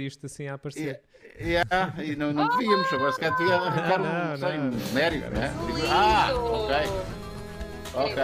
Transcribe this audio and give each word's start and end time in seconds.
isto 0.00 0.24
assim 0.24 0.46
a 0.46 0.54
aparecer. 0.54 1.02
Yeah, 1.38 1.94
e 2.02 2.16
não, 2.16 2.32
não 2.32 2.48
devíamos, 2.48 2.90
agora 2.92 3.12
se 3.12 3.20
calhar 3.20 3.36
devia 3.36 3.56
arrancar 3.56 3.98
Não, 3.98 4.48
um, 4.48 4.68
um 4.68 4.92
mérito, 4.92 5.30
né? 5.30 5.52
Ah, 5.90 6.30
ok, 6.34 6.76
ok. 7.94 8.22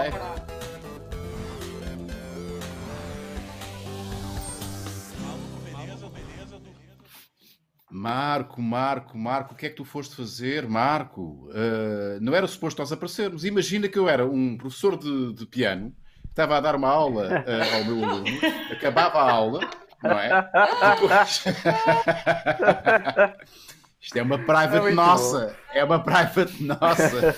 Marco, 7.91 8.63
Marco, 8.63 9.19
Marco, 9.19 9.55
o 9.55 9.57
que 9.57 9.67
é 9.67 9.69
que 9.71 9.77
tu 9.77 9.85
foste 9.85 10.15
fazer, 10.15 10.69
Marco? 10.69 11.49
Uh, 11.51 12.21
não 12.21 12.35
era 12.35 12.47
suposto 12.47 12.81
nós 12.81 12.93
aparecermos. 12.93 13.45
Imagina 13.45 13.89
que 13.89 13.99
eu 13.99 14.09
era 14.09 14.27
um 14.27 14.57
professor 14.57 14.97
de, 14.97 15.33
de 15.35 15.47
piano, 15.47 15.95
estava 16.29 16.57
a 16.57 16.61
dar 16.61 16.77
uma 16.77 16.89
aula 16.89 17.29
uh, 17.29 17.77
ao 17.77 17.85
meu 17.85 18.05
aluno, 18.09 18.27
acabava 18.71 19.19
a 19.19 19.31
aula, 19.31 19.61
não 20.03 20.19
é? 20.19 20.51
Depois... 20.95 21.45
Isto 24.01 24.17
é 24.17 24.23
uma 24.23 24.39
private 24.39 24.87
É 24.87 24.93
nossa, 24.93 25.57
é 25.75 25.85
uma 25.85 26.03
private 26.03 26.63
nossa. 26.63 27.37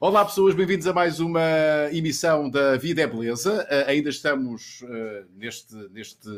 Olá 0.00 0.24
pessoas, 0.24 0.54
bem-vindos 0.54 0.86
a 0.86 0.92
mais 0.92 1.18
uma 1.18 1.42
emissão 1.90 2.48
da 2.48 2.76
Vida 2.76 3.02
é 3.02 3.06
Beleza. 3.06 3.64
Uh, 3.64 3.90
ainda 3.90 4.08
estamos 4.10 4.80
uh, 4.82 5.26
neste, 5.34 5.74
neste, 5.90 6.28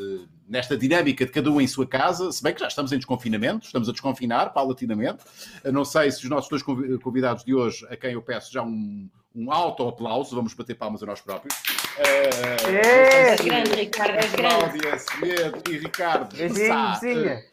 nesta 0.49 0.79
dinâmica 0.79 1.27
de 1.27 1.33
cada 1.33 1.51
um 1.51 1.61
em 1.61 1.67
sua 1.67 1.87
casa, 1.87 2.33
se 2.33 2.43
bem 2.43 2.55
que 2.55 2.61
já 2.61 2.69
estamos 2.69 2.91
em 2.91 2.97
desconfinamento, 2.97 3.67
estamos 3.67 3.87
a 3.89 3.93
desconfinar 3.93 4.55
paulatinamente. 4.55 5.25
Uh, 5.63 5.73
não 5.73 5.85
sei 5.85 6.11
se 6.11 6.25
os 6.25 6.31
nossos 6.31 6.49
dois 6.49 6.63
convi- 6.63 6.99
convidados 7.01 7.45
de 7.45 7.55
hoje, 7.55 7.87
a 7.91 7.97
quem 7.97 8.13
eu 8.13 8.23
peço 8.23 8.51
já 8.51 8.63
um, 8.63 9.11
um 9.35 9.53
auto-aplauso, 9.53 10.35
vamos 10.35 10.55
bater 10.55 10.75
palmas 10.75 11.03
a 11.03 11.07
nós 11.07 11.21
próprios. 11.21 11.55
Uh, 11.99 12.69
É! 12.69 13.37
se- 13.37 13.43
grande, 13.45 13.71
Ricardo, 13.75 14.13
grande. 14.13 14.37
Cláudia, 14.37 14.99
Semedo 14.99 15.63
e 15.71 15.79
Ricardo. 15.79 16.37
Beijinho, 16.37 16.93
vizinha. 17.01 17.45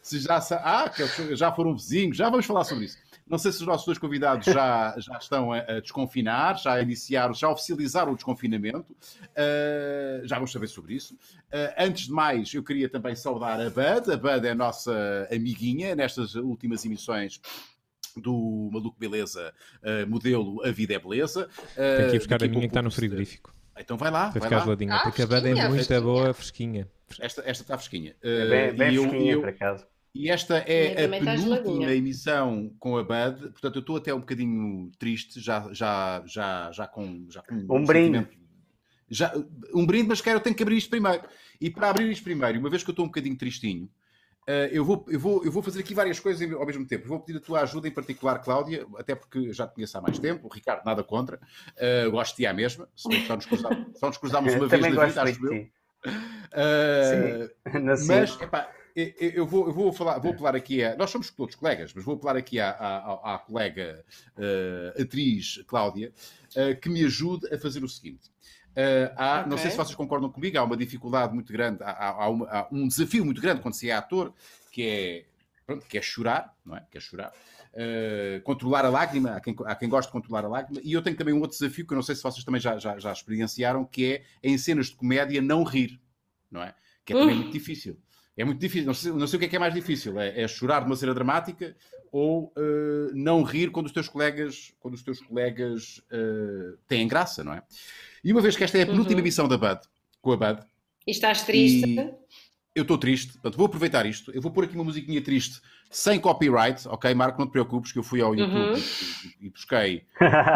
se 0.00 0.18
já, 0.20 0.38
ah, 0.52 0.90
já 1.32 1.52
foram 1.52 1.74
vizinhos, 1.74 2.16
já 2.16 2.30
vamos 2.30 2.46
falar 2.46 2.64
sobre 2.64 2.86
isso. 2.86 2.96
Não 3.26 3.36
sei 3.36 3.52
se 3.52 3.60
os 3.60 3.66
nossos 3.66 3.84
dois 3.84 3.98
convidados 3.98 4.46
já, 4.46 4.94
já 4.98 5.18
estão 5.18 5.52
a, 5.52 5.58
a 5.58 5.80
desconfinar, 5.80 6.56
já 6.58 6.80
iniciaram, 6.80 7.34
já 7.34 7.50
oficializaram 7.50 8.12
o 8.12 8.14
desconfinamento. 8.14 8.90
Uh, 8.92 10.26
já 10.26 10.36
vamos 10.36 10.50
saber 10.50 10.66
sobre 10.68 10.94
isso. 10.94 11.12
Uh, 11.52 11.74
antes 11.76 12.06
de 12.06 12.12
mais, 12.12 12.54
eu 12.54 12.62
queria 12.64 12.88
também 12.88 13.14
saudar 13.14 13.60
a 13.60 13.68
Bud. 13.68 14.10
A 14.10 14.16
Bud 14.16 14.46
é 14.46 14.52
a 14.52 14.54
nossa 14.54 15.28
amiguinha 15.30 15.94
nestas 15.94 16.34
últimas 16.36 16.86
emissões 16.86 17.38
do 18.20 18.70
Maluco 18.72 18.98
Beleza, 18.98 19.52
uh, 19.82 20.08
modelo 20.08 20.64
A 20.64 20.70
Vida 20.70 20.94
é 20.94 20.98
Beleza. 20.98 21.48
Tenho 21.74 22.10
que 22.10 22.16
ir 22.16 22.18
buscar 22.18 22.38
daqui 22.38 22.46
a 22.46 22.56
minha 22.56 22.60
que 22.62 22.66
está 22.68 22.82
no 22.82 22.90
frigorífico. 22.90 23.54
Então 23.78 23.96
vai 23.96 24.10
lá, 24.10 24.30
Para 24.30 24.40
vai 24.40 24.48
ficar 24.48 24.56
lá. 24.58 24.64
geladinha. 24.64 24.94
Ah, 24.94 25.02
porque 25.04 25.22
a 25.22 25.26
banda 25.26 25.48
é 25.48 25.54
muito 25.54 25.70
fresquinha. 25.74 26.00
boa, 26.00 26.34
fresquinha. 26.34 26.88
Esta, 27.20 27.42
esta 27.46 27.62
está 27.62 27.78
fresquinha. 27.78 28.16
É 28.22 28.44
Uh, 28.44 28.50
bem, 28.50 28.72
bem 28.74 28.92
e 28.92 28.94
eu- 28.96 29.02
fresquinha, 29.04 29.32
eu- 29.32 29.40
por 29.40 29.48
acaso. 29.50 29.86
E 30.14 30.30
esta 30.30 30.58
é 30.58 31.04
a 31.04 31.16
está 31.16 31.32
penúltima 31.32 31.92
emissão 31.92 32.72
com 32.80 32.96
a 32.96 33.04
Bud, 33.04 33.50
portanto 33.52 33.76
eu 33.76 33.80
estou 33.80 33.96
até 33.98 34.12
um 34.12 34.18
bocadinho 34.20 34.90
triste, 34.98 35.38
já, 35.40 35.68
já, 35.72 36.24
já, 36.26 36.72
já 36.72 36.86
com, 36.88 37.26
já 37.30 37.42
com 37.42 37.54
Um 37.54 37.84
brinde. 37.84 38.18
sentimento- 38.18 38.38
Já, 39.10 39.32
um 39.74 39.86
brinde, 39.86 40.08
mas 40.08 40.20
quero, 40.20 40.36
eu 40.38 40.42
tenho 40.42 40.56
que 40.56 40.62
abrir 40.62 40.76
isto 40.76 40.90
primeiro. 40.90 41.22
E 41.60 41.70
para 41.70 41.88
abrir 41.90 42.10
isto 42.10 42.24
primeiro, 42.24 42.58
uma 42.58 42.68
vez 42.68 42.82
que 42.82 42.90
eu 42.90 42.92
estou 42.92 43.04
um 43.04 43.08
bocadinho 43.08 43.36
tristinho, 43.38 43.88
eh, 43.88 43.97
eu, 44.72 44.84
vou, 44.84 45.04
eu, 45.08 45.20
vou, 45.20 45.44
eu 45.44 45.52
vou 45.52 45.62
fazer 45.62 45.80
aqui 45.80 45.92
várias 45.94 46.18
coisas 46.18 46.50
ao 46.52 46.64
mesmo 46.66 46.86
tempo. 46.86 47.04
Eu 47.04 47.08
vou 47.08 47.20
pedir 47.20 47.38
a 47.38 47.40
tua 47.40 47.60
ajuda 47.60 47.86
em 47.86 47.90
particular, 47.90 48.38
Cláudia, 48.38 48.86
até 48.96 49.14
porque 49.14 49.52
já 49.52 49.66
te 49.66 49.74
conheço 49.74 49.98
há 49.98 50.00
mais 50.00 50.18
tempo, 50.18 50.46
o 50.46 50.50
Ricardo 50.50 50.84
nada 50.84 51.04
contra, 51.04 51.38
eh, 51.76 52.08
gosto 52.08 52.30
de 52.32 52.36
ti 52.38 52.46
à 52.46 52.54
mesma, 52.54 52.88
só 52.94 53.10
nos 53.36 53.46
cruzamos, 53.46 53.76
só 53.94 54.06
nos 54.06 54.16
cruzámos 54.16 54.54
uma 54.54 54.66
vez 54.66 54.82
na 54.88 55.06
vida, 55.06 55.22
acho 55.22 55.46
eu. 55.46 55.68
Eh, 56.52 57.50
Nasci. 57.80 58.06
mas, 58.08 58.40
epá, 58.40 58.72
eu- 58.96 59.46
vou, 59.46 59.66
eu 59.68 59.72
vou 59.72 59.92
falar, 59.92 60.18
vou 60.18 60.32
apelar 60.32 60.56
aqui 60.56 60.82
a. 60.82 60.96
Nós 60.96 61.10
somos 61.10 61.30
todos 61.30 61.54
colegas, 61.54 61.92
mas 61.94 62.04
vou 62.04 62.14
apelar 62.16 62.36
aqui 62.36 62.58
à, 62.58 62.70
à, 62.70 63.34
à 63.34 63.38
colega 63.38 64.04
eh, 64.36 65.02
atriz 65.02 65.62
Cláudia, 65.66 66.12
eh, 66.56 66.74
que 66.74 66.88
me 66.88 67.04
ajude 67.04 67.52
a 67.52 67.58
fazer 67.58 67.84
o 67.84 67.88
seguinte. 67.88 68.30
Eh, 68.80 69.12
há, 69.16 69.38
Não 69.40 69.56
Ok. 69.56 69.58
sei 69.58 69.70
se 69.72 69.76
vocês 69.76 69.96
concordam 69.96 70.30
comigo, 70.30 70.56
há 70.56 70.62
uma 70.62 70.76
dificuldade 70.76 71.34
muito 71.34 71.52
grande, 71.52 71.82
há, 71.82 71.90
há- 71.90 72.24
há 72.24 72.28
uma- 72.28 72.46
há 72.46 72.68
um 72.70 72.86
desafio 72.86 73.24
muito 73.24 73.40
grande 73.40 73.60
quando 73.60 73.74
se 73.74 73.90
é 73.90 73.92
ator, 73.92 74.32
que 74.70 74.82
é, 74.86 75.24
pronto, 75.66 75.84
que 75.84 75.98
é 75.98 76.02
chorar, 76.02 76.54
não 76.64 76.76
é? 76.76 76.86
Que 76.88 76.96
é 76.98 77.00
chorar. 77.00 77.32
Eh, 77.74 78.40
controlar 78.44 78.84
a 78.84 78.88
lágrima, 78.88 79.32
há 79.32 79.40
quem, 79.40 79.54
há 79.66 79.74
quem 79.74 79.88
goste 79.88 80.08
de 80.08 80.12
controlar 80.12 80.44
a 80.44 80.48
lágrima, 80.48 80.80
e 80.84 80.92
eu 80.92 81.02
tenho 81.02 81.16
também 81.16 81.34
um 81.34 81.40
outro 81.40 81.58
desafio 81.58 81.84
que 81.84 81.92
eu 81.92 81.96
não 81.96 82.02
sei 82.02 82.14
se 82.14 82.22
vocês 82.22 82.44
também 82.44 82.60
já, 82.60 82.78
já, 82.78 82.96
já 83.00 83.10
experienciaram, 83.12 83.84
que 83.84 84.14
é 84.14 84.22
em 84.48 84.56
cenas 84.56 84.86
de 84.86 84.94
comédia 84.94 85.42
não 85.42 85.64
rir, 85.64 86.00
não 86.48 86.62
é? 86.62 86.72
Que 87.04 87.14
é 87.14 87.16
também 87.18 87.34
Uh. 87.34 87.38
muito 87.38 87.52
difícil. 87.52 87.98
É 88.38 88.44
muito 88.44 88.60
difícil, 88.60 88.86
não 88.86 88.94
sei, 88.94 89.12
não 89.12 89.26
sei 89.26 89.36
o 89.36 89.40
que 89.40 89.46
é 89.46 89.48
que 89.48 89.56
é 89.56 89.58
mais 89.58 89.74
difícil, 89.74 90.18
é, 90.18 90.42
é 90.42 90.46
chorar 90.48 90.80
de 90.80 90.86
uma 90.86 90.94
cena 90.96 91.12
dramática 91.12 91.74
ou 92.12 92.52
eh, 92.56 93.10
não 93.12 93.42
rir 93.42 93.70
quando 93.70 93.86
os 93.86 93.92
teus 93.92 94.08
colegas, 94.08 94.72
quando 94.78 94.94
os 94.94 95.02
teus 95.02 95.20
colegas 95.20 96.00
eh, 96.10 96.74
têm 96.86 97.06
graça, 97.08 97.42
não 97.44 97.52
é? 97.52 97.62
E 98.24 98.32
uma 98.32 98.40
vez 98.40 98.56
que 98.56 98.62
esta 98.64 98.78
é 98.78 98.82
a 98.82 98.86
penúltima 98.86 99.14
Uhum. 99.14 99.20
emissão 99.20 99.48
da 99.48 99.58
Bud, 99.58 99.80
com 100.22 100.32
a 100.32 100.36
Bud, 100.36 100.60
E 101.06 101.10
estás 101.10 101.42
triste? 101.42 101.84
E- 101.84 102.14
eu 102.74 102.82
estou 102.82 102.96
triste, 102.96 103.32
portanto 103.32 103.56
vou 103.56 103.66
aproveitar 103.66 104.06
isto. 104.06 104.30
Eu 104.30 104.40
vou 104.40 104.52
pôr 104.52 104.62
aqui 104.64 104.74
uma 104.76 104.84
musiquinha 104.84 105.20
triste, 105.20 105.60
sem 105.90 106.20
copyright, 106.20 106.86
ok? 106.86 107.12
Marco, 107.12 107.40
não 107.40 107.48
te 107.48 107.50
preocupes, 107.50 107.90
que 107.90 107.98
eu 107.98 108.04
fui 108.04 108.20
ao 108.20 108.36
YouTube 108.36 108.70
Uhum. 108.72 108.82
e, 109.40 109.46
e 109.46 109.50
busquei 109.50 110.04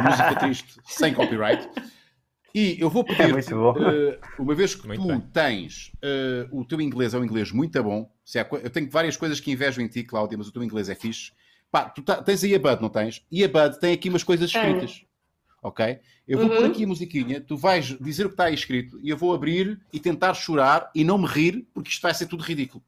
música 0.04 0.36
triste 0.36 0.76
sem 0.86 1.12
copyright. 1.12 1.68
E 2.54 2.76
eu 2.80 2.90
vou 2.90 3.02
É 3.08 3.14
pedir, 3.16 3.32
muito 3.32 3.50
bom. 3.50 3.74
uma 4.38 4.54
vez 4.54 4.74
que 4.74 4.86
Muito 4.86 5.02
tu 5.02 5.08
bem. 5.08 5.20
tens 5.32 5.92
eh, 6.02 6.46
o 6.50 6.64
teu 6.64 6.80
inglês 6.80 7.14
é 7.14 7.18
um 7.18 7.24
inglês 7.24 7.50
muito 7.52 7.82
bom, 7.82 8.10
eu 8.62 8.70
tenho 8.70 8.90
várias 8.90 9.16
coisas 9.16 9.40
que 9.40 9.50
invejo 9.50 9.80
em 9.80 9.88
ti, 9.88 10.02
Cláudia, 10.04 10.36
mas 10.38 10.48
o 10.48 10.52
teu 10.52 10.62
inglês 10.62 10.88
é 10.88 10.94
fixe. 10.94 11.32
Pá, 11.70 11.88
tu 11.88 12.02
tá- 12.02 12.22
tens 12.22 12.44
aí 12.44 12.54
a 12.54 12.58
Bud, 12.58 12.82
não 12.82 12.88
tens? 12.90 13.24
E 13.30 13.42
a 13.42 13.48
Bud 13.48 13.80
tem 13.80 13.92
aqui 13.94 14.08
umas 14.10 14.22
coisas 14.22 14.50
escritas. 14.50 15.04
Ok? 15.62 15.98
Eu 16.26 16.38
vou 16.38 16.48
Uhum. 16.50 16.56
pôr 16.56 16.64
aqui 16.66 16.84
a 16.84 16.86
musiquinha, 16.86 17.40
tu 17.40 17.56
vais 17.56 17.86
dizer 18.00 18.26
o 18.26 18.28
que 18.28 18.34
está 18.34 18.44
aí 18.44 18.54
escrito 18.54 18.98
e 19.02 19.08
eu 19.08 19.16
vou 19.16 19.32
abrir 19.34 19.80
e 19.92 19.98
tentar 20.00 20.34
chorar 20.34 20.90
e 20.94 21.04
não 21.04 21.16
me 21.18 21.26
rir, 21.26 21.66
porque 21.72 21.88
isto 21.88 22.02
vai 22.02 22.12
ser 22.12 22.26
tudo 22.26 22.42
ridículo. 22.42 22.82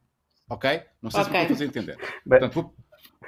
Ok? 0.50 0.82
Não 1.00 1.10
sei 1.10 1.25
se 1.25 1.31
me 1.31 1.46
fazer 1.48 1.64
entender. 1.64 1.96
Bem, 1.96 2.38
Portanto, 2.41 2.54
vou- 2.54 2.75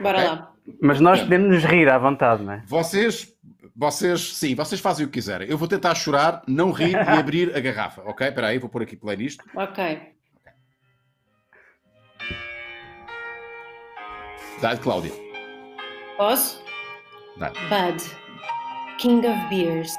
Bora 0.00 0.18
Ok. 0.18 0.28
lá. 0.30 0.52
Mas 0.82 1.00
nós 1.00 1.20
podemos 1.22 1.48
nos 1.48 1.64
rir 1.64 1.88
à 1.88 1.96
vontade, 1.96 2.42
não 2.42 2.52
é? 2.54 2.62
vocês, 2.66 3.32
vocês, 3.76 4.34
sim, 4.34 4.54
vocês 4.54 4.80
fazem 4.80 5.04
o 5.04 5.08
que 5.08 5.14
quiserem. 5.14 5.48
Eu 5.48 5.58
vou 5.58 5.68
tentar 5.68 5.94
chorar, 5.94 6.42
não 6.48 6.72
rir 6.72 6.92
e 6.92 6.96
abrir 6.96 7.54
a 7.54 7.60
garrafa. 7.60 8.02
Ok? 8.06 8.26
Espera 8.26 8.48
aí, 8.48 8.58
vou 8.58 8.70
pôr 8.70 8.82
aqui 8.82 8.96
play 8.96 9.16
nisto. 9.18 9.44
Ok. 9.54 10.14
Dá-lhe, 14.62 14.80
Cláudia. 14.80 15.12
Posso? 16.16 16.64
Dá. 17.36 17.50
Bud, 17.68 18.02
King 18.98 19.26
of 19.26 19.38
Beers, 19.50 19.94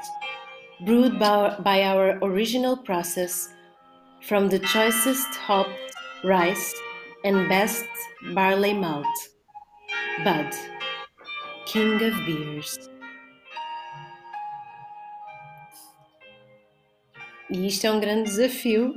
brewed 0.80 1.16
by, 1.20 1.84
our 1.84 2.18
original 2.22 2.76
process 2.78 3.54
from 4.22 4.48
the 4.48 4.58
choicest 4.58 5.28
hops, 5.36 5.70
rice, 6.24 6.74
and 7.24 7.48
best 7.48 7.86
barley 8.34 8.74
malt. 8.74 9.06
Bud, 10.24 10.50
King 11.66 12.02
of 12.02 12.16
Beers. 12.26 12.90
E 17.50 17.66
isto 17.66 17.86
é 17.86 17.90
um 17.90 18.00
grande 18.00 18.24
desafio. 18.24 18.94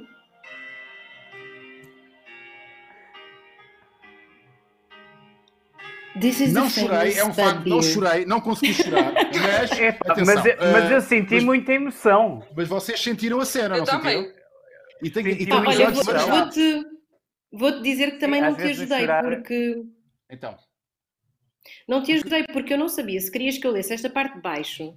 This 6.19 6.41
is 6.41 6.53
Não 6.53 6.69
chorei, 6.69 7.13
é 7.17 7.23
um 7.23 7.33
facto, 7.33 7.65
não 7.69 7.81
chorei, 7.81 8.25
não 8.25 8.41
consegui 8.41 8.73
chorar, 8.73 9.13
mas, 9.31 9.71
Epá, 9.79 10.11
atenção, 10.11 10.35
mas, 10.35 10.45
eu- 10.45 10.57
mas 10.59 10.91
eh, 10.91 10.95
eu 10.95 11.01
senti 11.01 11.35
mas- 11.35 11.43
muita 11.45 11.71
emoção. 11.71 12.45
mas 12.55 12.67
vocês 12.67 12.99
sentiram 12.99 13.39
a 13.39 13.45
cena, 13.45 13.75
Eu 13.75 13.79
não 13.79 13.85
também. 13.85 14.17
sentiram? 14.23 14.41
E 15.01 15.09
tem, 15.09 15.25
e 15.27 15.47
Ah, 15.51 15.63
olha, 15.69 15.89
vou- 15.91 16.03
variados. 16.03 16.29
vou-te 16.55 16.85
vou-te 17.53 17.81
dizer 17.81 18.11
que 18.11 18.17
também 18.17 18.41
Sim, 18.41 18.47
não 18.49 18.55
te 18.57 18.63
ajudei, 18.63 18.99
chorar- 18.99 19.23
porque 19.23 19.83
Então, 20.29 20.57
não 21.87 22.03
te 22.03 22.11
ajudei 22.11 22.43
porque 22.51 22.73
eu 22.73 22.77
não 22.77 22.89
sabia 22.89 23.19
se 23.21 23.31
querias 23.31 23.57
que 23.57 23.65
eu 23.65 23.71
lesse 23.71 23.93
esta 23.93 24.09
parte 24.09 24.35
de 24.35 24.41
baixo. 24.41 24.93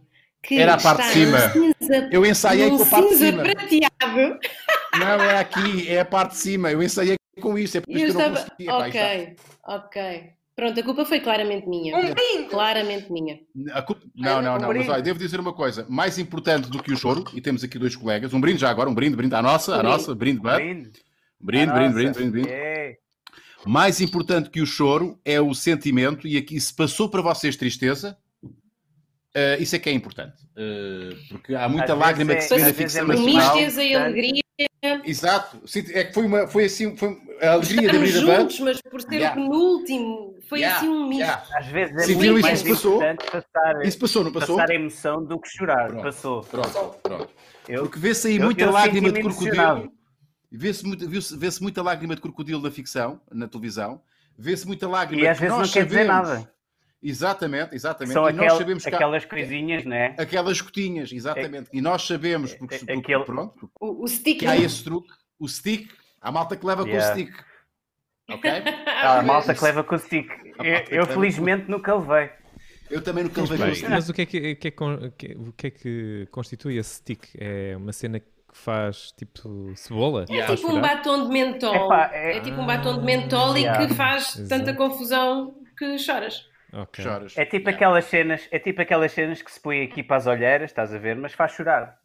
Que 0.47 0.59
Era 0.59 0.75
a 0.75 0.81
parte 0.81 1.03
de 1.07 1.13
cima. 1.13 1.39
Cinza, 1.51 2.09
eu 2.13 2.25
ensaiei 2.27 2.69
com 2.71 2.83
a 2.83 2.87
parte 2.87 3.09
de 3.09 3.15
cima. 3.17 3.43
prateado. 3.43 4.39
Não, 4.99 5.23
é 5.25 5.39
aqui, 5.39 5.89
é 5.89 6.01
a 6.01 6.05
parte 6.05 6.33
de 6.33 6.37
cima. 6.39 6.71
Eu 6.71 6.83
ensaiei 6.83 7.17
com 7.41 7.59
isso, 7.59 7.79
é 7.79 7.81
por 7.81 7.91
E 7.91 8.03
isso 8.03 8.05
eu 8.05 8.11
que 8.11 8.17
eu 8.17 8.29
não 8.29 8.35
estava. 8.35 8.51
consegui. 8.51 8.69
Epá, 8.71 8.89
isto 8.89 8.99
ok, 8.99 9.37
ok. 10.13 10.31
Pronto, 10.57 10.79
a 10.79 10.83
culpa 10.85 11.05
foi 11.05 11.19
claramente 11.19 11.69
minha. 11.69 11.97
Um 11.97 12.01
brinde! 12.03 12.49
Claramente 12.49 13.11
minha. 13.11 13.41
A 13.73 13.83
culpa- 13.83 14.03
Não, 14.15 14.41
não, 14.41 14.55
um 14.55 14.59
não, 14.59 14.69
mas 14.69 14.77
brinde. 14.77 14.91
olha, 14.91 15.03
devo 15.03 15.19
dizer 15.19 15.41
uma 15.41 15.53
coisa: 15.53 15.85
mais 15.89 16.17
importante 16.19 16.69
do 16.71 16.81
que 16.81 16.93
o 16.93 16.97
choro, 16.97 17.25
e 17.35 17.41
temos 17.41 17.65
aqui 17.65 17.77
dois 17.79 17.97
colegas, 17.97 18.33
um 18.33 18.41
brinde 18.41 18.61
já 18.61 18.71
agora, 18.71 18.89
um 18.89 18.95
brinde, 18.95 19.17
brinde 19.17 19.35
à 19.35 19.43
nossa, 19.43 19.73
Um 19.73 19.75
à 19.75 19.79
brinde. 19.79 19.93
nossa, 19.93 20.15
brinde. 20.15 20.41
Brinde. 20.41 20.93
brinde, 21.41 21.71
Ah, 21.71 21.75
brinde, 21.75 21.89
nossa. 21.89 21.95
brinde, 21.95 22.13
brinde, 22.13 22.31
brinde. 22.31 22.49
É. 22.53 22.95
Mais 23.67 24.01
importante 24.01 24.49
que 24.51 24.61
o 24.61 24.67
choro 24.67 25.19
é 25.25 25.41
o 25.41 25.53
sentimento, 25.55 26.29
e 26.29 26.37
aqui 26.37 26.61
se 26.61 26.73
passou 26.73 27.09
para 27.09 27.23
vocês 27.23 27.57
tristeza, 27.57 28.17
eh, 29.35 29.57
isso 29.61 29.75
é 29.77 29.79
que 29.79 29.91
é 29.91 29.93
importante. 29.93 30.35
Eh, 30.57 31.17
porque 31.29 31.55
há 31.55 31.69
muita 31.69 31.93
Às 31.93 31.99
lágrima 31.99 32.35
que 32.35 32.41
vezes 32.41 32.49
se 32.49 32.55
é- 32.55 32.57
vê 32.59 32.63
na 32.63 32.69
é 32.69 32.73
ficção 32.73 33.07
Por 33.07 33.15
nacional. 33.17 33.53
tristeza 33.53 33.83
e 33.85 33.95
alegria. 33.95 34.45
Exato, 35.05 35.61
é 35.93 36.05
que 36.05 36.13
foi, 36.13 36.27
uma, 36.27 36.47
foi 36.47 36.65
assim, 36.67 36.97
foi, 36.97 37.17
a 37.41 37.53
alegria 37.53 37.91
de 37.91 37.97
abrir 37.97 38.17
a 38.17 38.21
juntos, 38.39 38.61
mas 38.61 38.81
por 38.83 39.01
ser 39.01 39.15
Yeah. 39.15 39.41
o 39.41 39.45
penúltimo, 39.45 40.35
foi 40.49 40.59
Yeah, 40.61 40.79
assim 40.79 40.89
um 40.89 41.09
misto. 41.09 41.21
yeah. 41.23 41.45
Às 41.59 41.67
vezes 41.67 41.97
é 41.97 42.01
Sentiram 42.01 42.19
muito 42.21 42.37
isso 42.39 42.47
mais 42.49 42.63
que 42.63 42.69
passou? 42.71 42.95
importante 42.97 43.25
passar, 43.31 43.83
Isso 43.87 43.99
passou, 43.99 44.25
não 44.25 44.33
passou? 44.33 44.57
passar 44.57 44.71
a 44.71 44.75
emoção 44.75 45.25
do 45.25 45.41
que 45.41 45.49
chorar. 45.49 45.89
Pronto. 45.89 46.03
Passou. 46.03 46.43
Pronto, 46.45 46.97
pronto. 47.03 47.29
Eu, 47.69 47.83
Porque 47.85 47.99
vê-se 47.99 48.29
aí 48.29 48.37
eu- 48.37 48.43
muita 48.45 48.63
eu 48.65 48.71
lágrima 48.71 49.11
de 49.11 49.21
crocodilo. 49.23 49.93
Vê-se 50.53 50.87
muita, 50.87 51.07
vê-se 51.09 51.63
muita 51.63 51.83
lágrima 51.83 52.15
de 52.15 52.21
crocodilo 52.21 52.63
na 52.63 52.71
ficção, 52.71 53.21
na 53.33 53.49
televisão. 53.49 54.01
Vê-se 54.39 54.67
muita 54.67 54.87
lágrima 54.87 55.23
e 55.23 55.27
às 55.29 55.39
que 55.39 55.45
vezes 55.47 55.59
não 55.59 55.69
quer 55.69 55.87
dizer 55.87 56.05
nada. 56.05 56.49
Exatamente, 57.07 57.75
exatamente. 57.75 58.15
São 58.15 58.29
e 58.29 58.33
nós 58.33 58.47
aquel- 58.47 58.59
sabemos 58.59 58.83
que 58.85 58.91
há 58.91 58.95
aquelas 58.97 59.25
coisinhas, 59.27 59.85
não 59.85 59.95
é? 59.95 60.15
aquelas 60.19 60.61
gotinhas, 60.61 61.13
exatamente. 61.13 61.69
E 61.73 61.81
nós 61.83 62.03
sabemos, 62.07 62.55
porque, 62.55 62.77
é- 62.77 62.79
porque- 62.79 62.93
aquele- 62.93 63.25
pronto, 63.25 63.71
O, 63.79 64.05
o 64.05 64.09
stick. 64.09 64.43
há 64.47 64.57
esse 64.57 64.83
truque, 64.83 65.13
o 65.39 65.47
stick, 65.47 65.91
há 66.21 66.33
malta 66.33 66.57
que 66.57 66.65
leva 66.65 66.83
Yeah. 66.89 67.07
com 67.15 67.21
o 67.21 67.23
stick. 67.25 67.45
Ok? 68.31 68.51
Há 68.87 69.19
a 69.19 69.23
malta 69.23 69.55
que 69.55 69.63
leva 69.63 69.85
com 69.85 69.95
o 69.95 69.99
stick. 69.99 70.27
Eu, 70.59 70.85
que 70.85 70.95
eu, 70.97 71.07
felizmente 71.07 71.71
nunca 71.71 71.95
levei. 71.95 72.31
Eu 72.91 73.03
também 73.03 73.23
nunca 73.25 73.43
levei 73.43 73.59
com 73.59 73.65
o 73.65 73.75
stick. 73.75 73.91
mas 73.91 74.09
o 74.09 74.15
que, 74.15 74.23
é 74.23 74.27
que, 74.27 74.39
o 74.53 74.57
que 74.57 74.69
é 74.69 74.71
que 74.71 74.83
o 74.83 75.11
que- 75.13 75.53
que 75.59 75.67
é 75.67 75.71
que 75.71 76.29
constitui 76.31 76.79
esse 76.79 76.95
stick? 76.95 77.23
É 77.39 77.77
uma 77.77 77.93
cena 77.93 78.19
que 78.21 78.27
faz 78.55 79.13
tipo 79.13 79.73
cebola? 79.77 80.25
É 80.31 80.47
tipo 80.57 80.73
um 80.73 80.81
batom 80.81 81.25
de 81.25 81.29
mentol. 81.35 81.75
Epá, 81.75 82.11
é- 82.15 82.39
é... 82.39 82.41
tipo 82.41 82.59
um 82.63 82.67
batom 82.67 82.99
de 82.99 83.05
mentol 83.05 83.55
Yeah. 83.59 83.85
e 83.85 83.89
que 83.89 83.95
faz 83.95 84.37
Exato. 84.39 84.49
tanta 84.49 84.73
confusão 84.75 85.61
que 85.77 85.99
choras. 85.99 86.47
Ok. 86.75 87.05
Choras. 87.05 87.37
É 87.39 87.45
tipo 87.45 87.69
Yeah. 87.69 87.77
aquelas 87.77 88.05
cenas, 88.07 88.49
é 88.51 88.59
tipo 88.59 88.83
aquelas 88.83 89.13
cenas 89.13 89.41
que 89.41 89.51
se 89.53 89.61
põe 89.61 89.83
aqui 89.83 90.03
para 90.03 90.17
as 90.17 90.27
olheiras, 90.27 90.71
estás 90.71 90.93
a 90.93 90.99
ver, 90.99 91.17
mas 91.17 91.33
faz 91.33 91.53
chorar. 91.53 91.99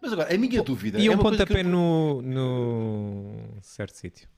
Mas 0.00 0.12
agora, 0.12 0.34
a 0.34 0.38
minha 0.38 0.62
dúvida 0.62 0.98
E 0.98 1.06
é 1.06 1.10
um 1.10 1.18
pontapé 1.18 1.60
eu- 1.60 1.64
no, 1.64 2.22
no 2.22 3.58
certo 3.62 3.94
sítio. 3.94 4.28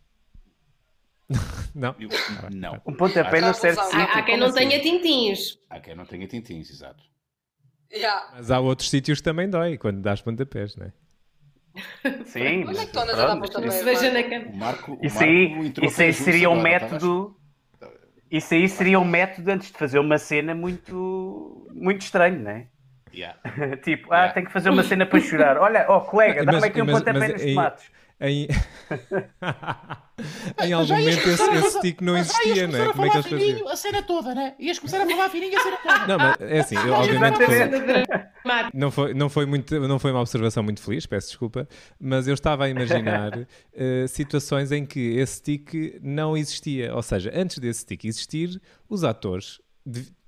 não? 1.74 1.94
eu- 1.98 2.08
Não. 2.52 2.80
Um 2.86 2.94
pontapé 2.94 3.40
no 3.40 3.48
tá 3.48 3.54
certo 3.54 3.82
sítio. 3.84 3.98
Há, 4.00 4.18
há 4.18 4.22
quem 4.22 4.36
não 4.36 4.52
tenha 4.52 4.78
assim? 4.78 4.90
tintins. 4.98 5.58
Há 5.68 5.80
quem 5.80 5.94
não 5.94 6.06
tenha 6.06 6.26
tintins, 6.26 6.70
exato. 6.70 7.02
Yeah. 7.92 8.32
Mas 8.34 8.50
há 8.50 8.58
outros 8.60 8.90
sítios 8.90 9.18
que 9.18 9.24
também 9.24 9.48
dói 9.48 9.76
quando 9.78 10.00
dás 10.00 10.20
pontapés, 10.20 10.76
não 10.76 10.86
é? 10.86 10.92
Sim, 12.24 12.64
Onde 12.64 12.78
é 12.78 12.86
que 12.86 12.92
tu 12.92 12.98
andas 13.00 13.18
a 13.18 13.26
dar 13.26 13.36
pronto, 13.36 13.52
pontapé? 13.52 13.70
Se 13.70 13.84
veja 13.84 14.10
na 14.12 14.22
cama. 14.22 14.46
O 14.46 14.56
Marco, 14.56 14.92
o 14.92 15.04
Isso 15.06 15.16
Marco 15.16 15.30
aí, 15.30 15.66
entrou 15.66 15.88
isso 15.88 16.02
aí 16.02 16.12
seria 16.12 16.48
um 16.50 16.54
agora, 16.60 16.80
tá 16.80 16.86
método. 16.86 17.36
Isso 18.30 18.54
aí 18.54 18.68
seria 18.68 18.98
um 18.98 19.04
método 19.04 19.50
antes 19.50 19.70
de 19.70 19.78
fazer 19.78 19.98
uma 19.98 20.18
cena 20.18 20.54
muito, 20.54 21.68
muito 21.72 22.02
estranho, 22.02 22.40
não 22.40 22.50
é? 22.50 22.66
Yeah. 23.14 23.38
Tipo, 23.82 24.12
ah, 24.12 24.16
Yeah. 24.16 24.34
tenho 24.34 24.46
que 24.46 24.52
fazer 24.52 24.70
uma 24.70 24.82
cena 24.82 25.06
para 25.06 25.20
chorar. 25.20 25.56
Olha, 25.58 25.86
ó 25.88 26.00
colega, 26.00 26.42
Mas- 26.44 26.54
dá-me 26.56 26.66
aqui 26.68 26.82
um 26.82 26.86
mas- 26.86 26.98
pontapé 26.98 27.18
mas 27.18 27.32
nos 27.32 27.42
tomates. 27.44 27.90
Em, 28.18 28.48
em 30.64 30.72
algum 30.72 30.96
momento 30.96 31.28
esse, 31.28 31.50
esse 31.50 31.78
stick 31.78 32.00
não 32.00 32.16
existia, 32.16 32.66
não 32.66 32.82
é? 32.82 32.90
Como 32.92 33.04
é 33.04 33.10
que 33.10 33.16
eles 33.16 33.28
faziam? 33.28 33.68
a 33.68 33.76
cena 33.76 34.02
toda, 34.02 34.34
né? 34.34 34.54
Ias 34.58 34.78
começar 34.78 35.02
a 35.02 35.06
falar 35.06 35.28
fininho 35.28 35.58
a 35.58 35.62
cena 35.62 35.76
toda. 35.76 36.06
Não, 36.06 36.16
mas 36.18 36.36
é 36.40 36.60
assim, 36.60 36.76
eu, 36.80 36.94
obviamente 36.94 37.38
que 37.38 37.44
não 38.72 38.90
foi, 38.90 39.12
não, 39.12 39.28
foi 39.28 39.44
muito, 39.44 39.78
não 39.80 39.98
foi 39.98 40.12
uma 40.12 40.20
observação 40.20 40.62
muito 40.62 40.80
feliz, 40.80 41.04
peço 41.04 41.28
desculpa, 41.28 41.68
mas 42.00 42.26
eu 42.26 42.32
estava 42.32 42.64
a 42.64 42.70
imaginar 42.70 43.46
eh, 43.74 44.06
situações 44.08 44.72
em 44.72 44.86
que 44.86 45.18
esse 45.18 45.36
stick 45.36 46.00
não 46.02 46.34
existia. 46.36 46.94
Ou 46.94 47.02
seja, 47.02 47.30
antes 47.34 47.58
desse 47.58 47.80
stick 47.80 48.06
existir, 48.06 48.58
os 48.88 49.04
atores 49.04 49.60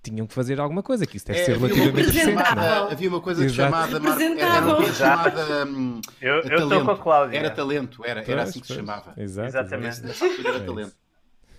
tinham 0.09 0.27
que 0.27 0.35
fazer 0.35 0.61
alguma 0.61 0.83
coisa, 0.83 1.07
que 1.07 1.17
isso 1.17 1.27
deve 1.27 1.45
ser 1.45 1.53
havia, 1.53 1.59
uma 1.59 1.69
relativamente 1.69 2.07
recente, 2.07 2.35
não 2.35 2.41
é? 2.41 2.45
chamada, 2.45 2.93
havia 2.93 3.09
uma 3.09 3.21
coisa 3.21 3.45
Exato. 3.45 3.57
chamada 3.57 4.01
Marco, 4.01 4.23
era, 4.23 4.61
uma 4.65 4.77
coisa 4.77 4.95
chamada 4.95 5.67
hum, 5.67 6.01
Eu 6.21 6.35
eu 6.35 6.41
estou 6.41 6.69
talento. 6.69 6.85
com 6.85 6.91
a 6.91 6.99
Cláudia. 6.99 7.39
Era 7.39 7.51
talento, 7.51 8.05
era, 8.05 8.31
era 8.31 8.43
assim 8.43 8.61
que 8.61 8.67
se 8.67 8.75
chamava. 8.75 9.15
Exato, 9.17 9.49
Exatamente. 9.49 10.01
era 10.47 10.57
É 10.57 10.61
talento. 10.61 10.95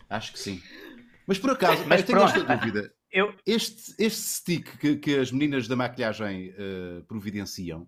Acho 0.09 0.33
que 0.33 0.39
sim. 0.39 0.61
Mas 1.27 1.37
por 1.37 1.51
acaso, 1.51 1.83
Mas 1.87 2.01
eu 2.01 2.07
tenho 2.07 2.23
esta 2.23 2.43
dúvida. 2.43 2.91
Eu, 3.11 3.33
Este, 3.45 3.93
este 3.97 4.21
stick 4.21 4.77
que, 4.77 4.95
que 4.95 5.17
as 5.17 5.31
meninas 5.31 5.67
da 5.67 5.75
maquilhagem 5.75 6.53
eh, 6.57 7.01
providenciam 7.07 7.87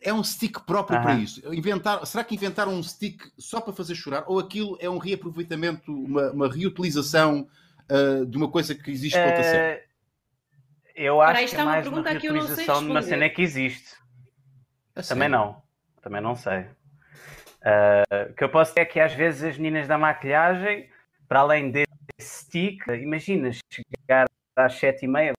é 0.00 0.12
um 0.12 0.22
stick 0.22 0.60
próprio 0.60 1.00
para 1.02 1.14
isso. 1.16 1.42
Inventar, 1.52 2.06
será 2.06 2.22
que 2.22 2.34
inventaram 2.34 2.72
um 2.72 2.82
stick 2.82 3.20
só 3.36 3.60
para 3.60 3.72
fazer 3.72 3.94
chorar? 3.94 4.24
Ou 4.28 4.38
aquilo 4.38 4.76
é 4.80 4.88
um 4.88 4.98
reaproveitamento, 4.98 5.92
uma, 5.92 6.30
uma 6.30 6.48
reutilização 6.48 7.48
eh, 7.88 8.24
de 8.26 8.36
uma 8.36 8.48
coisa 8.48 8.74
que 8.74 8.90
existe 8.90 9.18
para 9.18 9.26
outra 9.26 9.42
cena? 9.42 9.78
Eu 10.98 11.20
acho 11.20 11.46
que 11.48 11.56
é 11.56 11.58
uma 11.62 11.64
mais 11.66 11.86
uma 11.86 12.02
sei 12.02 12.12
reutilização 12.12 12.80
de 12.80 12.90
uma 12.90 13.02
cena 13.02 13.28
que 13.30 13.42
existe. 13.42 13.96
A 14.96 15.02
Também 15.02 15.28
não. 15.28 15.62
Também 16.02 16.20
não 16.20 16.34
sei. 16.34 16.66
Ah, 17.62 18.02
o 18.30 18.34
que 18.34 18.44
eu 18.44 18.48
posso 18.48 18.72
dizer 18.72 18.80
é 18.82 18.84
que 18.84 19.00
às 19.00 19.12
vezes 19.14 19.42
as 19.44 19.58
meninas 19.58 19.86
da 19.88 19.96
maquilhagem, 19.98 20.88
para 21.28 21.40
além 21.40 21.70
desse 21.70 21.88
stick, 22.20 22.86
imagina 22.88 23.50
chegar 23.72 24.26
às 24.56 24.74
sete 24.74 25.04
e 25.04 25.08
meia, 25.08 25.32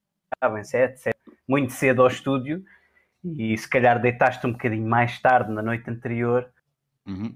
sabem, 0.44 0.64
sete, 0.64 1.00
sete, 1.00 1.18
muito 1.48 1.74
cedo 1.74 2.02
ao 2.02 2.08
estúdio 2.08 2.64
e 3.24 3.58
se 3.58 3.70
calhar 3.70 4.00
deitaste 4.02 4.46
um 4.48 4.52
bocadinho 4.54 4.88
mais 4.88 5.20
tarde 5.20 5.52
na 5.52 5.62
noite 5.62 5.90
anterior, 5.90 6.50
Uhum. 7.06 7.36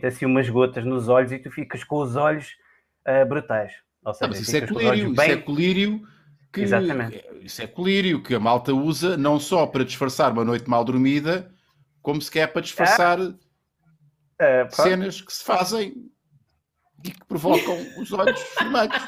tem 0.00 0.08
assim 0.08 0.24
umas 0.24 0.48
gotas 0.48 0.82
nos 0.84 1.08
olhos 1.08 1.30
e 1.30 1.38
tu 1.38 1.50
ficas 1.50 1.84
com 1.84 1.96
os 1.96 2.16
olhos 2.16 2.56
ah, 3.04 3.24
brutais. 3.24 3.74
Ou 4.02 4.12
Ah, 4.12 4.14
seja, 4.14 4.28
mas 4.28 4.40
isso 4.40 4.56
é 4.56 4.60
ficas 4.60 4.70
com 4.72 4.78
os 4.78 4.84
olhos 4.86 5.00
colírio, 5.00 5.12
isso 5.12 5.20
bem- 5.22 5.32
é 5.32 5.36
colírio 5.36 6.08
que 6.52 6.60
Exatamente. 6.62 7.18
Isso 7.50 7.62
é 7.62 7.66
colírio 7.66 8.22
que 8.22 8.34
a 8.34 8.40
malta 8.40 8.72
usa 8.72 9.16
não 9.16 9.38
só 9.40 9.66
para 9.66 9.84
disfarçar 9.84 10.32
uma 10.32 10.44
noite 10.44 10.68
mal 10.70 10.84
dormida, 10.84 11.52
como 12.00 12.22
se 12.22 12.30
quer 12.30 12.46
para 12.46 12.62
disfarçar 12.62 13.18
ah, 13.20 13.34
pronto. 14.38 14.74
cenas 14.76 15.20
que 15.20 15.32
se 15.32 15.44
fazem 15.44 15.94
e 17.04 17.10
que 17.10 17.24
provocam 17.26 17.76
os 18.00 18.12
olhos 18.12 18.40
vermelhos. 18.58 19.02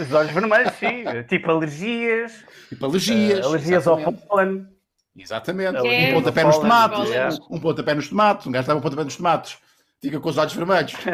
Os 0.00 0.12
olhos 0.12 0.32
vermelhos, 0.32 0.72
sim. 0.74 1.04
Tipo 1.28 1.50
alergias, 1.50 2.44
Tipo 2.68 2.86
alergias. 2.86 3.44
ah, 3.44 3.48
alergias 3.48 3.86
ao 3.86 4.12
pólen. 4.12 4.66
Exatamente. 5.14 5.86
É, 5.86 6.10
Um 6.10 6.14
pontapé 6.14 6.44
nos 6.44 6.58
tomates. 6.58 7.08
yeah. 7.08 7.36
Um 7.50 7.60
pontapé 7.60 7.94
nos 7.94 8.08
tomates. 8.08 8.46
Um 8.46 8.52
gajo 8.52 8.68
dá 8.68 8.76
um 8.76 8.80
pontapé 8.80 9.04
nos 9.04 9.16
tomates. 9.16 9.58
Fica 10.00 10.20
com 10.20 10.28
os 10.28 10.36
olhos 10.36 10.52
vermelhos. 10.54 10.92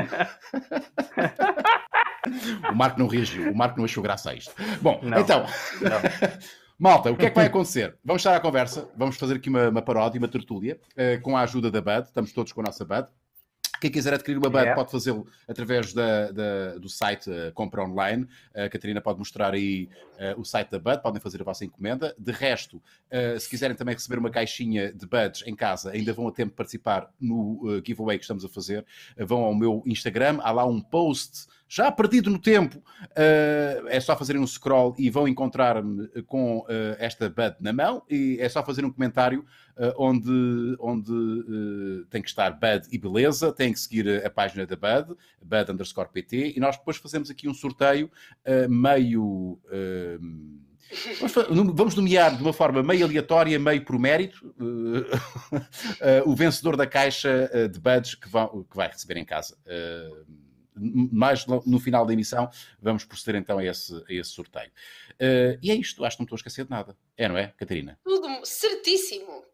o 2.70 2.74
Marco 2.74 2.98
não 2.98 3.06
reagiu. 3.06 3.50
O 3.50 3.56
Marco 3.56 3.78
não 3.78 3.84
achou 3.84 4.02
graça 4.02 4.30
a 4.30 4.34
isto. 4.34 4.52
Bom, 4.80 5.00
Não. 5.02 5.19
então... 5.19 5.46
Não. 5.80 6.30
Malta, 6.78 7.12
o 7.12 7.16
que 7.16 7.26
é 7.26 7.30
que 7.30 7.36
vai 7.36 7.46
acontecer? 7.46 7.96
Vamos 8.04 8.22
estar 8.22 8.34
à 8.34 8.40
conversa, 8.40 8.90
vamos 8.96 9.16
fazer 9.16 9.36
aqui 9.36 9.48
uma, 9.48 9.69
uma 9.69 9.82
paródia, 9.82 10.19
uma 10.19 10.26
tertúlia, 10.26 10.80
eh, 10.96 11.16
com 11.19 11.36
a 11.36 11.42
ajuda 11.42 11.70
da 11.70 11.80
Bud, 11.80 12.08
estamos 12.08 12.32
todos 12.32 12.50
com 12.52 12.60
a 12.60 12.64
nossa 12.64 12.84
Bud. 12.84 13.06
Quem 13.82 13.90
quiser 13.90 14.14
adquirir 14.14 14.38
uma 14.38 14.49
Bud 14.49 14.58
Yeah. 14.62 14.76
pode 14.76 14.93
fazê-lo 14.93 15.26
através 15.49 15.93
da, 15.93 16.31
da- 16.31 16.79
do 16.79 16.88
site 16.88 17.29
eh, 17.29 17.50
Compra 17.52 17.82
Online. 17.82 18.29
A 18.55 18.69
Catarina 18.69 19.01
pode 19.01 19.19
mostrar 19.19 19.53
aí 19.55 19.89
eh, 20.19 20.36
o 20.39 20.44
site 20.44 20.70
da 20.70 20.79
Bud, 20.79 21.03
podem 21.03 21.20
fazer 21.20 21.41
a 21.41 21.44
vossa 21.44 21.65
encomenda. 21.65 22.15
De 22.17 22.31
resto, 22.31 22.81
eh, 23.10 23.36
se 23.41 23.48
quiserem 23.48 23.74
também 23.77 23.93
receber 23.96 24.20
uma 24.20 24.31
caixinha 24.31 24.93
de 24.93 25.05
Buds 25.05 25.43
em 25.48 25.56
casa, 25.56 25.91
ainda 25.91 26.12
vão 26.12 26.29
a 26.29 26.31
tempo 26.32 26.51
de 26.51 26.56
participar 26.56 27.10
no 27.20 27.82
giveaway 27.84 28.19
que 28.19 28.24
estamos 28.24 28.44
a 28.44 28.48
fazer. 28.48 28.86
Vão 29.19 29.41
ao 29.43 29.53
meu 29.53 29.82
Instagram, 29.84 30.39
há 30.43 30.53
lá 30.53 30.65
um 30.65 30.81
post 30.81 31.48
já 31.69 31.91
perdido 31.91 32.31
no 32.31 32.39
tempo. 32.39 32.81
eh, 33.17 33.82
é 33.89 33.98
só 33.98 34.17
fazerem 34.17 34.41
um 34.41 34.46
scroll 34.46 34.94
e 34.96 35.10
vão 35.10 35.27
encontrar-me 35.27 36.06
com 36.27 36.65
eh, 36.69 36.96
esta 37.01 37.29
Bud 37.29 37.56
na 37.58 37.72
mão. 37.72 38.03
E 38.08 38.36
é 38.41 38.48
só 38.48 38.65
fazer 38.65 38.84
um 38.84 38.93
comentário 38.93 39.44
onde, 39.96 40.76
onde 40.79 41.12
eh, 41.12 42.06
tem 42.10 42.20
que 42.22 42.29
estar 42.29 42.50
Bud 42.52 42.86
e 42.91 42.98
beleza, 42.98 43.52
tem 43.52 43.72
que 43.72 43.81
seguir 43.81 44.24
a 44.24 44.31
página 44.31 44.67
da 44.67 44.76
Bud, 44.76 45.17
Bud 45.43 45.70
underscore 45.72 46.08
PT, 46.12 46.55
e 46.56 46.60
nós 46.60 46.76
depois 46.76 46.96
fazemos 46.96 47.31
aqui 47.31 47.48
um 47.48 47.55
sorteio 47.55 48.10
eh, 48.44 48.69
meio. 48.69 49.58
eh, 49.70 50.19
Vamos, 51.74 51.94
nomear 51.94 52.36
de 52.36 52.43
uma 52.43 52.52
forma 52.52 52.82
meio 52.82 53.06
aleatória, 53.06 53.58
meio 53.58 53.82
por 53.84 53.98
mérito, 53.98 54.55
eh, 54.60 55.60
eh, 56.19 56.22
o 56.26 56.34
vencedor 56.34 56.76
da 56.76 56.86
caixa 56.86 57.48
eh, 57.52 57.67
de 57.69 57.79
buds 57.81 58.14
que, 58.14 58.29
vão- 58.29 58.64
que 58.69 58.76
vai 58.76 58.88
receber 58.88 59.17
em 59.17 59.24
casa. 59.24 59.56
Eh, 59.64 60.10
mais 60.74 61.46
no 61.46 61.79
final 61.79 62.05
da 62.06 62.12
emissão, 62.12 62.48
vamos 62.81 63.05
proceder 63.05 63.41
então 63.41 63.58
a 63.58 63.64
esse, 63.64 63.94
a 63.94 64.12
esse 64.12 64.31
sorteio. 64.31 64.70
Eh, 65.19 65.58
e 65.62 65.70
é 65.70 65.74
isto, 65.74 66.05
acho 66.05 66.17
que 66.17 66.22
não 66.22 66.24
estou 66.24 66.36
a 66.36 66.41
esquecer 66.41 66.64
de 66.64 66.70
nada. 66.70 66.96
É, 67.17 67.29
não 67.29 67.36
é, 67.38 67.48
Catarina? 67.56 67.98
Tudo 68.05 68.26
certíssimo. 68.44 69.44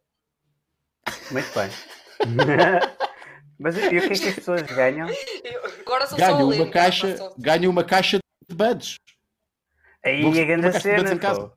Muito 1.31 1.49
bem. 1.55 1.71
Mas 3.59 3.77
e 3.77 3.87
o 3.87 3.91
que 3.91 3.97
é 3.97 4.01
que 4.01 4.13
as 4.29 4.35
pessoas 4.37 4.63
ganham? 4.63 5.09
Agora 5.81 6.07
sou 6.07 6.17
só 6.19 6.25
Ganha 6.27 6.31
a 6.31 6.45
uma 6.45 6.47
ler, 6.55 6.71
caixa, 6.71 7.17
só- 7.17 7.35
ganha 7.39 7.69
uma 7.71 7.83
caixa 7.85 8.19
de 8.49 8.55
buds. 8.55 8.97
Aí 10.05 10.23
Vou- 10.23 10.31
a 10.31 10.45
grande 10.45 10.81
cena. 10.81 11.53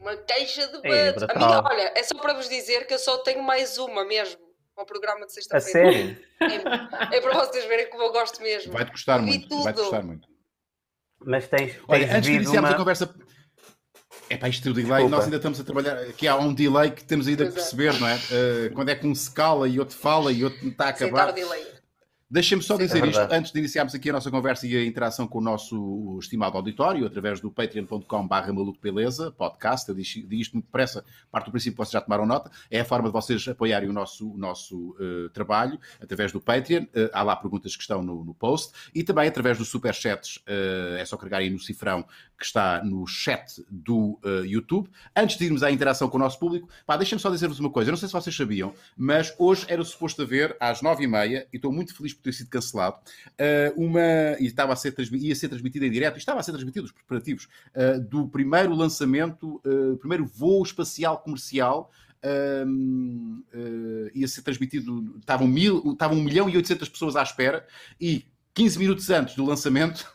Uma 0.00 0.16
caixa 0.16 0.66
de 0.66 0.86
É, 0.88 1.12
buds. 1.12 1.22
a 1.30 1.34
minha, 1.38 1.62
olha, 1.62 1.92
é 1.94 2.02
só 2.02 2.18
para 2.18 2.34
vos 2.34 2.48
dizer 2.48 2.86
que 2.86 2.94
eu 2.94 2.98
só 2.98 3.18
tenho 3.18 3.42
mais 3.42 3.78
uma 3.78 4.04
mesmo. 4.04 4.44
Ao 4.76 4.84
programa 4.84 5.20
de 5.20 5.26
A 5.26 5.28
sexta-feira. 5.30 5.90
sério? 5.92 6.18
É, 7.10 7.16
é 7.16 7.20
para 7.22 7.32
vocês 7.46 7.64
verem 7.64 7.88
como 7.88 8.02
eu 8.02 8.12
gosto 8.12 8.42
mesmo. 8.42 8.72
Vai-te 8.74 8.90
gostar 8.90 9.20
muito. 9.22 9.62
Vai-te 9.62 9.76
gostar 9.80 10.02
muito. 10.02 10.28
Mas 11.24 11.48
tens, 11.48 11.72
tens 11.72 11.84
Olha, 11.88 12.04
antes 12.14 12.22
de 12.22 12.32
iniciarmos 12.34 12.68
uma... 12.70 12.76
a 12.76 12.78
conversa. 12.78 13.14
É 14.28 14.36
para 14.36 14.48
isto 14.48 14.64
do 14.64 14.74
delay, 14.74 15.02
Desculpa. 15.02 15.16
nós 15.16 15.24
ainda 15.24 15.36
estamos 15.36 15.60
a 15.60 15.64
trabalhar. 15.64 15.96
Aqui 15.98 16.26
há 16.26 16.36
um 16.36 16.52
delay 16.52 16.90
que 16.90 17.04
temos 17.04 17.28
ainda 17.28 17.44
é. 17.44 17.50
perceber, 17.50 17.98
não 18.00 18.08
é? 18.08 18.18
Eh, 18.30 18.70
quando 18.74 18.88
é 18.88 18.94
que 18.94 19.06
um 19.06 19.14
se 19.14 19.30
cala 19.30 19.68
e 19.68 19.78
outro 19.78 19.96
fala 19.96 20.32
e 20.32 20.42
outro 20.42 20.68
está 20.68 20.86
a 20.86 20.88
acabar. 20.88 21.32
Deixem-me 22.28 22.62
só 22.62 22.76
Sim, 22.76 22.82
é 22.82 22.86
dizer 22.86 23.04
isto, 23.04 23.18
verdade. 23.18 23.34
antes 23.36 23.52
de 23.52 23.58
iniciarmos 23.60 23.94
aqui 23.94 24.10
a 24.10 24.12
nossa 24.12 24.32
conversa 24.32 24.66
e 24.66 24.76
a 24.76 24.84
interação 24.84 25.28
com 25.28 25.38
o 25.38 25.40
nosso 25.40 26.18
estimado 26.20 26.56
auditório, 26.56 27.06
através 27.06 27.40
do 27.40 27.52
patreon.com 27.52 28.26
barra 28.26 28.52
malucobeleza, 28.52 29.30
podcast, 29.30 29.88
eu 29.88 29.94
digo 29.94 30.28
digo 30.28 30.34
isto 30.34 30.54
muito 30.54 30.66
depressa, 30.66 31.04
parte 31.30 31.44
do 31.44 31.52
princípio 31.52 31.74
que 31.74 31.84
vocês 31.84 31.92
já 31.92 32.00
tomaram 32.00 32.26
nota, 32.26 32.50
é 32.68 32.80
a 32.80 32.84
forma 32.84 33.08
de 33.08 33.12
vocês 33.12 33.46
apoiarem 33.46 33.88
o 33.88 33.92
nosso, 33.92 34.28
o 34.28 34.36
nosso 34.36 34.96
eh, 34.98 35.28
trabalho, 35.32 35.78
através 36.02 36.32
do 36.32 36.40
Patreon, 36.40 36.86
eh, 36.92 37.08
há 37.12 37.22
lá 37.22 37.36
perguntas 37.36 37.76
que 37.76 37.82
estão 37.82 38.02
no, 38.02 38.24
no 38.24 38.34
post, 38.34 38.72
e 38.92 39.04
também 39.04 39.28
através 39.28 39.56
dos 39.56 39.68
superchats, 39.68 40.40
eh, 40.48 40.96
é 40.98 41.04
só 41.04 41.16
carregarem 41.16 41.50
no 41.50 41.60
cifrão 41.60 42.04
que 42.38 42.44
está 42.44 42.84
no 42.84 43.06
chat 43.06 43.64
do 43.70 44.18
eh, 44.24 44.42
YouTube. 44.46 44.88
Antes 45.14 45.38
de 45.38 45.44
irmos 45.44 45.62
à 45.62 45.70
interação 45.70 46.08
com 46.08 46.16
o 46.16 46.20
nosso 46.20 46.38
público, 46.38 46.68
pá, 46.86 46.96
deixem-me 46.96 47.20
só 47.20 47.30
dizer-vos 47.30 47.58
uma 47.58 47.70
coisa, 47.70 47.90
eu 47.90 47.92
não 47.92 47.98
sei 47.98 48.08
se 48.08 48.12
vocês 48.12 48.34
sabiam, 48.34 48.74
mas 48.96 49.34
hoje 49.38 49.64
era 49.68 49.82
suposto 49.84 50.22
haver, 50.22 50.56
às 50.60 50.82
nove 50.82 51.04
e 51.04 51.06
meia, 51.06 51.46
e 51.52 51.56
estou 51.56 51.72
muito 51.72 51.94
feliz 51.96 52.12
por 52.12 52.22
ter 52.22 52.32
sido 52.32 52.50
cancelado, 52.50 52.96
eh, 53.38 53.72
uma, 53.76 54.00
e 54.38 54.46
estava 54.46 54.72
a 54.72 54.76
ser 54.76 54.94
ia 55.12 55.34
ser 55.34 55.48
transmitida 55.48 55.86
em 55.86 55.90
direto, 55.90 56.16
e 56.16 56.18
estava 56.18 56.40
a 56.40 56.42
ser 56.42 56.52
transmitido 56.52 56.86
os 56.86 56.92
preparativos 56.92 57.48
eh, 57.74 57.98
do 57.98 58.28
primeiro 58.28 58.74
lançamento, 58.74 59.60
primeiro 60.00 60.26
voo 60.26 60.62
espacial 60.62 61.18
comercial 61.18 61.90
um, 62.66 63.42
eh, 63.52 64.10
ia 64.14 64.28
ser 64.28 64.42
transmitido, 64.42 65.16
estavam, 65.18 65.46
mil, 65.46 65.92
estavam 65.92 66.18
1 66.18 66.22
milhão 66.22 66.48
e 66.48 66.56
800 66.56 66.88
pessoas 66.88 67.16
à 67.16 67.22
espera 67.22 67.66
e 68.00 68.26
15 68.54 68.78
minutos 68.78 69.10
antes 69.10 69.34
do 69.36 69.44
lançamento, 69.44 70.10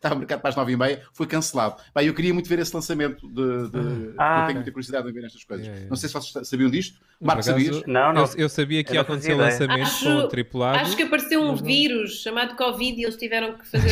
estava 0.00 0.14
marcado 0.14 0.40
para 0.40 0.48
as 0.48 0.56
9 0.56 0.72
e 0.72 0.76
meia, 0.78 1.02
foi 1.12 1.26
cancelado. 1.26 1.76
Bem, 1.94 2.06
eu 2.06 2.14
queria 2.14 2.32
muito 2.32 2.48
ver 2.48 2.58
esse 2.58 2.74
lançamento, 2.74 3.28
de, 3.28 3.68
de- 3.70 4.14
Ah. 4.18 4.40
eu 4.40 4.46
tenho 4.46 4.56
muita 4.58 4.72
curiosidade 4.72 5.06
em 5.06 5.12
ver 5.12 5.24
estas 5.26 5.44
coisas. 5.44 5.66
Yeah, 5.66 5.78
yeah. 5.78 5.90
Não 5.90 5.96
sei 5.96 6.08
se 6.08 6.14
vocês 6.14 6.48
sabiam 6.48 6.70
disto. 6.70 6.98
Marco, 7.20 7.42
sabias? 7.42 7.82
Não, 7.86 8.10
não. 8.14 8.22
Eu, 8.24 8.30
eu 8.38 8.48
sabia 8.48 8.82
que 8.82 8.92
ia 8.92 8.94
não 8.94 9.02
acontecer 9.02 9.34
o 9.34 9.36
lançamento 9.36 9.82
Acho- 9.82 10.04
com 10.06 10.16
o 10.16 10.28
tripulado. 10.28 10.78
Acho 10.78 10.96
que 10.96 11.02
apareceu 11.02 11.42
um 11.42 11.48
não- 11.48 11.56
vírus 11.56 12.22
chamado 12.22 12.56
Covid 12.56 12.98
e 12.98 13.04
eles 13.04 13.16
tiveram 13.16 13.58
que 13.58 13.66
fazer 13.68 13.90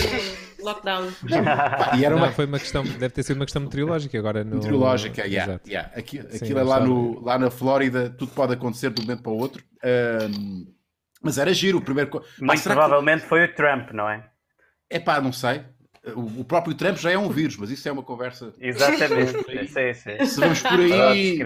um 0.59 0.65
lockdown. 0.65 1.09
Pá, 1.45 1.93
e 1.99 2.05
era 2.07 2.15
Não, 2.17 2.23
uma 2.23 2.33
foi 2.33 2.47
uma 2.47 2.59
questão, 2.59 2.83
deve 2.85 3.11
ter 3.11 3.23
sido 3.23 3.37
uma 3.37 3.45
questão 3.45 3.61
meteorológica 3.61 4.19
agora 4.19 4.43
no. 4.43 4.55
meteorológica, 4.57 5.27
yeah, 5.27 5.53
Exato. 5.53 5.69
yeah. 5.69 5.91
Aqui- 5.95 6.23
Sim, 6.31 6.37
aquilo 6.45 6.59
é 6.59 6.63
lá, 6.63 6.81
no, 6.81 7.23
lá 7.23 7.39
na 7.39 7.51
Flórida, 7.51 8.09
tudo 8.09 8.33
pode 8.33 8.55
acontecer 8.55 8.89
de 8.91 9.03
um 9.03 9.05
momento 9.05 9.23
para 9.23 9.33
o 9.33 9.37
outro. 9.37 9.63
Um, 9.85 10.67
mas 11.23 11.37
era 11.37 11.53
giro, 11.53 11.77
o 11.79 11.83
primeiro. 11.83 12.11
Muito 12.41 12.61
será 12.61 12.75
que- 12.75 12.81
provavelmente 12.81 13.27
foi 13.27 13.45
o 13.45 13.55
Trump, 13.55 13.91
não 13.93 14.09
é? 14.09 14.25
É 14.89 14.99
pá, 14.99 15.21
não 15.21 15.33
sei. 15.35 15.63
O, 16.15 16.45
próprio 16.45 16.75
Trump 16.75 16.97
já 16.97 17.11
é 17.11 17.19
um 17.19 17.29
vírus, 17.29 17.57
mas 17.57 17.71
isso 17.71 17.89
é 17.89 17.93
uma 17.93 18.03
conversa. 18.03 18.53
Exatamente. 18.61 19.45
por 19.45 19.51
aí. 19.51 19.69
sim, 19.69 19.95
sim. 19.95 20.25
Se 20.27 20.41
vamos 20.41 20.63
por 20.63 20.81
aí. 20.81 21.39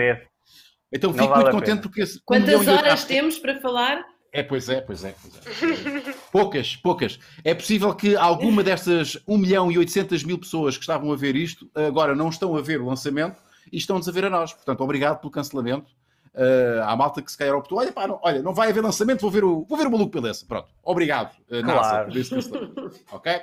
Então 0.93 1.11
Não 1.11 1.19
fico 1.19 1.29
vale 1.29 1.43
muito 1.45 1.49
a 1.49 1.53
contente 1.53 1.83
porque. 1.83 2.03
um 2.03 2.07
Quantas 2.25 2.69
horas 2.69 3.05
temos 3.05 3.39
para 3.39 3.61
falar? 3.61 4.05
É, 4.33 4.43
pois 4.43 4.69
é, 4.69 4.81
pois 4.81 5.05
é. 5.05 5.15
Pois 5.21 5.35
é. 5.35 6.15
poucas, 6.33 6.77
poucas. 6.77 7.19
É 7.45 7.55
possível 7.55 7.95
que 7.95 8.17
alguma 8.17 8.63
destas 8.63 9.19
1 9.29 9.37
milhão 9.39 9.71
e 9.71 9.79
800 9.79 10.25
mil 10.25 10.39
pessoas 10.39 10.77
que 10.77 10.83
estavam 10.83 11.13
a 11.13 11.17
ver 11.17 11.37
isto 11.37 11.71
agora 11.75 12.15
não 12.15 12.31
estão 12.31 12.57
a 12.57 12.63
ver 12.63 12.81
o 12.81 12.87
lançamento 12.87 13.37
e 13.71 13.77
estão-nos 13.77 14.09
a 14.09 14.13
ver 14.13 14.25
a 14.25 14.31
nós. 14.31 14.53
Portanto, 14.55 14.81
obrigado 14.83 15.21
pelo 15.21 15.31
cancelamento. 15.31 15.93
Uh, 16.35 16.81
há 16.85 16.97
malta 16.97 17.21
que 17.21 17.31
se 17.31 17.37
calhar 17.37 17.55
optou, 17.55 17.79
olha, 17.79 17.93
pá, 17.93 18.09
não, 18.09 18.19
olha, 18.23 18.41
não 18.41 18.55
vai 18.55 18.71
haver 18.71 18.83
lançamento, 18.83 19.21
vou 19.21 19.31
ver 19.31 19.45
o, 19.45 19.67
vou 19.69 19.77
ver 19.77 19.87
o 19.87 19.91
maluco 19.91 20.19
beleza. 20.19 20.47
Pronto, 20.49 20.67
obrigado, 20.83 21.37
uh, 21.51 21.61
NASA, 21.61 21.81
Claro. 21.81 22.09
por 22.09 22.17
esse 22.17 22.31
cancelamento. 22.31 22.91
ok? 23.13 23.41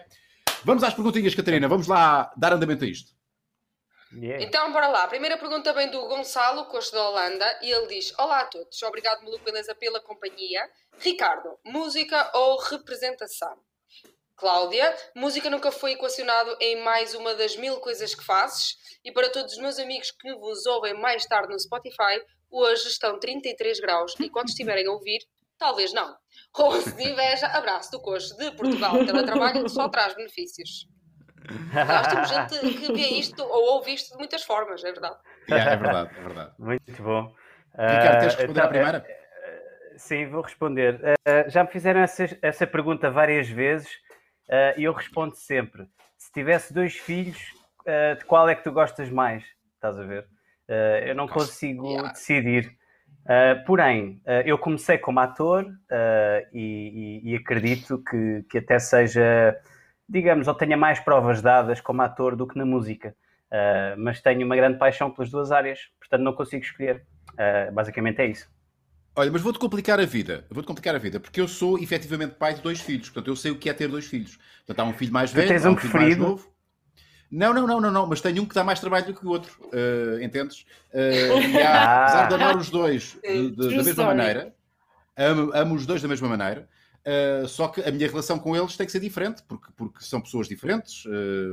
Vamos 0.63 0.83
às 0.83 0.93
perguntinhas, 0.93 1.35
Catarina, 1.35 1.67
vamos 1.67 1.87
lá 1.87 2.31
dar 2.35 2.53
andamento 2.53 2.83
a 2.83 2.87
isto. 2.87 3.11
Yeah. 4.11 4.43
Então, 4.43 4.71
bora 4.71 4.87
lá. 4.87 5.03
A 5.03 5.07
primeira 5.07 5.37
pergunta 5.37 5.71
vem 5.71 5.89
do 5.91 6.07
Gonçalo, 6.07 6.65
coach 6.65 6.91
da 6.91 7.09
Holanda, 7.09 7.59
e 7.61 7.71
ele 7.71 7.87
diz: 7.87 8.11
Olá 8.17 8.41
a 8.41 8.45
todos, 8.45 8.81
obrigado, 8.81 9.23
Maluco 9.23 9.45
Beleza, 9.45 9.75
pela 9.75 10.01
companhia. 10.01 10.67
Ricardo, 10.97 11.57
música 11.63 12.29
ou 12.33 12.57
representação? 12.57 13.55
Cláudia, 14.35 14.95
música 15.15 15.49
nunca 15.49 15.69
foi 15.69 15.91
equacionado 15.91 16.55
em 16.59 16.81
mais 16.81 17.13
uma 17.13 17.35
das 17.35 17.55
mil 17.55 17.79
coisas 17.81 18.15
que 18.15 18.23
fazes. 18.23 18.77
E 19.03 19.11
para 19.11 19.29
todos 19.29 19.53
os 19.53 19.59
meus 19.59 19.77
amigos 19.77 20.11
que 20.11 20.33
vos 20.33 20.65
ouvem 20.65 20.93
mais 20.93 21.25
tarde 21.25 21.53
no 21.53 21.59
Spotify, 21.59 22.21
hoje 22.49 22.87
estão 22.87 23.19
33 23.19 23.79
graus 23.79 24.13
e 24.19 24.29
quando 24.29 24.47
estiverem 24.47 24.87
a 24.87 24.91
ouvir, 24.91 25.19
talvez 25.57 25.93
não. 25.93 26.15
Rose 26.55 26.95
de 26.95 27.03
inveja, 27.03 27.47
abraço 27.47 27.91
do 27.91 27.99
coach 28.01 28.35
de 28.37 28.51
Portugal, 28.51 29.05
teletrabalho 29.05 29.63
que 29.63 29.69
só 29.69 29.87
traz 29.87 30.15
benefícios. 30.15 30.87
Nós 31.47 32.07
temos 32.07 32.27
gente 32.27 32.59
que 32.79 32.91
vê 32.91 33.07
isto 33.19 33.41
ou 33.43 33.73
ouve 33.75 33.93
isto 33.93 34.11
de 34.11 34.17
muitas 34.17 34.43
formas, 34.43 34.83
é 34.83 34.91
verdade. 34.91 35.17
Yeah, 35.49 35.71
é 35.71 35.77
verdade, 35.77 36.11
é 36.17 36.21
verdade. 36.21 36.51
Muito 36.59 37.03
bom. 37.03 37.35
Ricardo, 37.77 38.19
tens 38.19 38.33
Ah, 38.33 38.35
que 38.35 38.41
responder 38.41 38.51
então, 38.51 38.63
à 38.63 38.67
primeira? 38.67 39.05
eh, 39.07 39.93
Sim, 39.97 40.27
vou 40.29 40.41
responder. 40.41 40.99
Ah, 41.25 41.49
já 41.49 41.63
me 41.63 41.69
fizeram 41.69 41.99
essa, 42.01 42.25
essa 42.41 42.65
pergunta 42.67 43.09
várias 43.11 43.47
vezes 43.47 43.89
ah, 44.49 44.73
e 44.77 44.83
eu 44.83 44.93
respondo 44.93 45.35
sempre. 45.35 45.87
Se 46.17 46.31
tivesse 46.31 46.73
dois 46.73 46.95
filhos, 46.97 47.37
de 48.17 48.25
qual 48.25 48.47
é 48.49 48.53
que 48.55 48.63
tu 48.63 48.71
gostas 48.71 49.09
mais? 49.09 49.43
Estás 49.75 49.97
a 49.97 50.03
ver? 50.03 50.27
Eu 51.05 51.15
não 51.15 51.27
consigo 51.27 51.87
Yeah. 51.87 52.11
decidir. 52.11 52.77
Ah, 53.25 53.61
porém, 53.65 54.21
ah, 54.25 54.41
eu 54.45 54.57
comecei 54.57 54.97
como 54.97 55.19
ator 55.19 55.65
ah, 55.91 56.41
e, 56.53 57.21
e- 57.25 57.31
e 57.31 57.35
acredito 57.35 58.03
que, 58.03 58.43
que 58.49 58.57
até 58.57 58.79
seja, 58.79 59.55
digamos, 60.07 60.47
ou 60.47 60.53
tenha 60.55 60.77
mais 60.77 60.99
provas 60.99 61.41
dadas 61.41 61.79
como 61.81 62.01
ator 62.01 62.35
do 62.35 62.47
que 62.47 62.57
na 62.57 62.65
música. 62.65 63.15
Mas 63.97 64.21
tenho 64.21 64.45
uma 64.45 64.55
grande 64.55 64.77
paixão 64.77 65.09
pelas 65.09 65.31
duas 65.31 65.51
áreas, 65.51 65.79
portanto 65.99 66.21
não 66.21 66.33
consigo 66.33 66.63
escolher. 66.63 67.03
Basicamente 67.73 68.19
é 68.21 68.27
isso. 68.27 68.47
Olha, 69.15 69.31
mas 69.31 69.41
vou-te 69.41 69.59
complicar 69.59 69.99
a 69.99 70.05
vida. 70.05 70.45
Vou-te 70.49 70.67
complicar 70.67 70.95
a 70.95 70.99
vida, 70.99 71.19
porque 71.19 71.41
eu 71.41 71.47
sou 71.47 71.77
efetivamente 71.79 72.35
pai 72.35 72.53
de 72.53 72.61
dois 72.61 72.79
filhos. 72.79 73.09
Portanto, 73.09 73.27
eu 73.27 73.35
sei 73.35 73.51
o 73.51 73.57
que 73.57 73.69
é 73.69 73.73
ter 73.73 73.88
dois 73.88 74.05
filhos. 74.05 74.38
Portanto, 74.65 74.79
há 74.79 74.83
um 74.89 74.93
filho 74.93 75.11
mais 75.11 75.31
Tu 75.31 75.35
velho, 75.35 75.47
tens 75.47 75.65
há 75.65 75.69
um 75.69 75.75
filho 75.75 75.93
preferido? 75.93 76.23
mais 76.23 76.31
novo. 76.31 76.53
Não, 77.31 77.53
não, 77.53 77.67
não, 77.67 77.79
não, 77.79 77.91
não, 77.91 78.07
mas 78.07 78.21
tenho 78.21 78.41
um 78.41 78.45
que 78.45 78.55
dá 78.55 78.63
mais 78.63 78.79
trabalho 78.79 79.05
do 79.05 79.13
que 79.13 79.25
o 79.25 79.29
outro, 79.29 79.51
eh, 79.71 80.24
entendes? 80.24 80.65
Eh, 80.91 81.50
e 81.51 81.57
há, 81.62 81.71
Ah. 81.83 82.03
apesar 82.03 82.27
de 82.29 82.33
amar 82.33 82.57
os 82.57 82.69
dois 82.71 83.15
de- 83.24 83.51
de- 83.51 83.55
da 83.55 83.63
mesma 83.67 83.89
story. 83.91 84.07
maneira, 84.07 84.55
amo, 85.15 85.51
amo 85.53 85.75
os 85.75 85.86
dois 85.86 86.01
da 86.01 86.07
mesma 86.07 86.27
maneira, 86.27 86.67
eh, 87.05 87.43
só 87.48 87.67
que 87.67 87.81
a 87.81 87.91
minha 87.91 88.07
relação 88.07 88.39
com 88.39 88.55
eles 88.55 88.75
tem 88.75 88.88
que 88.88 88.91
ser 88.91 89.00
diferente, 89.00 89.43
porque, 89.48 89.67
porque 89.77 90.03
são 90.03 90.19
pessoas 90.19 90.48
diferentes, 90.48 91.03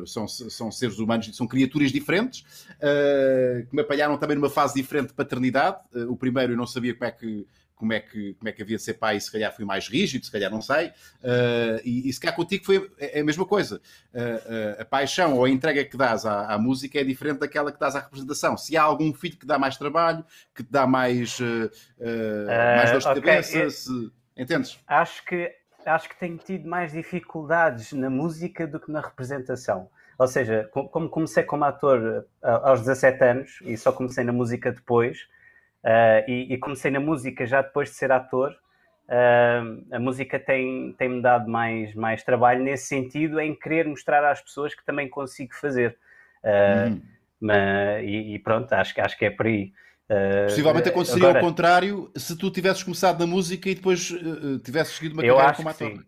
são, 0.06 0.26
são 0.26 0.73
seres 0.73 0.99
humanos, 0.99 1.37
são 1.37 1.47
criaturas 1.47 1.92
diferentes, 1.92 2.47
que 3.68 3.75
me 3.76 3.83
apanharam 3.83 4.16
também 4.16 4.37
numa 4.37 4.49
fase 4.50 4.73
diferente 4.75 5.09
de 5.09 5.14
paternidade. 5.14 5.76
O 6.09 6.16
primeiro 6.16 6.54
eu 6.54 6.56
não 6.56 6.66
sabia 6.66 6.95
como 6.95 7.04
é 7.04 7.11
que 7.11 7.47
como 7.76 7.92
é, 7.92 8.00
que, 8.00 8.35
como 8.35 8.49
é 8.49 8.52
que 8.52 8.62
havia 8.62 8.76
de 8.76 8.83
ser 8.83 8.95
pai, 8.95 9.21
se 9.21 9.30
calhar 9.30 9.54
fui 9.54 9.64
mais 9.64 9.87
rígido, 9.87 10.25
se 10.25 10.33
calhar 10.33 10.50
não 10.50 10.62
sei, 10.62 10.92
Eh, 11.23 11.83
e, 11.85 12.09
e 12.09 12.12
se 12.12 12.18
calhar 12.21 12.35
contigo 12.35 12.64
foi 12.64 12.90
é, 12.99 13.18
é 13.18 13.21
a 13.21 13.25
mesma 13.25 13.45
coisa. 13.47 13.80
Eh, 14.14 14.42
eh, 14.47 14.83
a 14.83 14.85
paixão 14.85 15.35
ou 15.37 15.45
a 15.45 15.50
entrega 15.50 15.85
que 15.85 15.97
dás 15.97 16.25
à, 16.25 16.52
à 16.54 16.59
música 16.59 16.99
é 17.00 17.04
diferente 17.04 17.38
daquela 17.40 17.71
que 17.71 17.78
dás 17.78 17.95
à 17.95 18.00
representação. 18.00 18.56
Se 18.56 18.76
há 18.76 18.83
algum 18.83 19.12
filho 19.12 19.37
que 19.37 19.47
dá 19.47 19.59
mais 19.59 19.76
trabalho, 19.76 20.25
que 20.54 20.62
te 20.64 20.71
dá 20.73 20.87
mais, 20.87 21.38
mais 22.75 22.90
dores 22.90 23.06
de 23.06 23.14
cabeça, 23.14 23.59
eu- 23.59 23.71
se... 23.71 24.11
entendes? 24.37 24.78
acho 24.87 25.25
que 25.25 25.52
acho 25.85 26.09
que 26.09 26.18
tenho 26.18 26.37
tido 26.37 26.68
mais 26.68 26.90
dificuldades 26.92 27.92
na 27.92 28.11
música 28.11 28.66
do 28.66 28.80
que 28.80 28.90
na 28.90 29.00
representação. 29.00 29.88
Ou 30.18 30.26
seja, 30.26 30.68
co- 30.73 30.88
como 30.88 31.09
comecei 31.09 31.45
como 31.45 31.64
ator 31.64 32.26
aos 32.42 32.80
17 32.80 33.23
anos 33.23 33.59
e 33.62 33.76
só 33.76 33.92
comecei 33.92 34.25
na 34.25 34.33
música 34.33 34.73
depois, 34.73 35.28
ah, 35.87 36.25
e, 36.26 36.52
e 36.52 36.59
comecei 36.59 36.90
na 36.90 36.99
música 37.00 37.47
já 37.47 37.62
depois 37.62 37.88
de 37.90 37.95
ser 37.95 38.11
ator, 38.11 38.55
ah, 39.09 39.62
a 39.93 39.99
música 40.00 40.38
tem, 40.38 40.93
tem-me 40.99 41.23
dado 41.23 41.49
mais, 41.49 41.95
mais 41.95 42.23
trabalho 42.25 42.62
nesse 42.62 42.87
sentido, 42.88 43.38
em 43.40 43.55
querer 43.55 43.87
mostrar 43.87 44.25
às 44.28 44.40
pessoas 44.43 44.75
que 44.75 44.85
também 44.85 45.09
consigo 45.09 45.55
fazer. 45.55 45.97
Ah, 46.45 46.88
Uhum. 46.90 47.00
mas- 47.40 48.02
e, 48.05 48.35
e 48.35 48.38
pronto, 48.40 48.73
acho, 48.73 48.93
que- 48.95 49.00
acho 49.00 49.16
que 49.16 49.25
é 49.25 49.31
por 49.31 49.47
aí. 49.47 49.73
Possivelmente 50.47 50.88
aconteceria 50.88 51.25
agora- 51.28 51.38
ao 51.40 51.45
contrário 51.45 52.11
se 52.16 52.37
tu 52.38 52.50
tivesses 52.50 52.83
começado 52.83 53.19
na 53.19 53.26
música 53.26 53.69
e 53.69 53.75
depois 53.75 54.12
eh, 54.12 54.16
eh, 54.55 54.59
tivesses 54.64 54.95
seguido 54.95 55.14
uma 55.14 55.23
carreira 55.23 55.52
como 55.55 55.69
ator. 55.69 56.05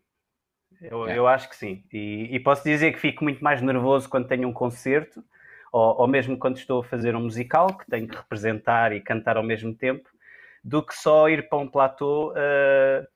Eu, 0.81 1.09
É. 1.09 1.19
eu 1.19 1.27
acho 1.27 1.49
que 1.49 1.57
sim. 1.57 1.83
E, 1.93 2.29
e 2.35 2.39
posso 2.41 2.63
dizer 2.63 2.93
que 2.93 3.01
fico 3.01 3.25
muito 3.25 3.43
mais 3.43 3.61
nervoso 3.61 4.09
quando 4.09 4.29
tenho 4.29 4.47
um 4.49 4.53
concerto, 4.53 5.25
ou, 5.73 6.01
ou 6.01 6.07
mesmo 6.07 6.39
quando 6.39 6.57
estou 6.57 6.81
a 6.81 6.85
fazer 6.85 7.15
um 7.15 7.21
musical, 7.23 7.77
que 7.77 7.87
tenho 7.87 8.09
que 8.09 8.17
representar 8.17 8.93
e 8.93 9.01
cantar 9.01 9.37
ao 9.37 9.43
mesmo 9.43 9.75
tempo, 9.75 10.09
do 10.63 10.83
que 10.83 10.95
só 10.95 11.29
ir 11.29 11.49
para 11.49 11.59
um 11.59 11.69
platô 11.69 12.33
uh, 12.33 13.07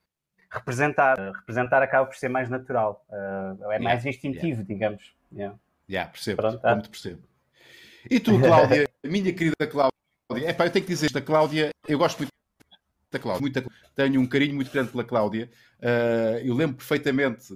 representar. 0.49 1.17
Uh, 1.19 1.31
representar 1.33 1.81
acaba 1.81 2.05
por 2.05 2.15
ser 2.15 2.29
mais 2.29 2.49
natural. 2.49 3.05
Uh, 3.09 3.71
é 3.71 3.79
mais 3.79 4.03
Yeah, 4.03 4.09
instintivo, 4.09 4.63
digamos. 4.63 5.13
Yeah. 5.31 5.57
Já, 5.87 6.05
percebo, 6.05 6.41
Pronto, 6.41 6.59
como 6.59 6.81
ah. 6.81 6.89
percebo. 6.89 7.21
E 8.09 8.19
tu, 8.19 8.39
Cláudia, 8.39 8.87
minha 9.03 9.33
querida 9.33 9.67
Cláudia, 9.69 10.49
epá, 10.49 10.65
eu 10.65 10.71
tenho 10.71 10.85
que 10.85 10.91
dizer 10.91 11.07
isto, 11.07 11.17
a 11.17 11.21
Cláudia, 11.21 11.69
eu 11.87 11.97
gosto 11.97 12.17
muito 12.19 12.29
da 13.11 13.19
Cláudia, 13.19 13.41
muito 13.41 13.61
da- 13.61 13.69
tenho 13.95 14.19
um 14.19 14.27
carinho 14.27 14.55
muito 14.55 14.71
grande 14.71 14.91
pela 14.91 15.03
Cláudia, 15.03 15.49
Ah, 15.81 16.39
eu 16.43 16.53
lembro 16.55 16.77
perfeitamente, 16.77 17.53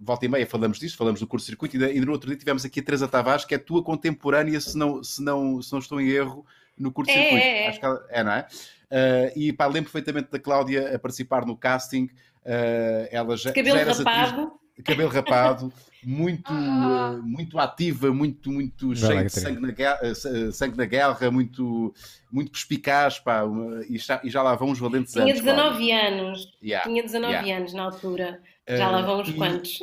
volta 0.00 0.24
e 0.26 0.28
meia 0.28 0.46
falamos 0.46 0.78
disto, 0.78 0.96
falamos 0.96 1.20
do 1.20 1.26
curto-circuito, 1.26 1.76
e 1.76 1.84
ainda, 1.84 2.06
no 2.06 2.12
outro 2.12 2.28
dia 2.28 2.36
tivemos 2.38 2.64
aqui 2.64 2.80
a 2.80 2.82
Teresa 2.82 3.08
Tavares, 3.08 3.44
que 3.44 3.54
é 3.54 3.58
tua 3.58 3.82
contemporânea, 3.82 4.60
se 4.60 4.76
não, 4.76 5.02
se 5.02 5.22
não, 5.22 5.60
se 5.62 5.72
não 5.72 5.78
estou 5.78 6.00
em 6.00 6.08
erro, 6.08 6.44
no 6.78 6.90
curto-circuito. 6.92 7.36
É, 7.36 7.40
é, 7.62 7.64
é. 7.64 7.68
Acho 7.68 7.78
que 7.80 7.86
ela- 7.86 8.06
é, 8.10 8.24
não 8.24 8.32
é? 8.32 8.46
Ah, 8.90 9.32
e 9.36 9.52
pá, 9.52 9.66
lembro 9.66 9.90
perfeitamente 9.90 10.30
da 10.30 10.38
Cláudia 10.38 10.94
a 10.94 10.98
participar 10.98 11.44
no 11.46 11.56
casting 11.56 12.08
Uh, 12.46 13.08
ela 13.10 13.38
já, 13.38 13.54
cabelo 13.54 13.78
já 13.78 13.84
rapado. 13.94 14.42
Atriz, 14.42 14.84
cabelo 14.84 15.08
rapado, 15.08 15.72
muito, 16.02 16.44
Ah. 16.52 17.16
uh, 17.18 17.22
muito 17.22 17.58
ativa, 17.58 18.12
muito, 18.12 18.52
muito 18.52 18.88
Vai 18.88 18.96
cheia 18.96 19.14
lá, 19.14 19.22
de 19.22 19.32
sangue 19.32 19.60
na, 19.62 19.70
guerra, 19.70 20.00
uh, 20.02 20.52
sangue 20.52 20.76
na 20.76 20.84
guerra, 20.84 21.30
muito, 21.30 21.94
muito 22.30 22.50
perspicaz, 22.50 23.18
pá, 23.18 23.44
uma- 23.44 23.82
e, 23.88 23.96
já, 23.96 24.20
e 24.22 24.28
já 24.28 24.42
lá 24.42 24.54
vão 24.56 24.68
uns 24.68 24.78
valentes 24.78 25.14
Tinha 25.14 25.24
anos. 25.24 25.40
Cláudia. 25.40 25.54
19 25.64 25.90
anos. 25.92 26.52
Yeah, 26.62 26.86
Tinha 26.86 27.02
19 27.02 27.32
yeah. 27.32 27.56
anos 27.56 27.72
na 27.72 27.82
altura. 27.84 28.42
Já 28.66 28.88
lá 28.90 29.00
Uh, 29.02 29.06
vão 29.06 29.20
uns 29.20 29.28
e- 29.28 29.32
quantos. 29.34 29.78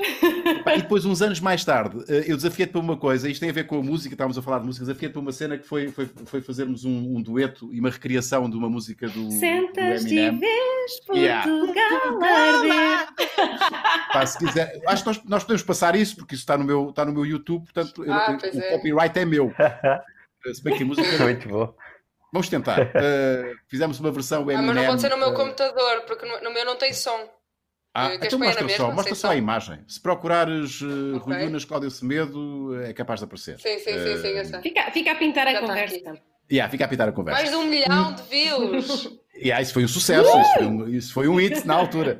Pá, 0.66 0.74
e 0.76 0.82
depois, 0.82 1.06
uns 1.06 1.22
anos 1.22 1.40
mais 1.40 1.64
tarde, 1.64 2.04
eh, 2.10 2.24
eu 2.28 2.36
desafiei-te 2.36 2.72
para 2.72 2.82
uma 2.82 2.98
coisa, 2.98 3.30
isto 3.30 3.40
tem 3.40 3.50
a 3.52 3.54
ver 3.54 3.66
com 3.68 3.78
a 3.78 3.84
música, 3.84 4.16
estávamos 4.16 4.38
a 4.40 4.42
falar 4.42 4.58
de 4.60 4.66
música, 4.66 4.84
desafiei-te 4.86 5.14
para 5.14 5.22
uma 5.22 5.32
cena 5.32 5.56
que 5.58 5.68
foi, 5.68 5.90
foi, 5.90 6.08
foi 6.26 6.42
fazermos 6.42 6.84
um, 6.84 7.16
um 7.18 7.22
dueto 7.22 7.72
e 7.72 7.80
uma 7.80 7.92
recriação 7.92 8.50
de 8.50 8.58
uma 8.58 8.68
música 8.68 9.08
do, 9.08 9.26
do 9.26 9.32
Sentas-te 9.32 10.16
e 10.16 10.30
vês 10.32 10.52
Yeah. 11.14 11.44
Portugal 11.44 12.24
arder. 12.24 13.08
Pá, 14.12 14.26
se 14.26 14.38
quiser, 14.40 14.82
acho 14.88 15.04
que 15.04 15.10
nós, 15.10 15.24
nós 15.26 15.44
podemos 15.44 15.62
passar 15.64 15.96
isso, 15.96 16.16
porque 16.16 16.34
isso 16.34 16.42
está 16.42 16.58
no 16.58 16.64
meu, 16.64 16.90
está 16.90 17.06
no 17.06 17.14
meu 17.14 17.26
YouTube, 17.26 17.64
portanto 17.66 18.04
eu- 18.04 18.12
Ah, 18.14 18.38
eu- 18.42 18.60
o 18.60 18.64
é. 18.64 18.72
copyright 18.72 19.20
é 19.20 19.26
meu. 19.26 19.54
Eh, 19.60 20.02
Se 20.54 20.64
bem 20.64 20.76
que 20.76 20.82
a 20.82 20.86
música. 20.88 21.24
Muito 21.24 21.48
bom. 21.50 21.72
Vamos 22.34 22.50
tentar. 22.50 22.80
Eh, 22.96 23.54
fizemos 23.68 24.00
uma 24.00 24.10
versão 24.12 24.40
Ah, 24.50 24.54
Eminem. 24.54 24.66
mas 24.66 24.76
não 24.76 24.86
pode 24.88 25.02
ser 25.02 25.10
no 25.10 25.18
meu 25.18 25.34
computador, 25.36 26.02
porque 26.08 26.26
no, 26.26 26.42
no 26.44 26.52
meu 26.52 26.66
não 26.66 26.76
tem 26.78 26.92
som. 26.94 27.30
Ah, 27.94 28.12
Queres 28.12 28.28
então 28.28 28.40
mostra 28.40 28.64
mesma, 28.66 28.86
só, 28.86 28.92
mostra 28.94 29.16
só 29.16 29.32
a 29.32 29.36
imagem. 29.36 29.80
Se 29.86 30.00
procurares 30.00 30.82
uh, 30.82 31.18
Ok. 31.18 31.34
Rui 31.34 31.46
Unas, 31.48 31.66
Cláudio 31.66 31.92
Semedo, 31.92 32.82
é 32.84 32.94
capaz 32.94 33.20
de 33.20 33.26
aparecer. 33.26 33.60
Sim, 33.60 33.78
sim, 33.80 33.92
sim, 34.00 34.18
sim, 34.22 34.28
eu 34.30 34.46
sei. 34.46 34.62
Fica, 34.62 34.92
fica 34.92 35.12
a 35.12 35.16
pintar 35.16 35.48
a 35.48 35.52
Já 35.52 35.60
está 35.60 35.68
conversa. 35.68 36.22
Yeah, 36.50 36.70
fica 36.72 36.84
a 36.86 36.88
apitar 36.88 37.10
a 37.10 37.12
conversa. 37.12 37.40
Mais 37.42 37.50
de 37.52 37.56
um 37.58 37.66
milhão 37.66 38.14
de 38.14 38.24
views. 38.24 39.20
Yeah, 39.34 39.60
isso 39.60 39.74
foi 39.74 39.84
um 39.84 39.88
sucesso, 39.88 40.30
isso, 40.40 40.54
foi 40.54 40.66
um, 40.68 40.88
isso 40.88 41.14
foi 41.14 41.28
um 41.28 41.36
hit 41.40 41.66
na 41.66 41.74
altura. 41.74 42.20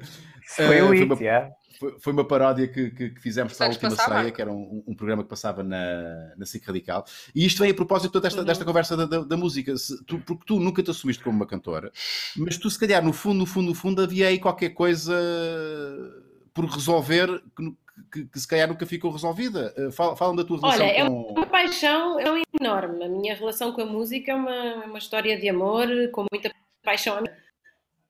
Foi 0.56 0.78
Eh, 0.78 0.84
um 0.84 0.88
foi 0.88 0.98
hit, 0.98 1.06
uma- 1.06 1.22
yeah. 1.22 1.52
Foi, 1.82 1.96
foi 2.00 2.14
uma 2.14 2.24
paródia 2.28 2.68
que, 2.68 2.92
que- 2.92 3.10
que 3.10 3.20
fizemos 3.20 3.54
para 3.58 3.66
a 3.66 3.70
Última 3.70 3.90
passar, 3.90 4.20
Ceia, 4.22 4.32
que 4.32 4.40
era 4.40 4.52
um, 4.52 4.84
um 4.86 4.94
programa 4.96 5.24
que 5.24 5.30
passava 5.30 5.64
na, 5.64 6.32
na 6.38 6.46
SIC 6.46 6.64
Radical. 6.64 7.04
E 7.34 7.44
isto 7.44 7.58
vem 7.60 7.72
a 7.72 7.74
propósito 7.74 8.20
desta, 8.22 8.42
Uhum. 8.42 8.46
desta 8.46 8.64
conversa 8.64 8.96
da, 8.96 9.06
da- 9.08 9.24
da 9.24 9.36
música, 9.36 9.76
Se 9.76 10.04
tu- 10.06 10.20
porque 10.20 10.44
tu 10.46 10.60
nunca 10.60 10.84
te 10.84 10.92
assumiste 10.92 11.24
como 11.24 11.36
uma 11.36 11.48
cantora, 11.48 11.92
mas 12.38 12.56
tu, 12.58 12.70
se 12.70 12.78
calhar, 12.80 13.04
no 13.04 13.12
fundo, 13.12 13.40
no 13.40 13.46
fundo, 13.48 13.70
no 13.70 13.74
fundo, 13.74 14.00
havia 14.04 14.28
aí 14.28 14.38
qualquer 14.38 14.70
coisa 14.70 15.12
por 16.54 16.66
resolver 16.66 17.42
que, 17.58 17.74
que- 18.12 18.26
que 18.26 18.40
se 18.40 18.48
calhar 18.48 18.68
nunca 18.68 18.86
ficou 18.86 19.12
resolvida. 19.12 19.74
Eh, 19.76 19.90
Fala, 19.92 20.16
falam 20.16 20.36
da 20.36 20.44
tua 20.44 20.60
relação 20.60 20.86
Olha, 20.86 20.92
é 20.92 21.06
com. 21.08 21.32
uma 21.34 21.46
paixão 21.48 22.20
é 22.20 22.44
enorme. 22.60 23.04
A 23.06 23.10
minha 23.10 23.34
relação 23.36 23.72
com 23.72 23.82
a 23.82 23.86
música 23.86 24.32
é 24.32 24.36
uma, 24.36 24.54
é 24.56 24.86
uma 24.86 24.98
história 25.00 25.36
de 25.40 25.50
amor, 25.50 25.88
com 26.12 26.26
muita 26.32 26.52
paixão. 26.84 27.24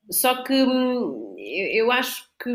Só 0.10 0.44
que 0.44 0.54
hum, 0.63 1.36
eu 1.38 1.92
acho 1.92 2.25
que 2.42 2.50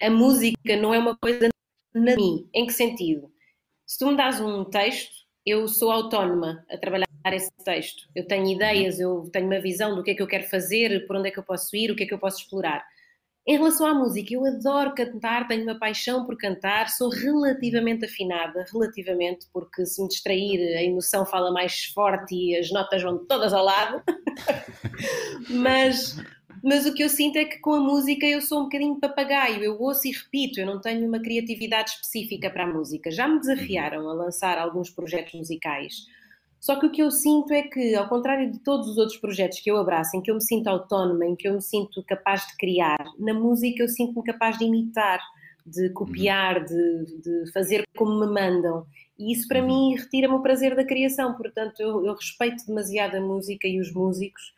a 0.00 0.10
música 0.10 0.76
não 0.76 0.92
é 0.94 0.98
uma 0.98 1.16
coisa 1.16 1.48
na 1.94 2.14
mim. 2.16 2.48
Em 2.54 2.66
que 2.66 2.72
sentido? 2.72 3.30
Se 3.86 3.98
tu 3.98 4.06
me 4.08 4.16
dás 4.16 4.40
um 4.40 4.64
texto, 4.64 5.14
eu 5.44 5.68
sou 5.68 5.90
autónoma 5.90 6.64
a 6.70 6.76
trabalhar 6.76 7.06
esse 7.32 7.50
texto. 7.64 8.08
Eu 8.14 8.26
tenho 8.26 8.50
ideias, 8.50 8.98
eu 8.98 9.28
tenho 9.32 9.46
uma 9.46 9.60
visão 9.60 9.94
do 9.94 10.02
que 10.02 10.10
é 10.10 10.14
que 10.14 10.22
eu 10.22 10.26
quero 10.26 10.44
fazer, 10.44 11.06
por 11.06 11.16
onde 11.16 11.28
é 11.28 11.30
que 11.30 11.38
eu 11.38 11.44
posso 11.44 11.74
ir, 11.76 11.90
o 11.90 11.96
que 11.96 12.04
é 12.04 12.06
que 12.06 12.14
eu 12.14 12.18
posso 12.18 12.40
explorar. 12.40 12.84
Em 13.48 13.56
relação 13.56 13.86
à 13.86 13.94
música, 13.94 14.34
eu 14.34 14.44
adoro 14.44 14.92
cantar, 14.92 15.46
tenho 15.46 15.62
uma 15.62 15.78
paixão 15.78 16.26
por 16.26 16.36
cantar, 16.36 16.88
sou 16.88 17.08
relativamente 17.08 18.04
afinada, 18.04 18.66
relativamente, 18.72 19.46
porque 19.52 19.86
se 19.86 20.02
me 20.02 20.08
distrair, 20.08 20.76
a 20.76 20.82
emoção 20.82 21.24
fala 21.24 21.52
mais 21.52 21.84
forte 21.84 22.34
e 22.34 22.56
as 22.56 22.72
notas 22.72 23.00
vão 23.04 23.24
todas 23.24 23.52
ao 23.52 23.64
lado. 23.64 24.02
mas, 25.48 26.16
mas 26.60 26.86
o 26.86 26.92
que 26.92 27.04
eu 27.04 27.08
sinto 27.08 27.36
é 27.36 27.44
que 27.44 27.60
com 27.60 27.74
a 27.74 27.80
música 27.80 28.26
eu 28.26 28.40
sou 28.40 28.62
um 28.62 28.64
bocadinho 28.64 28.98
papagaio, 28.98 29.62
eu 29.62 29.80
ouço 29.80 30.08
e 30.08 30.10
repito, 30.10 30.58
eu 30.58 30.66
não 30.66 30.80
tenho 30.80 31.06
uma 31.06 31.20
criatividade 31.20 31.90
específica 31.90 32.50
para 32.50 32.64
a 32.64 32.72
música. 32.72 33.12
Já 33.12 33.28
me 33.28 33.38
desafiaram 33.38 34.10
a 34.10 34.12
lançar 34.12 34.58
alguns 34.58 34.90
projetos 34.90 35.34
musicais. 35.34 36.04
Só 36.60 36.78
que 36.80 36.86
o 36.86 36.90
que 36.90 37.02
eu 37.02 37.10
sinto 37.10 37.52
é 37.52 37.62
que, 37.62 37.94
ao 37.94 38.08
contrário 38.08 38.50
de 38.50 38.58
todos 38.58 38.88
os 38.88 38.98
outros 38.98 39.18
projetos 39.18 39.60
que 39.60 39.70
eu 39.70 39.76
abraço, 39.76 40.16
em 40.16 40.22
que 40.22 40.30
eu 40.30 40.34
me 40.34 40.42
sinto 40.42 40.66
autónoma, 40.68 41.26
em 41.26 41.36
que 41.36 41.46
eu 41.46 41.54
me 41.54 41.62
sinto 41.62 42.02
capaz 42.02 42.46
de 42.46 42.56
criar, 42.56 43.04
na 43.18 43.34
música 43.34 43.82
eu 43.82 43.88
sinto-me 43.88 44.24
capaz 44.24 44.58
de 44.58 44.64
imitar, 44.64 45.20
de 45.64 45.90
copiar, 45.90 46.64
de, 46.64 47.04
de 47.22 47.52
fazer 47.52 47.84
como 47.96 48.20
me 48.20 48.26
mandam. 48.26 48.86
E 49.18 49.32
isso 49.32 49.48
para 49.48 49.62
mim 49.62 49.96
retira-me 49.96 50.34
o 50.34 50.42
prazer 50.42 50.76
da 50.76 50.84
criação. 50.84 51.34
Portanto, 51.34 51.80
eu, 51.80 52.04
eu 52.04 52.14
respeito 52.14 52.64
demasiado 52.66 53.16
a 53.16 53.20
música 53.20 53.66
e 53.66 53.80
os 53.80 53.92
músicos 53.92 54.54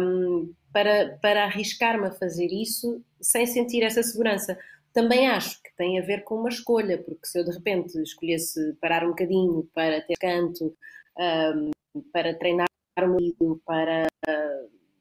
hum, 0.00 0.52
para, 0.72 1.18
para 1.22 1.44
arriscar-me 1.44 2.06
a 2.06 2.10
fazer 2.10 2.46
isso 2.46 3.02
sem 3.20 3.46
sentir 3.46 3.82
essa 3.82 4.02
segurança. 4.02 4.58
Também 4.92 5.28
acho 5.28 5.59
tem 5.80 5.98
a 5.98 6.02
ver 6.02 6.24
com 6.24 6.34
uma 6.34 6.50
escolha, 6.50 6.98
porque 6.98 7.26
se 7.26 7.40
eu 7.40 7.44
de 7.44 7.52
repente 7.52 7.98
escolhesse 8.02 8.74
parar 8.82 9.02
um 9.02 9.10
bocadinho 9.10 9.66
para 9.74 10.02
ter 10.02 10.14
canto, 10.20 10.76
hum, 11.18 12.02
para 12.12 12.34
treinar 12.34 12.66
o 12.98 13.06
meu 13.06 13.12
ouvido, 13.14 13.62
para 13.64 14.06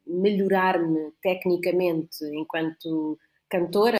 melhorar-me 0.07 1.11
tecnicamente 1.21 2.23
enquanto 2.31 3.19
cantora, 3.49 3.97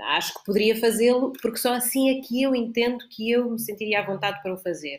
acho 0.00 0.32
que 0.32 0.44
poderia 0.46 0.74
fazê-lo, 0.80 1.34
porque 1.42 1.58
só 1.58 1.74
assim 1.74 2.08
é 2.08 2.22
que 2.22 2.42
eu 2.42 2.54
entendo 2.54 3.06
que 3.10 3.30
eu 3.30 3.50
me 3.50 3.58
sentiria 3.58 4.00
à 4.00 4.06
vontade 4.06 4.42
para 4.42 4.54
o 4.54 4.58
fazer. 4.58 4.98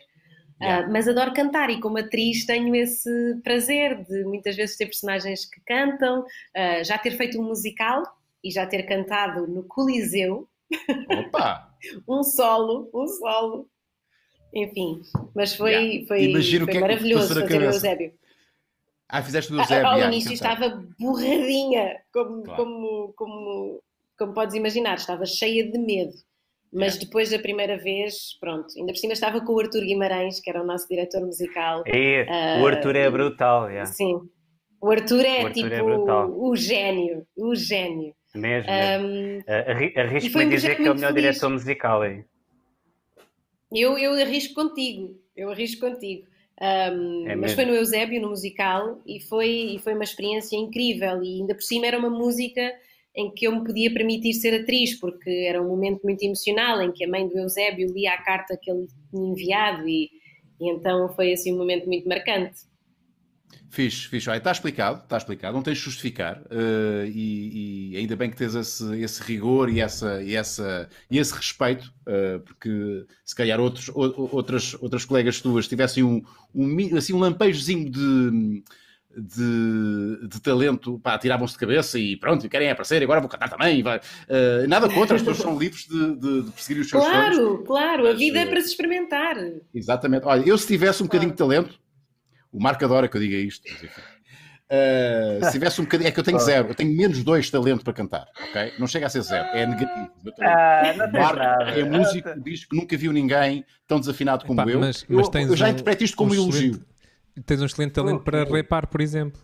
Yeah. 0.62 0.86
Uh, 0.86 0.92
mas 0.92 1.08
adoro 1.08 1.34
cantar 1.34 1.68
e 1.70 1.80
como 1.80 1.98
atriz 1.98 2.46
tenho 2.46 2.74
esse 2.76 3.10
prazer 3.42 4.04
de 4.04 4.22
muitas 4.24 4.54
vezes 4.54 4.76
ter 4.76 4.86
personagens 4.86 5.44
que 5.44 5.60
cantam, 5.62 6.20
uh, 6.20 6.84
já 6.84 6.96
ter 6.96 7.12
feito 7.16 7.40
um 7.40 7.44
musical 7.44 8.04
e 8.42 8.52
já 8.52 8.66
ter 8.66 8.84
cantado 8.84 9.46
no 9.48 9.64
Coliseu, 9.64 10.48
Opa! 11.18 11.68
um 12.08 12.22
solo, 12.22 12.90
um 12.94 13.06
solo. 13.06 13.68
Enfim, 14.54 15.02
mas 15.34 15.54
foi, 15.54 15.70
Yeah. 15.72 16.06
foi, 16.08 16.22
Imagino 16.24 16.64
o 16.64 16.66
foi 16.66 16.72
que 16.72 16.78
é 16.78 16.80
que 16.80 16.88
maravilhoso 16.88 17.34
na 17.34 17.40
fazer 17.42 17.58
o. 17.60 17.64
Eusébio. 17.64 18.12
Ah, 19.08 19.22
fizeste 19.22 19.52
do 19.52 19.58
A- 19.58 19.62
Eusébio. 19.62 19.86
Ao 19.86 19.94
yeah, 19.96 20.12
início 20.12 20.32
estava 20.32 20.84
borradinha, 20.98 21.96
como, 22.12 22.42
Claro. 22.42 22.64
como, 22.64 23.12
como, 23.16 23.82
como 24.18 24.34
podes 24.34 24.54
imaginar, 24.54 24.94
estava 24.96 25.24
cheia 25.26 25.70
de 25.70 25.78
medo. 25.78 26.12
Mas 26.72 26.94
Yeah. 26.94 27.04
depois 27.06 27.30
da 27.30 27.38
primeira 27.38 27.78
vez, 27.78 28.38
pronto, 28.40 28.66
ainda 28.76 28.92
por 28.92 28.98
cima 28.98 29.12
estava 29.14 29.40
com 29.42 29.52
o 29.54 29.60
Arthur 29.60 29.80
Guimarães, 29.82 30.40
que 30.40 30.50
era 30.50 30.62
o 30.62 30.66
nosso 30.66 30.86
diretor 30.88 31.20
musical. 31.24 31.82
E 31.86 32.26
Ah, 32.28 32.60
o 32.62 32.66
Arthur 32.66 32.96
é 32.96 33.10
brutal, 33.10 33.68
yeah. 33.70 33.86
Sim. 33.86 34.18
O 34.80 34.90
Arthur 34.90 35.24
é 35.24 35.42
O 35.42 35.46
Arthur 35.46 35.52
tipo 35.52 35.74
é 35.74 35.82
o 35.82 36.56
gênio, 36.56 37.26
o 37.36 37.54
gênio. 37.54 38.14
mesmo. 38.34 38.70
mesmo. 38.70 38.70
Ahm, 38.70 39.40
Ah, 39.48 39.70
arri- 39.72 39.92
e 39.96 40.00
Arrisco-me 40.00 40.44
um 40.44 40.48
dizer 40.48 40.76
que 40.76 40.82
é 40.86 40.90
o 40.90 40.94
melhor 40.94 41.12
feliz. 41.14 41.24
diretor 41.24 41.50
musical 41.50 42.02
aí. 42.02 42.24
eu, 43.72 43.98
eu 43.98 44.12
arrisco 44.14 44.54
contigo, 44.54 45.14
eu 45.36 45.50
arrisco 45.50 45.80
contigo. 45.88 46.26
Ahm, 46.60 47.26
É 47.28 47.36
mas 47.36 47.52
foi 47.52 47.64
no 47.64 47.74
Eusébio, 47.74 48.20
no 48.20 48.30
musical, 48.30 49.00
e 49.06 49.20
foi, 49.20 49.48
e 49.74 49.78
foi 49.78 49.94
uma 49.94 50.04
experiência 50.04 50.56
incrível. 50.56 51.22
E 51.22 51.40
ainda 51.40 51.54
por 51.54 51.62
cima 51.62 51.86
era 51.86 51.98
uma 51.98 52.10
música 52.10 52.72
em 53.14 53.30
que 53.32 53.46
eu 53.46 53.52
me 53.52 53.64
podia 53.64 53.92
permitir 53.92 54.32
ser 54.34 54.54
atriz, 54.62 54.94
porque 54.98 55.28
era 55.48 55.60
um 55.62 55.68
momento 55.68 56.02
muito 56.04 56.22
emocional 56.22 56.80
em 56.82 56.92
que 56.92 57.04
a 57.04 57.08
mãe 57.08 57.26
do 57.28 57.36
Eusébio 57.38 57.92
lia 57.92 58.12
a 58.12 58.22
carta 58.22 58.56
que 58.60 58.70
ele 58.70 58.86
tinha 59.10 59.28
enviado, 59.32 59.88
e, 59.88 60.04
e 60.60 60.70
então 60.70 61.08
foi 61.14 61.32
assim 61.32 61.52
um 61.52 61.58
momento 61.58 61.86
muito 61.86 62.08
marcante. 62.08 62.67
Fixe. 63.70 64.08
Olha, 64.30 64.38
está 64.38 64.50
explicado, 64.50 65.02
está 65.02 65.16
explicado, 65.18 65.54
não 65.54 65.62
tens 65.62 65.76
de 65.78 65.84
justificar 65.84 66.42
eh, 66.50 67.06
e, 67.14 67.90
e 67.92 67.96
ainda 67.98 68.16
bem 68.16 68.30
que 68.30 68.36
tens 68.36 68.54
esse, 68.54 68.98
esse 69.02 69.22
rigor 69.22 69.68
e, 69.68 69.78
essa, 69.80 70.22
e, 70.22 70.34
essa, 70.34 70.88
e 71.10 71.18
esse 71.18 71.34
respeito, 71.34 71.92
eh, 72.06 72.38
porque 72.44 73.04
se 73.24 73.34
calhar 73.34 73.60
outros, 73.60 73.88
o- 73.90 74.28
outras, 74.32 74.74
outras 74.80 75.04
colegas 75.04 75.40
tuas 75.42 75.68
tivessem 75.68 76.02
um, 76.02 76.22
um, 76.54 76.96
assim, 76.96 77.12
um 77.12 77.18
lampejozinho 77.18 77.90
de, 77.90 78.62
de, 79.16 80.28
de 80.28 80.40
talento, 80.40 80.98
pá, 81.00 81.18
tiravam-se 81.18 81.52
de 81.54 81.58
cabeça 81.58 81.98
e 81.98 82.16
pronto, 82.16 82.48
querem 82.48 82.70
aparecer, 82.70 83.02
agora 83.02 83.20
vou 83.20 83.28
cantar 83.28 83.48
também. 83.50 83.82
vai. 83.82 84.00
Eh, 84.28 84.66
nada 84.66 84.88
contra, 84.88 85.16
as 85.16 85.22
pessoas 85.22 85.38
são 85.38 85.58
livres 85.58 85.86
de, 85.86 86.16
de, 86.16 86.42
de 86.44 86.50
perseguir 86.52 86.82
os 86.82 86.88
seus 86.88 87.02
sonhos. 87.04 87.36
Claro, 87.36 87.64
claro, 87.64 88.06
a 88.06 88.10
Mas, 88.12 88.18
vida 88.18 88.38
é 88.38 88.46
para 88.46 88.60
se 88.60 88.68
experimentar. 88.68 89.36
Exatamente. 89.74 90.24
Olha, 90.24 90.42
eu 90.48 90.56
se 90.56 90.66
tivesse 90.66 91.02
um 91.02 91.06
bocadinho 91.06 91.32
de 91.32 91.36
talento, 91.36 91.78
o 92.52 92.60
Marco 92.60 92.84
adora 92.84 93.08
que 93.08 93.16
eu 93.16 93.20
diga 93.20 93.36
isto, 93.36 93.64
mas 93.70 93.82
enfim. 93.82 94.00
Uh, 94.70 95.42
se 95.46 95.52
tivesse 95.52 95.80
um 95.80 95.84
bocadinho, 95.84 96.08
é 96.08 96.10
que 96.10 96.20
eu 96.20 96.24
tenho 96.24 96.38
zero, 96.38 96.68
eu 96.68 96.74
tenho 96.74 96.94
menos 96.94 97.22
dois 97.24 97.46
de 97.46 97.52
talento 97.52 97.82
para 97.82 97.92
cantar, 97.94 98.28
ok? 98.50 98.74
Não 98.78 98.86
chega 98.86 99.06
a 99.06 99.08
ser 99.08 99.22
zero, 99.22 99.48
é 99.56 99.66
negativo. 99.66 100.10
Ah, 100.42 100.82
Marco 101.10 101.36
nada. 101.38 101.70
é 101.70 101.84
músico, 101.84 102.28
diz 102.44 102.66
que 102.66 102.76
nunca 102.76 102.94
viu 102.96 103.10
ninguém 103.10 103.64
tão 103.86 103.98
desafinado 103.98 104.44
como 104.44 104.60
Epá, 104.60 104.70
eu. 104.70 104.78
mas- 104.80 105.06
eu. 105.08 105.16
mas 105.16 105.28
tens 105.30 105.48
eu 105.48 105.56
já 105.56 105.66
um- 105.66 105.70
interpreto 105.70 106.04
isto 106.04 106.16
como 106.16 106.32
um 106.32 106.34
elogio. 106.34 106.70
excelente- 106.72 106.86
Tens 107.46 107.62
um 107.62 107.66
excelente 107.66 107.92
talento 107.92 108.22
para 108.24 108.44
repar, 108.44 108.86
por 108.88 109.00
exemplo. 109.00 109.40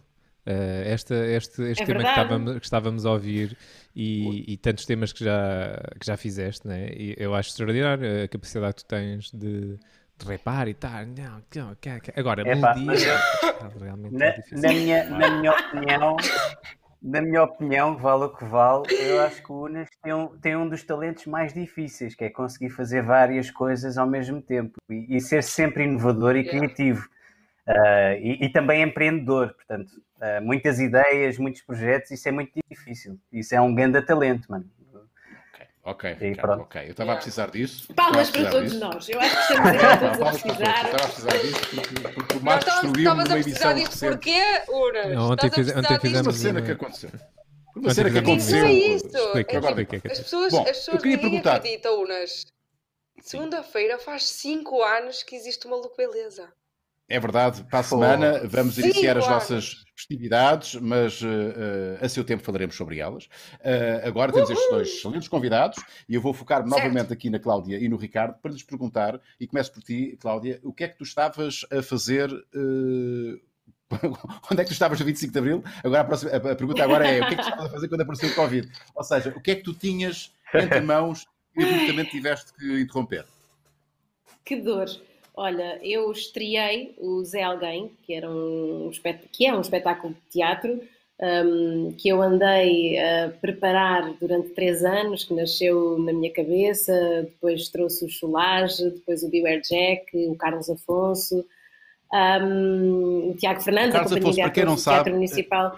Uh, 0.46 0.82
esta, 0.84 1.14
este 1.14 1.62
este 1.62 1.82
É 1.84 1.86
tema 1.86 2.02
que 2.02 2.08
estávamos, 2.10 2.58
que 2.58 2.64
estávamos 2.66 3.06
a 3.06 3.12
ouvir 3.12 3.56
e, 3.96 4.52
e 4.52 4.56
tantos 4.58 4.84
temas 4.84 5.10
que 5.10 5.24
já, 5.24 5.80
que 5.98 6.04
já 6.06 6.18
fizeste, 6.18 6.66
né? 6.68 6.88
e 6.94 7.14
eu 7.16 7.34
acho 7.34 7.48
extraordinário 7.48 8.24
a 8.24 8.28
capacidade 8.28 8.74
que 8.74 8.84
tu 8.84 8.88
tens 8.88 9.30
de, 9.32 9.78
de 10.18 10.26
repar 10.26 10.68
e 10.68 10.74
tal. 10.74 11.04
Não, 11.06 11.42
não, 11.54 11.74
quer- 11.76 12.00
quer- 12.00 12.18
Agora, 12.18 12.42
Epá, 12.42 12.74
melodia 12.74 13.08
eu- 13.08 13.66
é 13.66 13.78
realmente 13.84 14.14
Na, 14.14 14.30
difícil. 14.30 14.60
na 14.60 14.72
minha, 14.72 15.04
na 15.04 15.30
minha 15.30 15.52
opinião, 15.52 16.16
na 17.02 17.20
minha 17.20 17.42
opinião, 17.42 17.96
vale 17.98 18.24
o 18.24 18.28
que 18.30 18.44
vale, 18.44 18.84
eu 18.98 19.20
acho 19.22 19.42
que 19.42 19.52
o 19.52 19.64
Unas 19.64 19.88
tem 20.02 20.12
um, 20.14 20.28
tem 20.38 20.56
um 20.56 20.68
dos 20.68 20.82
talentos 20.82 21.26
mais 21.26 21.52
difíceis, 21.52 22.14
que 22.14 22.24
é 22.24 22.30
conseguir 22.30 22.70
fazer 22.70 23.02
várias 23.02 23.50
coisas 23.50 23.98
ao 23.98 24.06
mesmo 24.06 24.40
tempo 24.40 24.76
e, 24.90 25.16
e 25.16 25.20
ser 25.20 25.42
sempre 25.42 25.84
inovador 25.84 26.36
e 26.36 26.44
criativo. 26.44 27.06
Uh, 27.66 28.12
e, 28.20 28.44
e, 28.44 28.48
também 28.52 28.82
empreendedor, 28.82 29.54
portanto, 29.54 29.90
uh, 30.18 30.42
muitas 30.44 30.78
ideias, 30.78 31.38
muitos 31.38 31.62
projetos, 31.62 32.10
isso 32.10 32.28
é 32.28 32.32
muito 32.32 32.52
difícil. 32.70 33.18
Isso 33.32 33.54
é 33.54 33.60
um 33.60 33.74
grande 33.74 34.00
talento, 34.02 34.50
mano. 34.50 34.66
Ok, 35.86 36.14
Ricardo, 36.14 36.62
ok. 36.62 36.82
Eu 36.86 36.90
estava 36.92 37.12
a 37.12 37.16
precisar 37.16 37.50
disso. 37.50 37.92
Palmas 37.92 38.30
para 38.30 38.50
todos 38.50 38.72
disso. 38.72 38.80
nós. 38.84 39.06
Eu 39.06 39.20
acho 39.20 39.36
que 39.36 39.52
estamos 39.52 39.82
a 39.82 39.96
todos 40.00 40.20
a 40.20 40.30
precisar. 40.30 40.84
Estava 40.86 40.96
a 40.96 41.08
precisar 41.08 41.36
disso 41.38 41.70
porque, 41.74 42.08
porque 42.14 42.36
o 42.36 42.40
Marcos 42.40 42.64
destruiu 42.72 43.12
uma 43.12 43.22
edição 43.22 43.42
precisar 43.42 43.72
disso 43.74 43.98
porquê, 43.98 44.42
Uras? 44.68 45.14
Não, 45.14 45.30
ontem, 45.32 45.50
fiz, 45.50 45.76
ontem 45.76 46.00
fizemos 46.00 46.26
uma 46.26 46.32
cena 46.32 46.62
que 46.62 46.72
aconteceu. 46.72 47.10
Uma 47.76 47.92
cena 47.92 48.10
que 48.10 48.18
aconteceu. 48.18 48.64
É 48.64 48.72
isso. 48.72 49.06
Explica, 49.06 49.58
explica, 49.58 49.96
as 50.10 50.18
pessoas, 50.20 50.52
Bom, 50.52 50.62
as 50.62 50.68
pessoas 50.68 50.94
eu 50.96 51.02
queria 51.02 51.18
perguntar. 51.18 51.56
acreditam, 51.56 52.02
Unas. 52.02 52.46
Segunda-feira 53.20 53.98
faz 53.98 54.24
5 54.24 54.82
anos 54.82 55.22
que 55.22 55.36
existe 55.36 55.66
uma 55.66 55.76
look 55.76 55.96
beleza. 55.96 56.50
É 57.06 57.20
verdade, 57.20 57.62
para 57.64 57.80
a 57.80 57.82
semana 57.82 58.40
oh. 58.42 58.48
vamos 58.48 58.78
iniciar 58.78 59.18
as 59.18 59.28
nossas 59.28 59.84
festividades, 59.94 60.74
mas 60.76 61.20
uh, 61.20 61.98
a 62.00 62.08
seu 62.08 62.24
tempo 62.24 62.42
falaremos 62.42 62.74
sobre 62.74 62.98
elas. 62.98 63.24
Uh, 63.56 64.08
agora 64.08 64.32
temos 64.32 64.48
estes 64.48 64.70
dois 64.70 64.88
excelentes 64.88 65.28
convidados 65.28 65.78
e 66.08 66.14
eu 66.14 66.20
vou 66.22 66.32
focar-me 66.32 66.68
novamente 66.68 67.12
aqui 67.12 67.28
na 67.28 67.38
Cláudia 67.38 67.78
e 67.78 67.88
no 67.88 67.96
Ricardo 67.96 68.38
para 68.40 68.50
lhes 68.50 68.62
perguntar, 68.62 69.20
e 69.38 69.46
começo 69.46 69.72
por 69.72 69.82
ti, 69.82 70.16
Cláudia, 70.18 70.58
o 70.62 70.72
que 70.72 70.84
é 70.84 70.88
que 70.88 70.96
tu 70.96 71.04
estavas 71.04 71.66
a 71.70 71.82
fazer. 71.82 72.32
Uh, 72.32 73.38
onde 74.50 74.62
é 74.62 74.64
que 74.64 74.70
tu 74.70 74.72
estavas 74.72 74.98
no 74.98 75.04
25 75.04 75.30
de 75.30 75.38
Abril? 75.38 75.64
Agora 75.84 76.00
a, 76.00 76.04
próxima, 76.04 76.30
a, 76.32 76.56
pergunta 76.56 76.82
agora 76.82 77.06
é 77.06 77.22
o 77.22 77.28
que 77.28 77.34
é 77.34 77.36
que 77.36 77.42
tu 77.42 77.48
estavas 77.48 77.66
a 77.66 77.70
fazer 77.70 77.88
quando 77.88 78.00
apareceu 78.00 78.30
o 78.30 78.34
Covid? 78.34 78.72
Ou 78.94 79.04
seja, 79.04 79.34
o 79.36 79.40
que 79.42 79.50
é 79.50 79.54
que 79.56 79.62
tu 79.62 79.74
tinhas 79.74 80.32
entre 80.54 80.80
mãos 80.82 81.26
e 81.54 81.62
abruptamente 81.62 82.10
tiveste 82.12 82.52
que 82.54 82.80
interromper? 82.80 83.26
Que 84.42 84.56
dor! 84.56 84.88
Olha, 85.36 85.80
eu 85.82 86.12
estreiei 86.12 86.94
o 86.96 87.22
Zé 87.24 87.42
Alguém, 87.42 87.90
que, 88.04 88.14
era 88.14 88.30
um, 88.30 88.90
que 89.32 89.44
é 89.44 89.52
um 89.52 89.60
espetáculo 89.60 90.14
de 90.14 90.20
teatro, 90.30 90.80
um, 91.20 91.92
que 91.98 92.08
eu 92.08 92.22
andei 92.22 92.98
a 92.98 93.30
preparar 93.40 94.12
durante 94.20 94.50
três 94.50 94.84
anos, 94.84 95.24
que 95.24 95.34
nasceu 95.34 95.98
na 95.98 96.12
minha 96.12 96.32
cabeça, 96.32 96.92
depois 97.22 97.68
trouxe 97.68 98.04
o 98.04 98.08
Cholage, 98.08 98.90
depois 98.90 99.24
o 99.24 99.28
Beware 99.28 99.60
Jack, 99.60 100.16
o 100.28 100.36
Carlos 100.36 100.70
Afonso, 100.70 101.44
um, 102.12 103.30
o 103.30 103.34
Tiago 103.36 103.60
Fernandes, 103.60 103.92
Carlos 103.92 104.12
a 104.12 104.18
Afonso, 104.18 104.40
para 104.40 104.50
quem 104.50 104.64
não 104.64 104.76
sabe, 104.76 104.96
Teatro 104.96 105.14
Municipal. 105.14 105.76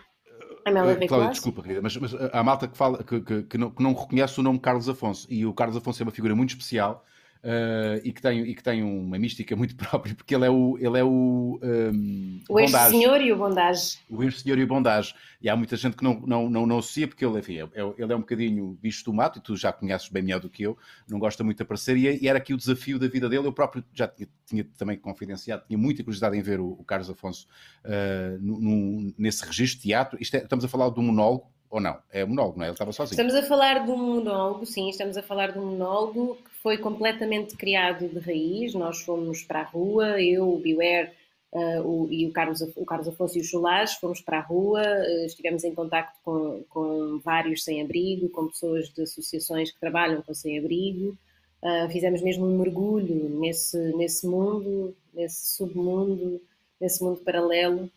A 0.66 0.68
Amélia 0.68 1.04
uh, 1.04 1.08
Cláudia, 1.08 1.30
desculpa, 1.30 1.62
querida, 1.62 1.80
mas, 1.80 1.96
mas 1.96 2.12
há 2.14 2.42
malta 2.42 2.68
que, 2.68 2.76
fala, 2.76 3.02
que, 3.02 3.20
que, 3.20 3.42
que, 3.44 3.56
não, 3.56 3.70
que 3.70 3.82
não 3.82 3.94
reconhece 3.94 4.38
o 4.38 4.42
nome 4.42 4.58
Carlos 4.58 4.86
Afonso, 4.86 5.26
e 5.30 5.46
o 5.46 5.54
Carlos 5.54 5.78
Afonso 5.78 6.02
é 6.02 6.04
uma 6.04 6.12
figura 6.12 6.34
muito 6.34 6.50
especial, 6.50 7.06
Uh, 7.46 8.02
e, 8.02 8.12
que 8.12 8.20
tem, 8.20 8.40
e 8.40 8.54
que 8.56 8.62
tem 8.62 8.82
uma 8.82 9.16
mística 9.20 9.54
muito 9.54 9.76
própria, 9.78 10.16
porque 10.16 10.34
ele 10.34 10.46
é 10.46 10.50
o. 10.50 10.76
Ele 10.80 10.98
é 10.98 11.04
o, 11.04 11.60
um, 11.62 12.40
o 12.48 12.58
ex-senhor 12.58 13.20
e 13.20 13.32
o 13.32 13.36
bondage. 13.36 13.98
O 14.10 14.20
ex-senhor 14.24 14.58
e 14.58 14.64
o 14.64 14.66
bondage. 14.66 15.14
E 15.40 15.48
há 15.48 15.54
muita 15.54 15.76
gente 15.76 15.96
que 15.96 16.02
não, 16.02 16.20
não, 16.26 16.50
não, 16.50 16.66
não 16.66 16.78
associa, 16.78 17.06
porque 17.06 17.24
ele, 17.24 17.38
enfim, 17.38 17.58
é, 17.58 17.60
é 17.60 17.94
ele 17.98 18.12
é 18.12 18.16
um 18.16 18.20
bocadinho 18.20 18.76
bicho 18.82 19.04
do 19.04 19.12
mato, 19.12 19.38
e 19.38 19.42
tu 19.42 19.56
já 19.56 19.72
conheces 19.72 20.08
bem 20.08 20.24
melhor 20.24 20.40
do 20.40 20.50
que 20.50 20.64
eu, 20.64 20.76
não 21.08 21.20
gosta 21.20 21.44
muito 21.44 21.58
de 21.58 21.62
aparecer, 21.62 21.96
e, 21.96 22.20
e 22.20 22.26
era 22.26 22.38
aqui 22.38 22.52
o 22.52 22.56
desafio 22.56 22.98
da 22.98 23.06
vida 23.06 23.28
dele. 23.28 23.46
Eu 23.46 23.52
próprio 23.52 23.84
já 23.94 24.08
tinha, 24.08 24.28
tinha 24.44 24.64
também 24.76 24.98
confidenciado, 24.98 25.62
tinha 25.68 25.78
muita 25.78 26.02
curiosidade 26.02 26.36
em 26.36 26.42
ver 26.42 26.58
o, 26.58 26.70
o 26.72 26.82
Carlos 26.82 27.08
Afonso 27.08 27.46
uh, 27.84 29.14
nesse 29.16 29.46
registro 29.46 29.82
de 29.82 29.82
teatro. 29.84 30.18
Isto 30.20 30.34
é, 30.34 30.42
estamos 30.42 30.64
a 30.64 30.68
falar 30.68 30.90
de 30.90 30.98
um 30.98 31.04
monólogo 31.04 31.46
ou 31.70 31.80
não? 31.80 31.98
É 32.10 32.24
monólogo, 32.24 32.58
não 32.58 32.64
é? 32.64 32.68
Ele 32.68 32.74
estava 32.74 32.92
sozinho. 32.92 33.20
Estamos 33.20 33.34
a 33.34 33.46
falar 33.46 33.84
de 33.84 33.90
um 33.90 33.96
monólogo, 33.96 34.64
sim, 34.64 34.88
estamos 34.88 35.16
a 35.16 35.22
falar 35.22 35.52
de 35.52 35.58
um 35.58 35.66
monólogo 35.66 36.36
que 36.36 36.55
foi 36.66 36.78
completamente 36.78 37.54
criado 37.56 38.08
de 38.08 38.18
raiz. 38.18 38.74
Nós 38.74 39.00
fomos 39.02 39.40
para 39.40 39.60
a 39.60 39.62
rua, 39.62 40.20
eu, 40.20 40.52
o 40.52 40.58
Beware 40.58 41.12
uh, 41.52 41.80
o, 41.80 42.08
e 42.10 42.26
o 42.26 42.32
Carlos, 42.32 42.60
o 42.60 42.84
Carlos 42.84 43.06
Afonso 43.06 43.38
e 43.38 43.40
o 43.40 43.44
Chulás 43.44 43.94
fomos 43.94 44.20
para 44.20 44.38
a 44.38 44.40
rua, 44.40 44.82
uh, 44.82 45.26
estivemos 45.26 45.62
em 45.62 45.72
contato 45.72 46.18
com, 46.24 46.64
com 46.68 47.20
vários 47.20 47.62
sem-abrigo, 47.62 48.28
com 48.30 48.48
pessoas 48.48 48.88
de 48.88 49.00
associações 49.00 49.70
que 49.70 49.78
trabalham 49.78 50.20
com 50.22 50.34
sem-abrigo. 50.34 51.16
Uh, 51.62 51.88
fizemos 51.88 52.20
mesmo 52.20 52.44
um 52.44 52.58
mergulho 52.58 53.28
nesse, 53.38 53.78
nesse 53.96 54.26
mundo, 54.26 54.92
nesse 55.14 55.54
submundo, 55.54 56.42
nesse 56.80 57.00
mundo 57.00 57.20
paralelo, 57.20 57.88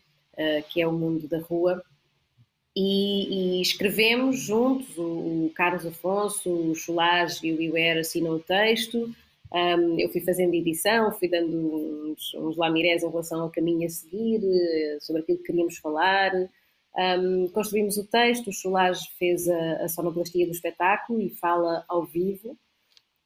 que 0.70 0.80
é 0.80 0.86
o 0.86 0.92
mundo 0.92 1.26
da 1.26 1.40
rua 1.40 1.82
e, 2.80 3.58
e, 3.58 3.62
escrevemos 3.62 4.40
juntos, 4.40 4.96
o, 4.96 5.02
o, 5.02 5.52
Carlos 5.54 5.84
Afonso, 5.84 6.50
o 6.50 6.74
Cholage 6.74 7.46
e 7.46 7.52
o 7.52 7.60
Iwer 7.60 7.98
assinam 7.98 8.32
o 8.32 8.40
texto, 8.40 9.12
um, 9.52 9.98
eu 9.98 10.08
fui 10.08 10.20
fazendo 10.20 10.54
edição, 10.54 11.12
fui 11.12 11.28
dando 11.28 11.56
uns, 11.56 12.34
uns 12.34 12.56
lamirés 12.56 13.02
em 13.02 13.10
relação 13.10 13.42
ao 13.42 13.50
caminho 13.50 13.86
a 13.86 13.90
seguir, 13.90 14.40
eh, 14.44 14.98
sobre 15.00 15.22
aquilo 15.22 15.38
que 15.38 15.44
queríamos 15.44 15.76
falar, 15.76 16.32
um, 16.96 17.48
construímos 17.48 17.98
o 17.98 18.06
texto, 18.06 18.48
o 18.48 18.52
Cholage 18.52 19.10
fez 19.18 19.48
a, 19.48 19.84
a 19.84 19.88
sonoplastia 19.88 20.46
do 20.46 20.52
espetáculo 20.52 21.20
e 21.20 21.28
fala 21.28 21.84
ao 21.86 22.04
vivo, 22.04 22.56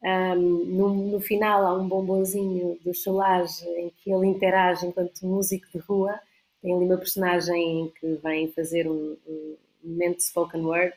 um, 0.03 0.65
no, 0.65 0.95
no, 1.13 1.21
final 1.21 1.65
há 1.65 1.75
um 1.75 1.87
bombonzinho 1.87 2.79
do 2.85 2.93
Cholage 2.93 3.65
em 3.69 3.91
que 3.99 4.11
ele 4.11 4.27
interage 4.27 4.87
enquanto 4.87 5.27
músico 5.27 5.67
de 5.73 5.79
rua, 5.79 6.19
tem 6.65 6.75
ali 6.75 6.87
uma 6.87 6.97
personagem 6.97 7.93
que 8.01 8.19
vem 8.23 8.51
fazer 8.53 8.89
um, 8.89 9.19
um 9.27 9.57
momento 9.85 10.17
de 10.17 10.23
spoken 10.25 10.63
word. 10.63 10.95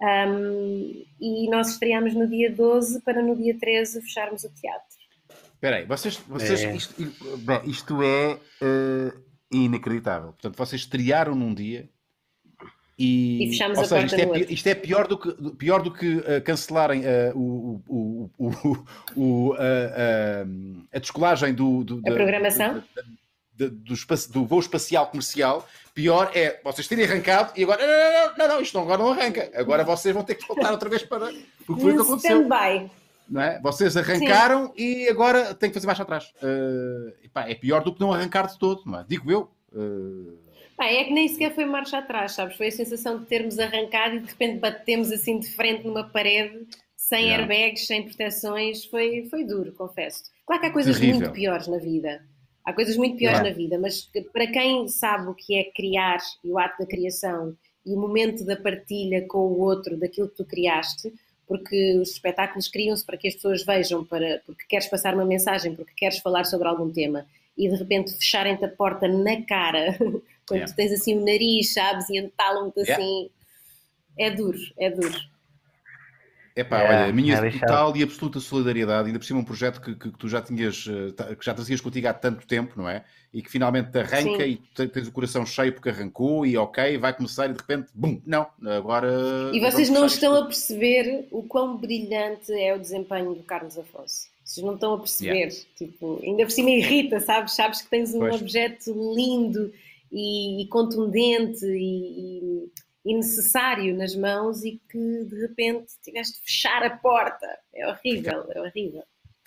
Um, 0.00 1.04
e 1.20 1.50
nós 1.50 1.72
estreámos 1.72 2.14
no 2.14 2.28
dia 2.28 2.50
12 2.50 3.02
para 3.02 3.20
no 3.20 3.36
dia 3.36 3.58
13 3.58 4.00
fecharmos 4.02 4.44
o 4.44 4.50
teatro. 4.54 5.00
Espera 5.52 5.76
aí, 5.76 5.84
vocês, 5.84 6.16
vocês 6.16 6.62
é. 6.62 6.74
Isto, 6.74 6.94
bem, 7.38 7.60
isto 7.66 8.02
é 8.02 8.38
uh, 8.62 9.20
inacreditável. 9.52 10.28
Portanto, 10.28 10.56
vocês 10.56 10.82
estrearam 10.82 11.34
num 11.34 11.52
dia 11.52 11.90
e, 12.96 13.44
e 13.44 13.50
fechamos 13.50 13.78
ou 13.78 13.84
a 13.84 13.86
seja, 13.88 14.06
isto, 14.06 14.34
é, 14.34 14.52
isto 14.52 14.66
é 14.68 14.74
pior 14.76 15.08
do 15.08 15.18
que, 15.18 15.32
pior 15.56 15.82
do 15.82 15.92
que 15.92 16.18
uh, 16.18 16.40
cancelarem 16.44 17.02
uh, 17.02 17.36
o, 17.36 17.82
o, 17.88 18.30
o, 18.38 18.84
o, 19.16 19.54
a 20.94 20.98
descolagem 21.00 21.52
do, 21.52 21.82
do, 21.82 21.98
a 21.98 22.12
programação? 22.12 22.82
Do, 23.68 23.94
do, 24.32 24.46
voo 24.46 24.60
espacial 24.60 25.06
comercial, 25.08 25.66
pior 25.94 26.30
é 26.34 26.60
vocês 26.64 26.88
terem 26.88 27.04
arrancado 27.04 27.52
e 27.56 27.62
agora, 27.62 27.86
não, 27.86 28.28
não, 28.28 28.36
não, 28.38 28.54
não, 28.54 28.62
isto 28.62 28.78
agora 28.78 29.02
não 29.02 29.12
arranca. 29.12 29.50
Agora 29.54 29.84
vocês 29.84 30.14
vão 30.14 30.24
ter 30.24 30.36
que 30.36 30.46
voltar 30.46 30.70
outra 30.70 30.88
vez 30.88 31.02
para. 31.02 31.32
Porque 31.66 31.82
foi 31.82 31.92
o 31.92 31.96
que 31.96 32.02
aconteceu. 32.02 32.48
Não 33.28 33.40
é? 33.40 33.60
Vocês 33.60 33.96
arrancaram 33.96 34.66
Sim. 34.66 34.72
e 34.76 35.08
agora 35.08 35.54
têm 35.54 35.70
que 35.70 35.74
fazer 35.74 35.86
mais 35.86 36.00
atrás. 36.00 36.32
Uh, 36.42 37.14
epá, 37.24 37.48
é 37.48 37.54
pior 37.54 37.84
do 37.84 37.94
que 37.94 38.00
não 38.00 38.12
arrancar 38.12 38.48
de 38.48 38.58
todo, 38.58 38.82
não 38.84 38.98
é? 38.98 39.04
Digo 39.06 39.30
eu. 39.30 39.48
Uh... 39.72 40.36
é 40.80 41.04
que 41.04 41.12
nem 41.12 41.28
sequer 41.28 41.54
foi 41.54 41.64
marcha 41.64 41.98
atrás, 41.98 42.32
sabes? 42.32 42.56
Foi 42.56 42.66
a 42.66 42.72
sensação 42.72 43.20
de 43.20 43.26
termos 43.26 43.56
arrancado 43.60 44.16
e 44.16 44.20
de 44.20 44.26
repente 44.26 44.58
batemos 44.58 45.12
assim 45.12 45.38
de 45.38 45.48
frente 45.48 45.86
numa 45.86 46.02
parede, 46.02 46.66
sem 46.96 47.26
não. 47.26 47.36
airbags, 47.36 47.86
sem 47.86 48.02
proteções. 48.02 48.84
Foi, 48.86 49.28
foi 49.30 49.44
duro, 49.44 49.72
confesso. 49.74 50.24
Claro 50.44 50.62
que 50.62 50.66
há 50.66 50.72
coisas 50.72 50.98
Terrível. 50.98 51.20
muito 51.20 51.32
piores 51.32 51.68
na 51.68 51.78
vida. 51.78 52.24
Há 52.70 52.72
coisas 52.72 52.96
muito 52.96 53.16
piores 53.16 53.42
na 53.42 53.50
vida, 53.50 53.76
mas 53.80 54.08
para 54.32 54.46
quem 54.46 54.86
sabe 54.86 55.28
o 55.28 55.34
que 55.34 55.56
é 55.56 55.64
criar 55.64 56.18
e 56.44 56.52
o 56.52 56.58
ato 56.58 56.78
da 56.78 56.86
criação 56.86 57.56
e 57.84 57.92
o 57.92 57.98
momento 57.98 58.44
da 58.44 58.56
partilha 58.56 59.26
com 59.26 59.38
o 59.38 59.58
outro 59.60 59.96
daquilo 59.96 60.28
que 60.28 60.36
tu 60.36 60.44
criaste, 60.44 61.12
porque 61.48 61.98
os 61.98 62.12
espetáculos 62.12 62.68
criam-se 62.68 63.04
para 63.04 63.16
que 63.16 63.26
as 63.26 63.34
pessoas 63.34 63.64
vejam, 63.64 64.04
para, 64.04 64.40
porque 64.46 64.64
queres 64.68 64.86
passar 64.86 65.14
uma 65.14 65.24
mensagem, 65.24 65.74
porque 65.74 65.92
queres 65.96 66.18
falar 66.18 66.44
sobre 66.44 66.68
algum 66.68 66.92
tema 66.92 67.26
e 67.58 67.68
de 67.68 67.74
repente 67.74 68.14
fecharem-te 68.14 68.64
a 68.64 68.68
porta 68.68 69.08
na 69.08 69.42
cara, 69.42 69.96
quando 70.46 70.60
yeah. 70.60 70.72
tu 70.72 70.76
tens 70.76 70.92
assim 70.92 71.18
o 71.18 71.24
nariz, 71.24 71.72
sabes, 71.72 72.08
e 72.08 72.18
entalam-te 72.18 72.78
yeah. 72.78 72.94
assim. 72.94 73.30
É 74.16 74.30
duro, 74.30 74.58
é 74.78 74.90
duro. 74.90 75.18
É 76.60 76.64
pá, 76.64 76.82
olha, 76.82 77.06
a 77.06 77.12
minha 77.12 77.36
é 77.36 77.50
total 77.50 77.96
e 77.96 78.02
absoluta 78.02 78.38
solidariedade, 78.38 79.06
ainda 79.06 79.18
por 79.18 79.24
cima 79.24 79.40
um 79.40 79.44
projeto 79.44 79.80
que, 79.80 79.94
que, 79.94 80.10
que, 80.10 80.18
tu 80.18 80.28
já 80.28 80.42
tinhas, 80.42 80.86
eh, 80.86 81.34
que 81.34 81.44
já 81.44 81.54
trazias 81.54 81.80
contigo 81.80 82.06
há 82.06 82.12
tanto 82.12 82.46
tempo, 82.46 82.74
não 82.76 82.86
é? 82.86 83.02
E 83.32 83.40
que 83.40 83.50
finalmente 83.50 83.96
arranca 83.96 84.44
Sim. 84.44 84.58
e 84.78 84.88
tens 84.88 85.08
o 85.08 85.12
coração 85.12 85.46
cheio 85.46 85.72
porque 85.72 85.88
arrancou 85.88 86.44
e 86.44 86.58
ok, 86.58 86.98
vai 86.98 87.14
começar 87.14 87.46
e 87.46 87.54
de 87.54 87.58
repente, 87.58 87.88
bum, 87.94 88.20
não, 88.26 88.46
agora. 88.66 89.50
E 89.54 89.60
vocês 89.60 89.88
não 89.88 90.04
estão 90.04 90.34
isto. 90.34 90.44
a 90.44 90.46
perceber 90.46 91.26
o 91.30 91.42
quão 91.44 91.78
brilhante 91.78 92.52
é 92.52 92.74
o 92.74 92.78
desempenho 92.78 93.34
do 93.34 93.42
Carlos 93.42 93.78
Afonso. 93.78 94.28
Vocês 94.44 94.66
não 94.66 94.74
estão 94.74 94.94
a 94.94 94.98
perceber, 94.98 95.32
yeah. 95.32 95.56
tipo, 95.78 96.20
ainda 96.22 96.44
por 96.44 96.50
cima 96.50 96.70
irrita, 96.70 97.20
sabes? 97.20 97.54
Sabes 97.54 97.80
que 97.80 97.88
tens 97.88 98.12
um 98.14 98.18
pois. 98.18 98.34
objeto 98.34 98.92
lindo 99.14 99.72
e, 100.12 100.62
e 100.62 100.66
contundente 100.66 101.64
e, 101.64 102.66
e 102.66 102.72
e 103.04 103.14
necessário 103.14 103.96
nas 103.96 104.14
mãos 104.14 104.64
e 104.64 104.80
que 104.90 105.24
de 105.24 105.40
repente 105.40 105.92
tiveste 106.02 106.38
de 106.38 106.44
fechar 106.44 106.82
a 106.82 106.96
porta. 106.96 107.46
É 107.72 107.86
horrível, 107.86 108.46
é 108.52 108.60
horrível. 108.60 109.02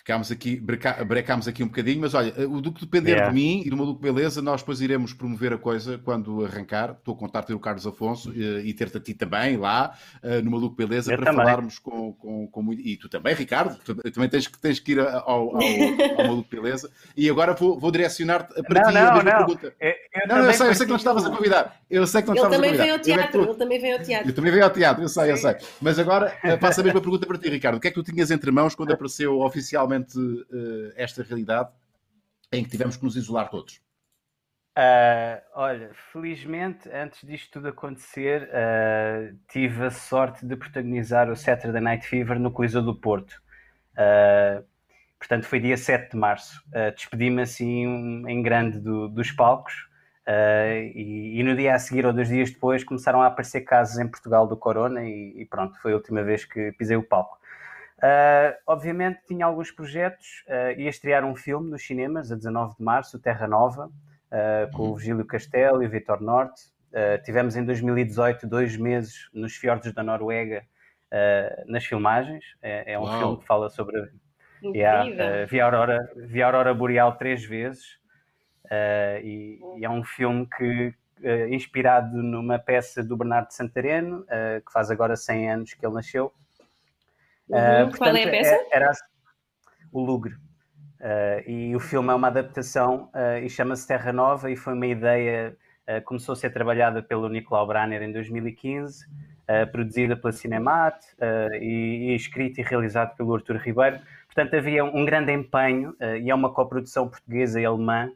Ficámos 0.06 0.30
aqui, 0.34 0.60
brecámos 0.60 1.48
aqui 1.48 1.64
um 1.64 1.68
bocadinho, 1.68 2.02
mas 2.02 2.14
olha, 2.14 2.34
o 2.50 2.60
do 2.60 2.74
que 2.74 2.82
depender 2.82 3.12
Yeah. 3.14 3.30
de 3.30 3.34
mim 3.36 3.64
e 3.66 3.70
do 3.70 3.78
Maluco 3.78 4.02
Beleza, 4.02 4.42
nós 4.42 4.60
depois 4.60 4.82
iremos 4.82 5.14
promover 5.14 5.54
a 5.54 5.58
coisa 5.58 5.98
quando 5.98 6.44
arrancar. 6.44 6.92
Estou 6.92 7.14
a 7.14 7.18
contar 7.18 7.44
ter 7.44 7.54
o 7.54 7.60
Carlos 7.60 7.88
Afonso 7.88 8.34
eh, 8.36 8.64
e 8.66 8.74
ter-te 8.74 8.98
a 8.98 9.00
ti 9.00 9.14
também 9.14 9.56
lá 9.56 9.94
eh, 10.22 10.42
no 10.42 10.52
Maluco 10.52 10.76
Beleza 10.76 11.10
Eu 11.14 11.18
para 11.18 11.28
também. 11.32 11.46
falarmos 11.46 11.80
com, 11.80 12.12
com, 12.16 12.48
com 12.48 12.62
muito- 12.62 12.82
E 12.82 12.98
tu 12.98 13.08
também, 13.08 13.34
Ricardo, 13.34 13.78
tu 13.86 13.96
também 14.12 14.28
tens 14.28 14.46
que, 14.48 14.60
tens 14.60 14.78
que 14.78 14.92
ir 14.92 15.00
ao, 15.00 15.08
ao, 15.30 15.56
ao 15.56 16.28
Maluco 16.28 16.50
Beleza. 16.52 16.92
E 17.16 17.30
agora 17.30 17.54
vou, 17.54 17.80
vou 17.80 17.90
direcionar-te 17.90 18.62
para 18.64 18.82
Não, 18.84 18.92
ti 18.92 18.98
a 18.98 19.02
não, 19.06 19.14
mesma 19.14 19.24
não. 19.32 19.38
pergunta. 19.46 19.74
Eu, 19.80 19.90
eu 19.90 19.96
Não, 20.28 20.36
eu 20.36 20.42
também 20.42 20.54
sei, 20.58 20.68
eu 20.68 20.76
sei 20.76 20.86
que 20.86 20.90
não 20.90 20.98
estavas 20.98 21.26
a 21.26 21.30
convidar. 21.30 21.82
Eu 21.90 22.06
sei 22.08 22.22
que 22.22 22.28
não 22.28 22.34
Ele 22.36 22.40
estavas 22.46 22.58
a 22.58 22.62
também 22.62 22.72
convidar. 22.78 22.84
veio 22.84 22.94
ao 22.94 22.98
Eu 22.98 23.00
é 23.00 23.28
que 23.28 23.32
teatro, 23.32 23.50
ele 23.52 23.58
também 23.58 23.80
veio 23.80 23.98
ao 23.98 24.04
teatro. 24.04 24.30
eu 24.30 24.36
também 24.36 24.52
veio 24.52 24.64
ao 24.66 24.70
teatro, 24.70 25.02
eu 25.04 25.08
sei, 25.08 25.32
eu 25.32 25.38
sei. 25.38 25.56
Mas 25.82 25.98
agora 25.98 26.38
eh, 26.44 26.58
faço 26.60 26.82
a 26.82 26.84
mesma 26.84 27.00
pergunta 27.00 27.26
para 27.26 27.38
ti, 27.38 27.48
Ricardo. 27.50 27.78
O 27.78 27.80
que 27.80 27.88
é 27.88 27.92
que 27.92 27.96
tu 27.96 28.04
tinhas 28.04 28.32
entre 28.32 28.52
mãos 28.52 28.76
quando 28.76 28.92
apareceu 28.92 29.40
oficialmente 29.40 29.93
eh, 30.52 30.94
esta 30.98 31.24
realidade 31.24 31.72
em 32.52 32.64
que 32.64 32.72
tivemos 32.72 32.98
que 32.98 33.06
nos 33.06 33.16
isolar 33.18 33.50
todos? 33.50 33.82
Ah, 34.76 35.42
olha, 35.54 35.92
felizmente, 36.12 36.90
antes 36.90 37.22
disto 37.28 37.52
tudo 37.54 37.68
acontecer, 37.68 38.50
ah, 38.54 39.32
tive 39.48 39.86
a 39.86 39.92
sorte 39.92 40.46
de 40.46 40.56
protagonizar 40.56 41.30
o 41.30 41.36
Saturday 41.36 41.80
Night 41.82 42.08
Fever 42.08 42.40
no 42.40 42.52
Coliseu 42.52 42.82
do 42.82 42.96
Porto. 43.00 43.40
Ah, 43.98 44.64
portanto, 45.20 45.46
foi 45.48 45.60
dia 45.60 45.78
7 45.78 46.12
de 46.12 46.18
março. 46.18 46.62
Despedi-me 46.96 47.42
assim 47.44 47.86
em 48.28 48.42
grande 48.44 48.80
do- 48.80 49.10
dos 49.10 49.32
palcos. 49.32 49.74
e, 50.96 51.40
e 51.40 51.44
no 51.44 51.56
dia 51.56 51.76
a 51.76 51.80
seguir 51.80 52.06
ou 52.06 52.14
dois 52.14 52.30
dias 52.30 52.52
depois 52.52 52.84
começaram 52.84 53.22
a 53.22 53.28
aparecer 53.28 53.62
casos 53.62 53.98
em 54.00 54.08
Portugal 54.10 54.48
do 54.48 54.58
Corona 54.58 55.04
e, 55.06 55.42
e 55.42 55.46
pronto, 55.46 55.80
foi 55.82 55.94
a 55.94 55.96
última 55.96 56.24
vez 56.24 56.46
que 56.46 56.72
pisei 56.74 56.98
o 56.98 57.04
palco. 57.04 57.38
Uh, 58.04 58.54
obviamente 58.68 59.22
tinha 59.26 59.46
alguns 59.46 59.72
projetos, 59.72 60.44
uh, 60.50 60.78
ia 60.78 60.90
estrear 60.90 61.24
um 61.24 61.38
filme 61.38 61.72
nos 61.72 61.88
cinemas 61.88 62.34
a 62.34 62.36
19 62.36 62.76
de 62.78 62.84
março, 62.84 63.18
Terra 63.18 63.48
Nova, 63.48 63.86
uh, 63.86 64.76
com 64.76 64.90
o 64.90 64.96
Virgílio 64.96 65.26
Castelo 65.26 65.82
e 65.82 65.86
o 65.86 65.90
Vitor 65.90 66.20
Norte. 66.22 66.64
Uh, 66.92 67.24
tivemos 67.24 67.56
em 67.56 67.64
2018 67.64 68.46
dois 68.46 68.76
meses 68.76 69.30
nos 69.34 69.56
fiordes 69.56 69.94
da 69.94 70.04
Noruega 70.04 70.66
uh, 71.14 71.72
nas 71.72 71.86
filmagens. 71.86 72.44
É, 72.62 72.92
é 72.92 73.00
um 73.00 73.04
Uau. 73.04 73.20
filme 73.20 73.38
que 73.38 73.46
fala 73.46 73.70
sobre. 73.70 74.12
Yeah, 74.66 75.10
uh, 75.10 75.48
vi, 75.48 75.62
a 75.62 75.66
aurora, 75.66 76.12
vi 76.16 76.42
a 76.42 76.46
aurora 76.46 76.74
boreal 76.74 77.18
três 77.18 77.46
vezes 77.46 77.98
uh, 78.66 79.20
e, 79.24 79.60
e 79.78 79.86
é 79.86 79.90
um 79.90 80.04
filme 80.04 80.46
que 80.58 80.94
uh, 81.22 81.54
inspirado 81.54 82.22
numa 82.22 82.60
peça 82.60 83.04
do 83.04 83.16
Bernardo 83.16 83.48
de 83.48 83.56
Santareno, 83.56 84.22
uh, 84.22 84.66
que 84.66 84.72
faz 84.72 84.92
agora 84.92 85.16
100 85.16 85.52
anos 85.52 85.74
que 85.74 85.86
ele 85.86 85.96
nasceu. 85.96 86.34
Uhum. 87.50 87.58
Uh, 87.58 87.62
Qual 87.62 87.76
é 87.76 87.82
a 87.82 87.88
portanto, 87.88 88.32
peça? 88.32 88.56
é- 88.56 88.68
Era 88.72 88.92
o 89.92 90.02
Lugre. 90.04 90.34
Uh, 90.34 91.50
e 91.50 91.76
o 91.76 91.80
filme 91.80 92.10
é 92.10 92.14
uma 92.14 92.28
adaptação 92.28 93.10
uh, 93.14 93.44
e 93.44 93.50
chama-se 93.50 93.86
Terra 93.86 94.14
Nova 94.14 94.50
e 94.50 94.56
foi 94.56 94.74
uma 94.74 94.88
ideia, 94.88 95.56
uh, 95.90 96.02
começou 96.06 96.32
a 96.34 96.36
ser 96.38 96.50
trabalhada 96.52 97.04
pelo 97.04 97.28
Nicolau 97.28 97.68
Branner 97.68 98.02
em 98.02 98.12
2015, 98.14 99.06
uh, 99.06 99.70
produzida 99.70 100.16
pela 100.16 100.32
Cinemat 100.32 101.04
e, 101.62 102.12
e 102.12 102.16
escrita 102.16 102.62
e 102.62 102.64
realizado 102.64 103.16
pelo 103.18 103.36
Artur 103.36 103.58
Ribeiro. 103.58 104.00
Portanto, 104.28 104.56
havia 104.56 104.84
um 104.86 105.04
grande 105.06 105.32
empenho 105.34 105.94
e 106.22 106.32
é 106.32 106.34
uma 106.34 106.52
coprodução 106.52 107.08
portuguesa 107.08 107.62
e 107.62 107.66
alemã 107.66 108.10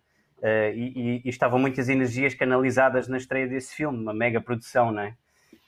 e, 0.73 0.93
e- 0.95 1.21
e 1.25 1.29
estavam 1.29 1.59
muitas 1.59 1.89
energias 1.89 2.33
canalizadas 2.33 3.07
na 3.07 3.17
estreia 3.17 3.47
desse 3.47 3.75
filme, 3.75 3.99
uma 4.01 4.15
mega 4.15 4.41
produção, 4.41 4.91
não 4.91 5.03
é? 5.03 5.13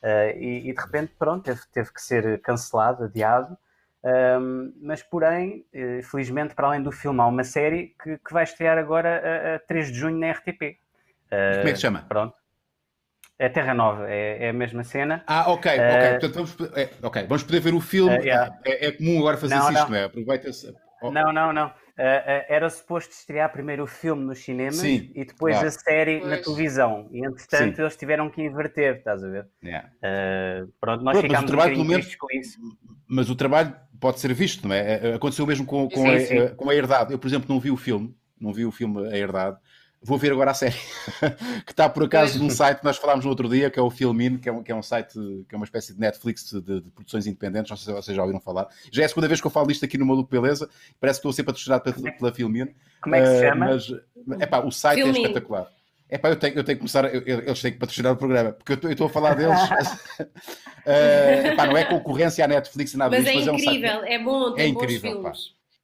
Uh, 0.01 0.37
e, 0.37 0.69
e 0.69 0.73
de 0.73 0.79
repente, 0.81 1.13
pronto, 1.19 1.43
teve, 1.43 1.59
teve 1.73 1.93
que 1.93 2.01
ser 2.01 2.41
cancelado, 2.41 3.03
adiado. 3.03 3.57
Um, 4.01 4.73
mas, 4.81 5.03
porém, 5.03 5.65
eh, 5.73 6.01
felizmente, 6.01 6.55
para 6.55 6.67
além 6.67 6.81
do 6.81 6.89
filme, 6.91 7.19
há 7.19 7.25
uma 7.25 7.43
série 7.43 7.95
que, 8.01 8.17
que 8.17 8.31
vai 8.31 8.43
estrear 8.43 8.77
agora 8.77 9.53
a, 9.53 9.55
a 9.55 9.59
3 9.59 9.91
de 9.91 9.93
junho 9.99 10.17
na 10.17 10.31
RTP. 10.31 10.79
Uh, 11.25 11.57
Como 11.57 11.67
é 11.67 11.71
que 11.71 11.75
se 11.75 11.81
chama? 11.81 12.05
Pronto. 12.07 12.33
É 13.37 13.49
Terra 13.49 13.73
Nova, 13.73 14.09
é, 14.09 14.45
é 14.45 14.49
a 14.49 14.53
mesma 14.53 14.83
cena. 14.83 15.23
Ah, 15.27 15.49
ok, 15.51 15.71
ok. 15.71 15.79
Eh, 15.79 16.09
Portanto, 16.11 16.33
vamos, 16.33 16.55
poder- 16.55 16.77
é, 16.77 16.89
ok, 17.01 17.23
vamos 17.23 17.43
poder 17.43 17.59
ver 17.59 17.73
o 17.73 17.81
filme. 17.81 18.15
Eh, 18.15 18.21
yeah. 18.23 18.57
é, 18.65 18.87
é 18.87 18.91
comum 18.93 19.19
agora 19.19 19.37
fazer 19.37 19.55
Não, 19.55 19.69
isto, 19.69 19.73
não. 19.83 19.89
não 19.89 19.95
é? 19.97 20.03
Aproveita-se. 20.05 20.75
Oh, 21.01 21.11
Não, 21.11 21.31
não, 21.31 21.53
não. 21.53 21.73
Uh, 21.99 22.45
era 22.47 22.69
suposto 22.69 23.11
estrear 23.11 23.51
primeiro 23.51 23.83
o 23.83 23.87
filme 23.87 24.23
nos 24.23 24.39
cinemas 24.39 24.77
Sim, 24.77 25.11
e 25.13 25.25
depois 25.25 25.57
a 25.61 25.69
série 25.69 26.21
na 26.21 26.27
Pois. 26.35 26.45
televisão. 26.45 27.09
E, 27.11 27.25
entretanto, 27.25 27.75
Sim. 27.75 27.81
eles 27.81 27.97
tiveram 27.97 28.29
que 28.29 28.41
inverter, 28.41 28.95
estás 28.99 29.21
a 29.21 29.27
ver? 29.27 29.47
yeah. 29.61 29.89
Uh, 29.97 30.71
pronto, 30.79 31.03
nós 31.03 31.11
Pronto, 31.11 31.13
mas 31.13 31.17
o 31.17 31.21
ficámos 31.21 31.43
um 31.43 31.47
trabalho, 31.55 31.83
menos- 31.85 32.15
com 32.15 32.27
isso. 32.31 32.57
Mas 33.05 33.29
o 33.29 33.35
trabalho 33.35 33.75
pode 33.99 34.19
ser 34.21 34.33
visto, 34.33 34.65
não 34.65 34.73
é? 34.73 35.15
Aconteceu 35.15 35.45
mesmo 35.45 35.65
com, 35.65 35.89
com, 35.89 36.01
Sim, 36.03 36.15
a, 36.15 36.19
sim. 36.21 36.55
com 36.55 36.69
a 36.69 36.73
Herdade. 36.75 37.11
Eu, 37.11 37.19
por 37.19 37.27
exemplo, 37.27 37.53
não 37.53 37.59
vi 37.59 37.69
o 37.69 37.75
filme, 37.75 38.15
não 38.39 38.53
vi 38.53 38.65
o 38.65 38.71
filme 38.71 39.05
A 39.11 39.17
Herdade. 39.17 39.57
Vou 40.01 40.17
ver 40.17 40.31
agora 40.31 40.51
a 40.51 40.53
série, 40.53 40.77
que 41.65 41.71
está 41.73 41.89
por 41.89 42.03
acaso 42.05 42.39
num 42.39 42.49
site 42.49 42.79
que 42.79 42.85
nós 42.85 42.95
falámos 42.95 43.25
no 43.25 43.31
outro 43.31 43.49
dia, 43.49 43.69
que 43.69 43.77
é 43.77 43.81
o 43.81 43.89
Filmin, 43.89 44.37
que 44.37 44.47
é 44.47 44.51
um, 44.51 44.63
que 44.63 44.71
é 44.71 44.75
um 44.75 44.81
site, 44.81 45.13
que 45.47 45.53
é 45.53 45.57
uma 45.57 45.65
espécie 45.65 45.93
de 45.93 45.99
Netflix 45.99 46.45
de, 46.51 46.61
de 46.61 46.89
produções 46.91 47.27
independentes, 47.27 47.69
não 47.69 47.75
sei 47.75 47.93
se 47.93 48.01
vocês 48.01 48.15
já 48.15 48.21
ouviram 48.23 48.39
falar. 48.39 48.67
Já 48.91 49.01
é 49.01 49.05
a 49.05 49.09
segunda 49.09 49.27
vez 49.27 49.41
que 49.41 49.47
eu 49.47 49.51
falo 49.51 49.67
disto 49.67 49.83
aqui 49.83 49.97
no 49.97 50.05
Maluco 50.05 50.29
Beleza, 50.31 50.69
parece 51.01 51.17
que 51.19 51.27
estou 51.27 51.31
a 51.31 51.33
ser 51.33 51.43
patrocinado 51.43 51.83
pela, 51.83 52.11
pela 52.13 52.33
Filmin. 52.33 52.67
Como 53.01 53.13
é 53.15 53.21
que 53.21 53.27
se 53.27 53.33
Eh, 53.45 53.49
chama? 53.49 53.65
Mas, 53.65 54.41
epá, 54.41 54.59
o 54.65 54.71
site 54.71 55.01
Filmin. 55.03 55.19
é 55.19 55.21
espetacular. 55.21 55.67
Epá, 56.09 56.29
eu 56.29 56.35
tenho, 56.37 56.55
eu 56.55 56.63
tenho 56.63 56.77
que 56.77 56.79
começar, 56.79 57.13
eu- 57.13 57.21
eles 57.41 57.61
têm 57.61 57.71
que 57.73 57.77
patrocinar 57.77 58.13
o 58.13 58.17
programa, 58.17 58.53
porque 58.53 58.87
eu 58.87 58.91
estou- 58.91 59.07
a 59.07 59.09
falar 59.09 59.33
deles. 59.35 59.59
Eh, 60.85 61.49
epá, 61.53 61.65
não 61.67 61.75
é 61.77 61.83
concorrência 61.83 62.45
à 62.45 62.47
Netflix 62.47 62.93
e 62.93 62.97
nada 62.97 63.11
Mas 63.17 63.25
disso, 63.25 63.31
é 63.31 63.39
mas 63.39 63.47
é 63.47 63.51
um 63.51 63.59
site. 63.59 63.67
incrível, 63.77 64.03
é 64.05 64.17
bom, 64.19 64.53
tem 64.53 64.69
É 64.69 64.73
bons 64.73 64.81
incrível, 64.83 65.11
filmes. 65.11 65.39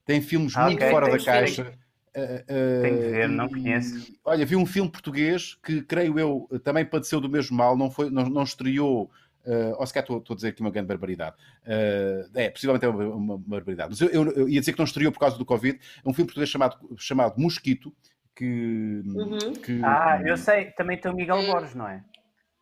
Tem 0.06 0.22
filmes 0.22 0.56
Ah, 0.56 0.64
muito 0.66 0.78
ok. 0.82 0.90
fora 0.90 1.12
da 1.12 1.20
caixa. 1.24 1.74
Uh, 2.16 2.22
uh, 2.22 2.82
Tenho 2.82 2.98
de 2.98 3.10
ver, 3.10 3.30
não 3.30 3.46
e- 3.48 3.50
conheço. 3.50 4.14
Olha, 4.24 4.46
vi 4.46 4.56
um 4.56 4.66
filme 4.66 4.90
português 4.90 5.56
que, 5.64 5.82
creio 5.82 6.18
eu, 6.18 6.48
também 6.64 6.86
padeceu 6.86 7.20
do 7.20 7.28
mesmo 7.30 7.58
mal, 7.58 7.76
não, 7.78 7.92
foi, 7.92 8.10
não, 8.10 8.24
não 8.30 8.44
estreou. 8.44 9.12
Uh, 9.46 9.76
ou 9.78 9.86
sequer 9.86 10.00
estou 10.00 10.18
estou 10.18 10.34
a 10.34 10.36
dizer 10.38 10.48
aqui 10.50 10.62
uma 10.62 10.72
grande 10.72 10.88
barbaridade. 10.88 11.36
Uh, 11.68 12.28
é, 12.34 12.50
possivelmente 12.50 12.84
é 12.86 12.90
uma, 12.90 13.04
uma- 13.04 13.36
uma 13.36 13.38
barbaridade. 13.38 13.90
Mas 13.92 14.02
eu, 14.02 14.08
eu- 14.10 14.32
eu 14.32 14.50
ia 14.50 14.60
dizer 14.60 14.72
que 14.74 14.80
não 14.80 14.86
estreou 14.86 15.12
por 15.12 15.20
causa 15.20 15.38
do 15.38 15.46
Covid. 15.46 15.78
É 16.04 16.10
um 16.10 16.14
filme 16.14 16.28
português 16.28 16.50
chamado, 16.50 16.78
chamado 16.98 17.40
Mosquito. 17.40 17.94
Que, 18.36 19.02
Uhum. 19.06 19.54
que- 19.64 19.80
Ah, 19.84 20.20
eu 20.26 20.36
sei, 20.36 20.66
também 20.72 20.98
tem 20.98 21.10
o 21.12 21.16
Miguel. 21.16 21.46
Borges, 21.46 21.74
não 21.76 21.88
é? 21.88 22.04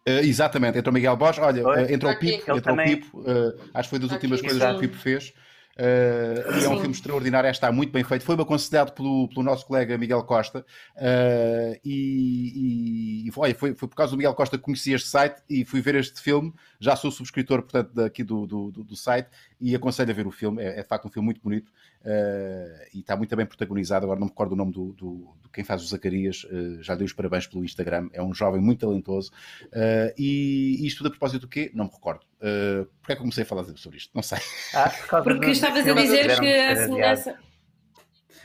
Uh, 0.07 0.19
exatamente, 0.25 0.77
entrou 0.77 0.93
Miguel 0.93 1.15
Borges. 1.15 1.41
Olha, 1.41 1.65
uh, 1.65 1.91
entrou 1.91 2.11
o 2.11 2.15
Aqui. 2.15 2.37
Pipo, 2.37 2.57
entrou 2.57 2.75
o 2.75 2.83
Pipo. 2.83 3.19
uh, 3.21 3.69
acho 3.73 3.87
que 3.87 3.89
foi 3.89 3.99
das 3.99 4.09
Aqui. 4.11 4.15
últimas 4.25 4.41
coisas 4.41 4.61
que 4.71 4.75
o. 4.75 4.79
Pipo 4.81 4.97
fez. 4.97 5.33
Uh, 5.75 6.59
e 6.61 6.65
é 6.65 6.69
um 6.69 6.77
filme 6.77 6.91
extraordinário, 6.91 7.49
está 7.49 7.71
muito 7.71 7.91
bem 7.91 8.03
feito. 8.03 8.23
Foi-me 8.23 8.43
aconselhado 8.43 8.91
pelo, 8.93 9.27
pelo 9.29 9.43
nosso 9.43 9.65
colega 9.65 9.97
Miguel 9.97 10.23
Costa. 10.23 10.59
uh, 10.95 11.79
e, 11.83 13.23
e- 13.25 13.27
e 13.27 13.31
olha, 13.35 13.55
foi, 13.55 13.73
foi 13.73 13.87
por 13.87 13.95
causa 13.95 14.11
do 14.11 14.17
Miguel 14.17 14.35
Costa 14.35 14.57
que 14.57 14.63
conheci 14.63 14.93
este 14.93 15.07
site 15.09 15.41
e 15.49 15.65
fui 15.65 15.81
ver 15.81 15.95
este 15.95 16.21
filme. 16.21 16.53
Já 16.83 16.95
sou 16.97 17.09
subscritor, 17.09 17.61
portanto, 17.61 17.91
daqui 17.93 18.23
do, 18.23 18.45
do, 18.45 18.71
do- 18.71 18.95
site 18.95 19.29
e 19.59 19.73
aconselho 19.73 20.11
a 20.11 20.13
ver 20.13 20.27
o 20.27 20.31
filme. 20.31 20.61
É, 20.61 20.79
é 20.79 20.81
de 20.83 20.87
facto 20.87 21.05
um 21.07 21.09
filme 21.09 21.25
muito 21.27 21.41
bonito 21.41 21.69
uh, 21.69 22.85
e 22.93 22.99
está 22.99 23.15
muito 23.15 23.33
bem 23.35 23.45
protagonizado. 23.45 24.05
Agora 24.05 24.19
não 24.19 24.25
me 24.27 24.31
recordo 24.31 24.51
o 24.51 24.55
nome 24.55 24.71
do, 24.73 24.91
do- 24.93 25.33
do 25.41 25.49
quem 25.49 25.63
faz 25.63 25.81
o 25.81 25.87
Zacarias, 25.87 26.43
uh, 26.43 26.83
já 26.83 26.93
dei 26.95 27.05
os 27.05 27.13
parabéns 27.13 27.47
pelo 27.47 27.63
Instagram. 27.63 28.09
É 28.11 28.21
um 28.21 28.33
jovem 28.33 28.59
muito 28.61 28.85
talentoso. 28.85 29.31
Uh, 29.67 30.13
e 30.17 30.85
isto 30.85 30.97
tudo 30.97 31.07
a 31.07 31.09
propósito 31.11 31.41
do 31.41 31.47
quê? 31.47 31.71
Não 31.73 31.85
me 31.85 31.91
recordo. 31.91 32.21
Uh, 32.41 32.85
Porquê 32.99 33.13
é 33.13 33.15
que 33.15 33.21
comecei 33.21 33.43
a 33.43 33.45
falar 33.45 33.63
sobre 33.77 33.97
isto? 33.97 34.11
Não 34.13 34.21
sei. 34.21 34.39
Ah, 34.75 34.89
por 34.89 35.07
causa 35.07 35.23
Porque 35.29 35.51
estavas 35.51 35.87
a 35.87 35.93
dizer 35.93 36.39
que 36.39 36.47
a 36.47 36.75
semelhança. 36.75 37.37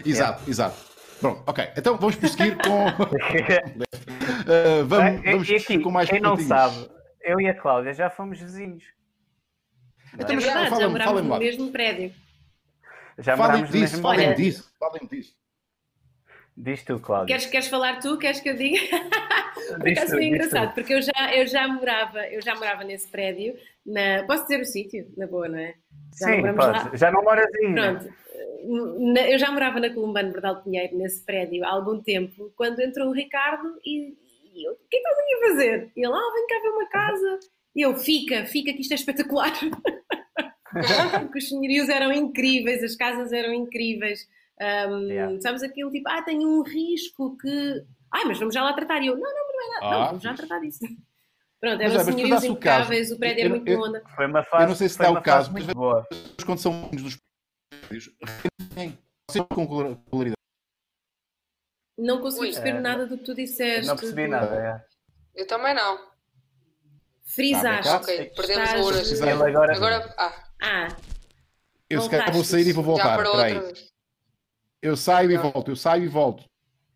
Exato, 0.06 0.48
exato. 0.48 0.76
Pronto, 1.20 1.42
ok. 1.46 1.68
Então 1.76 1.96
vamos 1.96 2.14
prosseguir 2.14 2.56
com. 2.58 2.86
Uh, 2.86 4.84
vamos, 4.86 5.20
e- 5.20 5.30
vamos 5.32 5.48
e 5.48 5.56
aqui, 5.56 5.78
com 5.80 5.90
mais 5.90 6.08
quem 6.08 6.20
não 6.20 6.36
sabe, 6.38 6.88
eu 7.28 7.40
e 7.40 7.48
a 7.48 7.54
Cláudia 7.54 7.92
já 7.92 8.08
fomos 8.10 8.38
vizinhos. 8.40 8.84
Então, 10.14 10.28
É 10.30 10.34
mas 10.34 10.44
verdade, 10.44 10.80
já 10.80 10.88
morámos 10.88 11.22
no 11.22 11.28
lá. 11.28 11.38
mesmo 11.38 11.70
prédio. 11.70 12.12
Já 13.18 13.36
Falem 13.36 13.52
morámos 13.62 13.70
no 13.70 13.80
disso, 13.80 13.92
mesmo 13.94 14.02
falem 14.02 14.26
Olha- 14.26 14.34
disso, 14.36 14.72
falem 14.78 15.06
disso. 15.10 15.36
Diz 16.56 16.82
tu, 16.82 16.98
Cláudia. 16.98 17.26
Queres, 17.36 17.46
queres 17.50 17.68
falar 17.68 18.00
tu? 18.00 18.18
Queres 18.18 18.40
que 18.40 18.48
eu 18.48 18.56
diga? 18.56 18.78
Por 19.78 19.88
acaso 19.88 19.88
foi 19.88 19.94
diz 19.94 20.08
tu. 20.10 20.22
engraçado, 20.22 20.74
porque 20.74 20.94
eu 20.94 21.02
já, 21.02 21.34
eu 21.34 21.46
já 21.46 21.68
morava, 21.68 22.26
eu 22.28 22.40
já 22.42 22.54
morava 22.54 22.82
nesse 22.84 23.06
prédio. 23.08 23.56
Na... 23.86 24.24
Posso 24.26 24.42
dizer 24.44 24.60
o 24.60 24.64
sítio? 24.64 25.06
Na 25.16 25.26
boa, 25.26 25.48
não 25.48 25.58
é? 25.58 25.74
Já 26.18 26.26
Sim, 26.26 26.38
moramos 26.40 26.64
lá. 26.66 26.84
pode. 26.84 26.96
Já 26.96 27.10
não 27.12 27.22
moras 27.22 27.46
aí. 27.54 27.68
né? 27.68 27.92
Pronto. 27.94 28.14
Na- 29.14 29.28
eu 29.28 29.38
já 29.38 29.50
morava 29.52 29.78
na 29.78 29.90
Columbano 29.92 30.32
Berdal 30.32 30.62
Pinheiro, 30.62 30.96
nesse 30.96 31.24
prédio, 31.24 31.64
há 31.64 31.70
algum 31.70 32.00
tempo, 32.00 32.52
quando 32.56 32.80
entrou 32.80 33.08
o 33.08 33.12
Ricardo 33.12 33.78
e, 33.84 34.16
e 34.58 34.66
eu, 34.68 34.72
o 34.72 34.76
que 34.90 34.96
é 34.96 35.00
que 35.00 35.08
estás 35.08 35.18
aqui 35.18 35.34
a 35.34 35.48
fazer? 35.48 35.92
E 35.96 36.04
ele, 36.04 36.12
ah, 36.14 36.32
vem 36.34 36.46
cá 36.46 36.58
ver 36.62 36.68
uma 36.70 36.88
casa. 36.88 37.38
E 37.76 37.82
eu, 37.82 37.96
fica, 37.96 38.44
fica, 38.46 38.72
que 38.72 38.80
isto 38.80 38.92
é 38.92 38.94
espetacular. 38.96 39.52
Porque 41.20 41.38
os 41.38 41.48
senhorios 41.48 41.88
eram 41.88 42.12
incríveis, 42.12 42.82
as 42.82 42.94
casas 42.96 43.32
eram 43.32 43.52
incríveis. 43.54 44.26
Um, 44.60 45.08
Yeah. 45.08 45.40
Sabes 45.40 45.62
aquilo 45.62 45.90
tipo, 45.90 46.08
ah, 46.08 46.20
tenho 46.22 46.48
um 46.48 46.62
risco 46.62 47.36
que. 47.38 47.84
Ai, 48.12 48.24
mas 48.24 48.38
vamos 48.38 48.52
já 48.54 48.62
lá 48.62 48.72
tratar. 48.72 49.00
E 49.02 49.06
eu, 49.06 49.14
não, 49.14 49.22
não, 49.22 49.48
não 49.52 49.62
é 49.62 49.68
nada. 49.74 49.86
Ah, 49.86 49.98
não, 50.00 50.06
vamos 50.08 50.22
já 50.22 50.34
tratar 50.34 50.58
disso. 50.60 50.80
Pronto, 51.60 51.80
eram 51.80 51.94
mas 51.94 52.04
por 52.04 52.12
senhorios 52.12 52.30
dar-se 52.30 52.48
o 52.50 52.56
caso, 52.56 52.82
impecáveis, 52.82 53.10
o 53.12 53.18
prédio 53.18 53.40
eu 53.40 53.44
era 53.46 53.48
não- 53.50 53.56
muito 53.56 53.68
eu- 53.70 53.80
onda. 53.80 54.02
Foi 54.14 54.26
uma 54.26 54.44
fase, 54.44 54.66
não 54.68 54.74
sei 54.76 54.88
se 54.88 54.98
dá 54.98 55.10
uma 55.10 55.20
o 55.20 55.22
caso, 55.22 55.52
mas- 55.52 55.66
boa. 55.66 56.06
Quando 56.46 56.58
são 56.58 56.90
uns 56.92 57.02
dos 57.02 57.18
prédios, 57.88 58.10
com 59.50 59.64
regularidade. 59.64 60.37
Não 61.98 62.20
consigo 62.20 62.42
Ui. 62.42 62.48
perceber 62.48 62.76
É. 62.76 62.80
nada 62.80 63.06
do 63.06 63.18
que 63.18 63.24
tu 63.24 63.34
disseste. 63.34 63.86
Não 63.86 63.96
percebi 63.96 64.28
nada. 64.28 64.54
é. 65.34 65.40
Eu 65.40 65.46
também 65.46 65.74
não. 65.74 65.98
Frisaste. 67.26 67.88
Ok, 67.92 68.32
perdemos 68.36 68.64
Estás- 68.64 68.86
horas. 68.86 69.22
Agora, 69.22 69.76
Agora, 69.76 70.14
ah, 70.18 70.44
Ah, 70.60 70.88
Eu 71.88 72.00
se 72.02 72.10
calhar 72.10 72.32
vou 72.32 72.42
sair 72.44 72.66
e 72.66 72.72
vou 72.72 72.84
já 72.96 73.16
voltar. 73.16 73.62
Eu 74.82 74.96
saio 74.96 75.30
e 75.30 75.34
Não. 75.36 75.50
volto, 75.50 75.70
eu 75.70 75.76
saio 75.76 76.04
e 76.04 76.08
volto. 76.08 76.44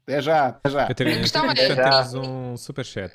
Até 0.02 0.20
já, 0.20 0.46
até 0.48 0.68
já. 0.70 0.86
Catarina, 0.88 1.16
A 1.16 1.20
questão 1.20 1.50
é- 1.50 1.54
temos 1.54 2.14
um 2.14 2.56
superchat. 2.56 3.12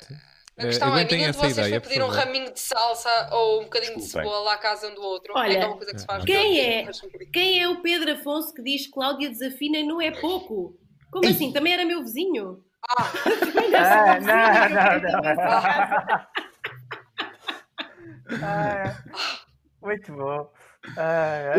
A 0.56 0.62
questão 0.62 0.88
é, 0.88 0.92
aguentem 0.92 1.18
nenhum 1.18 1.30
de 1.30 1.36
vocês 1.36 1.52
ideia, 1.58 1.80
por 1.80 1.88
pedir 1.88 2.02
um 2.02 2.08
raminho 2.08 2.52
de 2.52 2.58
salsa 2.58 3.28
ou 3.32 3.60
um 3.60 3.64
bocadinho 3.64 3.94
de 3.96 4.00
Desculpem. 4.02 4.28
cebola 4.30 4.54
à 4.54 4.56
casa 4.58 4.88
um 4.88 4.94
do 4.94 5.02
outro. 5.02 5.32
Olha, 5.36 5.58
é 5.58 5.66
uma 5.66 5.76
coisa 5.76 5.92
que 5.92 6.00
se 6.00 6.06
faz 6.06 6.24
quem 6.24 6.60
é? 6.60 6.88
quem 7.32 7.62
é 7.62 7.68
o 7.68 7.80
Pedro 7.82 8.10
Afonso 8.12 8.52
que 8.54 8.62
diz 8.62 8.86
que 8.86 8.92
Cláudia 8.92 9.28
desafina 9.30 9.78
e 9.78 9.86
não 9.86 10.00
é 10.00 10.10
pouco? 10.10 10.76
Como 11.10 11.26
assim? 11.28 11.52
Também 11.52 11.72
era 11.72 11.84
meu 11.84 12.00
vizinho? 12.02 12.62
Ah, 12.88 13.10
Ah, 13.76 14.20
não, 14.20 15.00
não, 15.00 15.22
não. 15.22 16.26
Ah, 18.42 18.96
muito 19.82 20.12
bom. 20.12 20.50
Ah, 20.96 21.52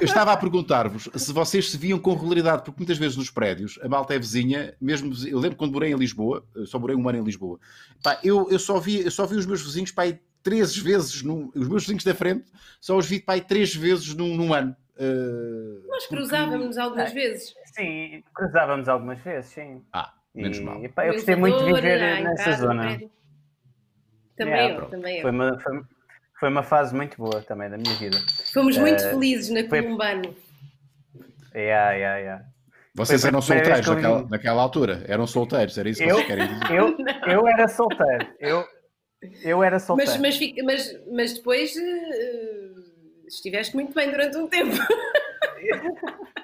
Eu 0.00 0.04
estava 0.04 0.32
a 0.32 0.36
perguntar-vos 0.36 1.08
se 1.14 1.32
vocês 1.32 1.70
se 1.70 1.76
viam 1.78 1.98
com 1.98 2.12
regularidade, 2.14 2.62
porque 2.64 2.80
muitas 2.80 2.98
vezes 2.98 3.16
nos 3.16 3.30
prédios 3.30 3.78
a 3.82 3.88
malta 3.88 4.14
é 4.14 4.18
vizinha, 4.18 4.74
mesmo 4.80 5.12
eu 5.26 5.38
lembro 5.38 5.56
quando 5.56 5.72
morei 5.72 5.92
em 5.92 5.96
Lisboa, 5.96 6.44
só 6.66 6.78
morei 6.78 6.96
um 6.96 7.08
ano 7.08 7.18
em 7.18 7.24
Lisboa, 7.24 7.58
pá, 8.02 8.18
eu, 8.24 8.48
eu, 8.50 8.58
só 8.58 8.78
vi, 8.80 9.04
eu 9.04 9.10
só 9.10 9.26
vi 9.26 9.36
os 9.36 9.46
meus 9.46 9.62
vizinhos 9.62 9.92
pá, 9.92 10.02
aí 10.02 10.18
três 10.42 10.76
vezes, 10.76 11.22
num, 11.22 11.50
os 11.54 11.68
meus 11.68 11.82
vizinhos 11.84 12.04
da 12.04 12.14
frente, 12.14 12.50
só 12.80 12.96
os 12.96 13.06
vi 13.06 13.20
pá, 13.20 13.34
aí 13.34 13.40
três 13.40 13.74
vezes 13.74 14.14
num, 14.14 14.36
num 14.36 14.52
ano. 14.52 14.74
Uh, 14.96 15.86
Nós 15.88 16.02
porque- 16.04 16.16
cruzávamos 16.16 16.76
algumas 16.76 17.12
vezes. 17.12 17.54
Sim, 17.72 18.22
cruzávamos 18.34 18.88
algumas 18.88 19.18
vezes, 19.20 19.50
sim. 19.50 19.84
Ah, 19.92 20.12
menos 20.34 20.58
E, 20.58 20.62
mal. 20.62 20.88
pá, 20.90 21.06
eu 21.06 21.14
gostei 21.14 21.34
muito 21.36 21.58
de 21.58 21.64
viver 21.72 22.00
em 22.00 22.24
nessa 22.24 22.44
casa, 22.44 22.56
zona. 22.66 23.00
Também 24.36 24.54
Yeah, 24.54 24.74
eu, 24.84 24.88
também 24.90 25.16
eu. 25.16 25.22
Foi 25.22 25.30
uma, 25.30 25.60
foi, 25.60 25.82
foi 26.40 26.48
uma 26.48 26.62
fase 26.62 26.94
muito 26.94 27.16
boa 27.16 27.42
também 27.42 27.68
da 27.68 27.76
minha 27.76 27.94
vida. 27.96 28.18
Fomos 28.52 28.76
muito 28.78 29.02
Eh, 29.02 29.10
felizes 29.10 29.50
na 29.50 29.68
foi- 29.68 29.82
Columbano. 29.82 30.34
Yeah, 31.54 31.92
yeah, 31.92 32.16
yeah. 32.18 32.44
Vocês 32.94 33.24
eram 33.24 33.40
solteiros 33.40 33.86
eu 33.86 33.94
naquela, 33.94 34.28
naquela 34.28 34.62
altura, 34.62 35.04
eram 35.08 35.26
solteiros, 35.26 35.76
era 35.78 35.88
isso 35.88 36.02
que 36.02 36.08
Eu? 36.10 36.14
vocês 36.16 36.26
querem 36.26 36.46
dizer? 36.46 36.70
Eu, 36.70 36.96
eu 37.26 37.48
era 37.48 37.68
solteiro. 37.68 38.26
Eu, 38.38 38.64
eu 39.42 39.62
era 39.62 39.78
solteiro. 39.78 40.20
Mas, 40.20 40.38
mas, 40.38 40.52
mas, 40.64 41.06
mas 41.10 41.32
depois 41.34 41.74
eh, 41.76 42.72
estiveste 43.26 43.74
muito 43.74 43.94
bem 43.94 44.10
durante 44.10 44.36
um 44.36 44.46
tempo. 44.46 44.72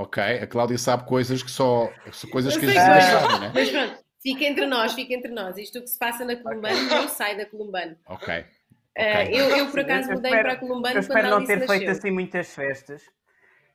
Ok, 0.00 0.22
a 0.22 0.46
Cláudia 0.46 0.78
sabe 0.78 1.04
coisas 1.06 1.42
que 1.42 1.50
só 1.50 1.92
são 2.12 2.30
coisas 2.30 2.56
que 2.56 2.64
vizinhas 2.66 3.04
que- 3.04 3.10
sabem, 3.10 3.40
né? 3.40 3.52
Mas 3.54 3.70
pronto, 3.70 3.98
fica 4.22 4.44
entre 4.44 4.66
nós, 4.66 4.92
fica 4.94 5.12
entre 5.14 5.30
nós. 5.30 5.58
Isto 5.58 5.80
que 5.82 5.88
se 5.88 5.98
passa 5.98 6.24
na 6.24 6.36
Columbano 6.36 6.82
não 6.88 7.08
sai 7.08 7.36
da 7.36 7.44
Columbano. 7.44 7.96
Ok. 8.06 8.44
Eh, 8.94 9.22
Ok. 9.24 9.40
eu, 9.40 9.56
eu, 9.58 9.70
por 9.70 9.80
acaso, 9.80 10.10
Eu 10.10 10.14
mudei 10.16 10.30
espero- 10.30 10.42
para 10.48 10.52
a 10.54 10.56
Columbano 10.56 10.86
Eu 10.88 10.92
quando 11.02 11.02
espero 11.02 11.26
a 11.26 11.30
não 11.30 11.46
ter 11.46 11.58
feito 11.58 11.68
nasceu. 11.86 11.90
assim 11.90 12.10
muitas 12.10 12.54
festas. 12.54 13.02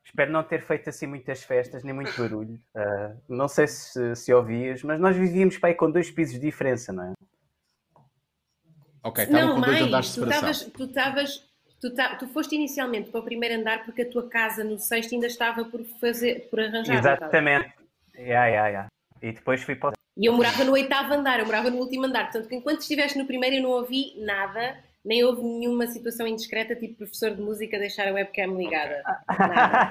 Espero 0.04 0.30
não 0.32 0.42
ter 0.42 0.62
feito 0.62 0.88
assim 0.88 1.06
muitas 1.06 1.42
festas, 1.44 1.82
nem 1.84 1.94
muito 1.94 2.12
barulho. 2.20 2.60
Ah, 2.74 3.12
não 3.28 3.46
sei 3.48 3.66
se, 3.68 4.14
se 4.16 4.32
ouvias, 4.34 4.82
mas 4.82 4.98
nós 5.00 5.16
vivíamos 5.16 5.58
para 5.58 5.70
aí 5.70 5.74
com 5.76 5.90
dois 5.90 6.10
pisos 6.10 6.34
de 6.34 6.40
diferença, 6.40 6.92
não 6.92 7.04
é? 7.04 7.12
Ok, 9.02 9.22
estavam 9.24 9.46
Não, 9.48 9.54
com 9.56 9.60
dois 9.62 9.78
mãe, 9.78 9.88
andares 9.88 10.06
de 10.08 10.12
separação. 10.14 10.70
tu 10.70 10.84
estavas, 10.84 11.45
tu, 11.80 11.94
ta- 11.94 12.14
tu 12.16 12.26
foste 12.28 12.54
inicialmente 12.54 13.10
para 13.10 13.20
o 13.20 13.24
primeiro 13.24 13.54
andar 13.60 13.84
porque 13.84 14.02
a 14.02 14.10
tua 14.10 14.28
casa 14.28 14.62
no 14.64 14.78
sexto 14.78 15.14
ainda 15.14 15.26
estava 15.26 15.64
por 15.64 15.82
fazer, 16.00 16.48
por 16.50 16.60
arranjar. 16.60 16.96
estava? 16.96 17.16
Exatamente. 17.16 17.72
Yeah, 18.16 18.46
yeah, 18.46 18.68
yeah. 18.68 18.86
E 19.22 19.32
depois 19.32 19.62
fui 19.62 19.74
para. 19.76 19.94
E 20.16 20.24
eu 20.26 20.32
morava 20.32 20.64
no 20.64 20.72
oitavo 20.72 21.12
andar, 21.12 21.38
eu 21.40 21.46
morava 21.46 21.70
no 21.70 21.76
último 21.78 22.06
andar. 22.06 22.24
Portanto, 22.24 22.48
que 22.48 22.54
enquanto 22.56 22.80
estiveste 22.80 23.18
no 23.18 23.26
primeiro 23.26 23.56
eu 23.56 23.62
não 23.62 23.70
ouvi 23.70 24.14
nada, 24.18 24.78
nem 25.04 25.22
houve 25.22 25.42
nenhuma 25.42 25.86
situação 25.86 26.26
indiscreta, 26.26 26.74
tipo 26.74 26.96
professor 26.96 27.30
de 27.32 27.42
música 27.42 27.78
deixar 27.78 28.08
a 28.08 28.12
webcam 28.12 28.56
ligada. 28.56 29.02
Nada. 29.38 29.90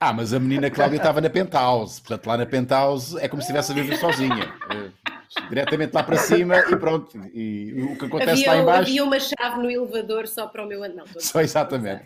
Ah, 0.00 0.12
mas 0.12 0.34
a 0.34 0.40
menina 0.40 0.68
Cláudia 0.68 0.96
estava 0.96 1.20
na 1.20 1.30
penthouse. 1.30 2.00
Portanto, 2.00 2.26
lá 2.26 2.36
na 2.36 2.44
penthouse 2.46 3.16
é 3.20 3.28
como 3.28 3.40
se 3.40 3.46
estivesse 3.46 3.70
a 3.70 3.74
viver 3.76 3.96
sozinha. 3.98 4.52
Diretamente 5.48 5.92
lá 5.94 6.02
para 6.02 6.16
cima 6.16 6.58
e 6.58 6.76
pronto. 6.76 7.18
E 7.34 7.72
o 7.82 7.96
que 7.98 8.04
acontece 8.06 8.46
lá 8.46 8.52
Havia, 8.52 8.62
em 8.62 8.66
baixo... 8.66 8.80
havia 8.82 9.04
uma 9.04 9.18
chave 9.20 9.58
no 9.62 9.70
elevador 9.70 10.26
só 10.28 10.46
para 10.46 10.64
o 10.64 10.66
meu 10.68 10.82
andar. 10.82 11.04
Só 11.18 11.40
exatamente. 11.40 12.04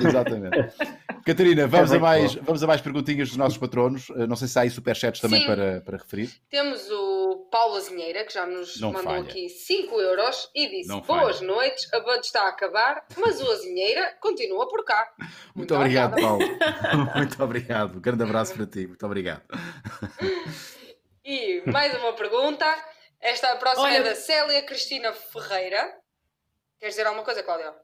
Exatamente. 0.00 0.72
Catarina, 1.24 1.66
vamos, 1.66 1.90
É 1.90 1.96
a 1.96 1.98
muito 1.98 2.02
mais, 2.02 2.34
bom. 2.34 2.42
vamos 2.44 2.62
a 2.62 2.66
mais 2.66 2.80
perguntinhas 2.80 3.28
dos 3.28 3.36
nossos 3.36 3.58
patronos. 3.58 4.08
Eh, 4.10 4.26
Não 4.26 4.36
sei 4.36 4.46
se 4.48 4.58
há 4.58 4.62
aí 4.62 4.70
superchats 4.70 5.20
também 5.20 5.40
Sim. 5.40 5.46
para, 5.46 5.80
para 5.80 5.96
referir. 5.96 6.30
Temos 6.48 6.88
o 6.90 7.48
Paulo 7.50 7.76
Azinheira, 7.76 8.24
que 8.24 8.32
já 8.32 8.46
nos 8.46 8.80
Não 8.80 8.92
mandou 8.92 9.10
falha. 9.12 9.22
aqui 9.22 9.48
5 9.48 10.00
euros 10.00 10.48
e 10.54 10.68
disse: 10.68 10.88
Não 10.88 11.00
Boas 11.00 11.38
falha. 11.38 11.46
noites, 11.48 11.92
a 11.92 12.00
Bud 12.00 12.20
está 12.24 12.42
a 12.42 12.48
acabar, 12.50 13.04
mas 13.16 13.40
o 13.40 13.50
Azinheira 13.50 14.12
continua 14.20 14.68
por 14.68 14.84
cá. 14.84 15.08
Muito, 15.54 15.74
obrigado, 15.74 16.12
obrigada. 16.12 16.38
Paulo. 16.38 17.10
Muito 17.16 17.42
obrigado. 17.42 17.96
Um 17.96 18.00
grande 18.00 18.22
abraço 18.22 18.54
para 18.54 18.66
ti. 18.66 18.86
Muito 18.86 19.04
obrigado. 19.06 19.42
E 21.26 21.62
mais 21.70 21.92
uma 21.98 22.12
pergunta. 22.12 22.64
Esta 23.20 23.56
próxima 23.56 23.84
Olha- 23.86 23.96
é 23.98 24.02
da 24.02 24.14
Célia 24.14 24.62
Cristina 24.62 25.12
Ferreira. 25.12 25.92
Queres 26.78 26.94
dizer 26.94 27.06
alguma 27.06 27.24
coisa, 27.24 27.42
Cláudia? 27.42 27.74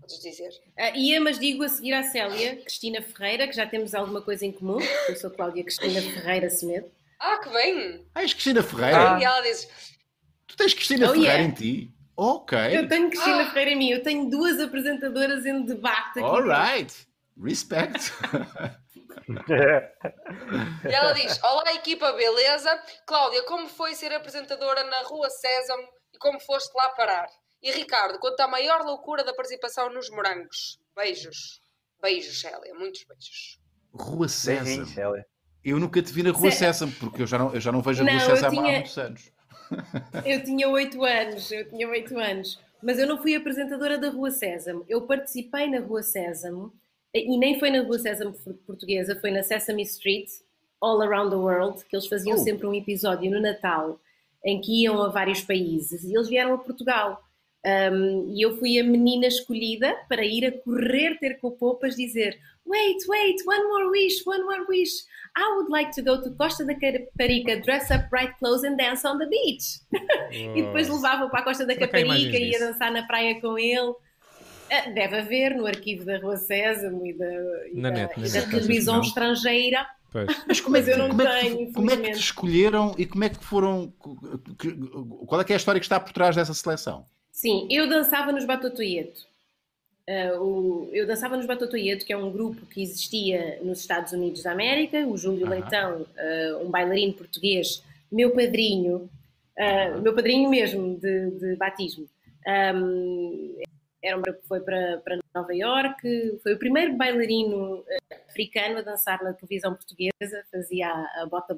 Podes 0.00 0.20
dizer. 0.20 0.50
Ah, 0.78 0.90
ia, 0.96 1.20
mas 1.20 1.38
digo 1.38 1.62
a 1.64 1.68
seguir 1.68 1.92
à 1.92 2.02
Célia, 2.02 2.56
Cristina 2.56 3.02
Ferreira, 3.02 3.46
que 3.46 3.54
já 3.54 3.66
temos 3.66 3.94
alguma 3.94 4.22
coisa 4.22 4.46
em 4.46 4.52
comum. 4.52 4.78
Eu 5.08 5.16
sou 5.16 5.30
Cláudia 5.30 5.62
Cristina 5.64 6.00
Ferreira 6.00 6.48
Semedo. 6.48 6.90
Ah, 7.20 7.36
que 7.38 7.50
bem! 7.50 8.06
Ah, 8.14 8.22
és 8.22 8.32
Cristina 8.32 8.62
Ferreira? 8.62 9.16
Ah. 9.16 9.20
E 9.20 9.24
ela 9.24 9.40
diz: 9.42 9.68
Tu 10.46 10.56
tens 10.56 10.74
Cristina 10.74 11.06
Oh, 11.10 11.12
Ferreira 11.12 11.32
yeah. 11.34 11.48
em 11.48 11.54
ti? 11.54 11.94
Ok. 12.16 12.58
Eu 12.76 12.88
tenho 12.88 13.10
Cristina 13.10 13.42
Ah. 13.42 13.50
Ferreira 13.50 13.70
em 13.72 13.76
mim, 13.76 13.90
eu 13.90 14.02
tenho 14.02 14.28
duas 14.30 14.58
apresentadoras 14.60 15.44
em 15.46 15.62
debate 15.62 16.18
aqui. 16.18 16.22
Alright. 16.22 16.94
Respect. 17.42 18.12
E 20.88 20.92
ela 20.94 21.12
diz: 21.12 21.42
Olá, 21.42 21.72
equipa, 21.74 22.12
beleza? 22.12 22.80
Cláudia, 23.06 23.42
como 23.44 23.68
foi 23.68 23.94
ser 23.94 24.12
apresentadora 24.12 24.84
na 24.84 25.02
Rua 25.02 25.28
Sésamo 25.30 25.82
e 26.14 26.18
como 26.18 26.40
foste 26.40 26.72
lá 26.74 26.88
parar? 26.90 27.28
E 27.62 27.70
Ricardo, 27.70 28.18
conta 28.18 28.44
a 28.44 28.48
maior 28.48 28.82
loucura 28.84 29.22
da 29.24 29.32
participação 29.34 29.88
nos 29.92 30.10
morangos. 30.10 30.78
Beijos. 30.96 31.60
Beijos, 32.00 32.40
Célia, 32.40 32.74
muitos 32.74 33.04
beijos. 33.04 33.60
Rua 33.94 34.28
Sésamo. 34.28 34.86
Eu 35.64 35.78
nunca 35.78 36.02
te 36.02 36.12
vi 36.12 36.24
na 36.24 36.32
Rua 36.32 36.50
Sé- 36.50 36.58
Sésamo, 36.66 36.92
porque 36.98 37.22
eu 37.22 37.26
já 37.26 37.38
não, 37.38 37.54
eu 37.54 37.60
já 37.60 37.70
não 37.70 37.80
vejo 37.80 38.02
a 38.02 38.10
Rua 38.10 38.20
Sésamo 38.20 38.46
há 38.46 38.50
tinha- 38.64 38.72
muitos 38.78 38.98
anos. 38.98 39.32
Eu 40.26 40.44
tinha 40.44 40.68
oito 40.68 41.02
anos, 41.02 41.50
eu 41.50 41.66
tinha 41.70 41.88
oito 41.88 42.18
anos, 42.18 42.60
mas 42.82 42.98
eu 42.98 43.06
não 43.06 43.16
fui 43.22 43.34
apresentadora 43.34 43.96
da 43.96 44.10
Rua 44.10 44.30
Sésamo. 44.30 44.84
Eu 44.86 45.06
participei 45.06 45.66
na 45.70 45.80
Rua 45.80 46.02
Sésamo 46.02 46.74
e 47.14 47.36
nem 47.38 47.58
foi 47.58 47.70
na 47.70 47.82
Rua 47.82 47.98
Sésamo 47.98 48.32
por- 48.32 48.54
portuguesa, 48.66 49.16
foi 49.20 49.30
na 49.30 49.42
Sesame 49.42 49.82
Street, 49.82 50.28
All 50.80 51.00
Around 51.02 51.30
the 51.30 51.36
World, 51.36 51.84
que 51.84 51.94
eles 51.96 52.06
faziam 52.06 52.36
Oh. 52.36 52.38
sempre 52.42 52.66
um 52.66 52.74
episódio 52.74 53.30
no 53.30 53.40
Natal 53.40 54.00
em 54.44 54.60
que 54.60 54.82
iam 54.82 55.00
a 55.02 55.08
vários 55.08 55.40
países 55.42 56.02
e 56.04 56.14
eles 56.14 56.28
vieram 56.28 56.54
a 56.54 56.58
Portugal. 56.58 57.22
Um, 57.64 58.34
e 58.34 58.42
eu 58.42 58.56
fui 58.58 58.80
a 58.80 58.82
menina 58.82 59.26
escolhida 59.28 59.96
para 60.08 60.24
ir 60.24 60.44
a 60.44 60.50
correr 60.50 61.16
ter 61.20 61.38
com 61.38 61.46
o 61.46 61.52
Poupas 61.52 61.94
dizer 61.94 62.36
Wait, 62.66 62.98
wait, 63.08 63.36
one 63.46 63.64
more 63.68 63.86
wish, 63.90 64.22
one 64.26 64.42
more 64.42 64.64
wish. 64.68 64.90
I 65.36 65.54
would 65.56 65.70
like 65.70 65.92
to 65.94 66.02
go 66.02 66.20
to 66.22 66.30
Costa 66.36 66.64
da 66.64 66.74
Caparica, 66.74 67.60
dress 67.62 67.90
up 67.90 68.08
bright 68.10 68.34
clothes 68.38 68.64
and 68.64 68.76
dance 68.76 69.06
on 69.06 69.18
the 69.18 69.26
beach. 69.26 69.80
E 70.32 70.62
depois 70.62 70.88
levava 70.88 71.28
para 71.28 71.40
a 71.40 71.44
Costa 71.44 71.64
da 71.66 71.74
Será 71.74 71.86
Caparica 71.86 72.36
e 72.36 72.50
ia 72.50 72.58
dançar 72.58 72.90
na 72.90 73.06
praia 73.06 73.40
com 73.40 73.56
ele. 73.58 73.94
Ah, 74.72 74.88
Deve 74.90 75.16
haver 75.18 75.54
no 75.54 75.66
arquivo 75.66 76.04
da 76.04 76.16
Rua 76.18 76.36
Sésamo 76.38 77.04
e 77.06 77.12
da, 77.12 77.26
e 77.68 77.80
da, 77.80 77.90
net, 77.90 78.12
e 78.18 78.22
da 78.22 78.38
net, 78.40 78.50
televisão 78.50 79.00
que 79.00 79.08
estrangeira. 79.08 79.86
Pois. 80.10 80.26
Mas 80.46 80.60
como, 80.60 80.76
Mas 80.76 80.88
é, 80.88 80.92
eu 80.92 80.98
não 80.98 81.08
como, 81.10 81.22
é 81.22 81.26
que, 81.26 81.40
tenho, 81.40 81.72
como 81.72 81.90
é 81.90 81.96
que 81.96 82.02
te 82.02 82.08
infelizmente. 82.08 82.18
escolheram 82.20 82.94
e 82.98 83.06
como 83.06 83.24
é 83.24 83.28
que 83.28 83.44
foram. 83.44 83.92
que- 84.58 84.72
Qual 85.26 85.40
é 85.40 85.44
que 85.44 85.52
é 85.52 85.56
a 85.56 85.58
história 85.58 85.78
que 85.80 85.84
está 85.84 85.98
por 86.00 86.12
trás 86.12 86.34
dessa 86.36 86.54
seleção? 86.54 87.04
Sim, 87.30 87.66
eu 87.70 87.88
dançava 87.88 88.30
nos 88.32 88.44
Batotoieto. 88.44 89.26
Ah, 90.08 90.38
o- 90.40 90.88
eu 90.92 91.06
dançava 91.06 91.36
nos 91.36 91.46
Batotoieto, 91.46 92.04
que 92.04 92.12
é 92.12 92.16
um 92.16 92.30
grupo 92.32 92.66
que 92.66 92.82
existia 92.82 93.58
nos 93.62 93.80
Estados 93.80 94.12
Unidos 94.12 94.42
da 94.42 94.52
América. 94.52 95.06
O 95.06 95.16
Júlio 95.16 95.46
Aham. 95.46 95.54
Leitão, 95.54 96.06
ah, 96.16 96.58
um 96.62 96.70
bailarino 96.70 97.14
português, 97.14 97.82
meu 98.10 98.30
padrinho, 98.32 99.08
ah, 99.58 99.98
meu 100.02 100.14
padrinho 100.14 100.50
mesmo 100.50 100.98
de, 100.98 101.30
de 101.30 101.56
batismo. 101.56 102.06
Ahm, 102.46 103.54
era 104.02 104.18
um 104.18 104.22
grupo 104.22 104.40
que 104.40 104.48
foi 104.48 104.60
para, 104.60 104.98
para 104.98 105.18
Nova 105.34 105.54
York, 105.54 106.40
foi 106.42 106.54
o 106.54 106.58
primeiro 106.58 106.96
bailarino 106.96 107.84
ah, 107.88 108.16
africano 108.28 108.78
a 108.78 108.82
dançar 108.82 109.22
na 109.22 109.32
televisão 109.32 109.74
portuguesa, 109.74 110.44
fazia 110.50 110.88
a, 110.88 111.22
a 111.22 111.26
bota 111.26 111.54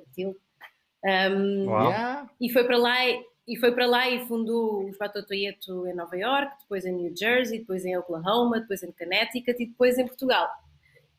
Uau. 1.67 1.89
Yeah. 1.91 2.31
e 2.41 2.51
foi 2.51 2.65
para 2.65 2.79
lá 2.79 2.97
e 3.47 3.57
foi 3.59 3.73
para 3.73 3.87
lá 3.87 4.09
e 4.09 4.27
fundou 4.27 4.89
os 4.89 4.97
Batotoieto 4.97 5.87
em 5.87 5.95
Nova 5.95 6.17
York, 6.17 6.57
depois 6.61 6.87
em 6.87 6.93
New 6.93 7.15
Jersey, 7.15 7.59
depois 7.59 7.85
em 7.85 7.97
Oklahoma, 7.97 8.61
depois 8.61 8.83
em 8.83 8.91
Connecticut 8.91 9.63
e 9.63 9.67
depois 9.67 9.99
em 9.99 10.07
Portugal. 10.07 10.49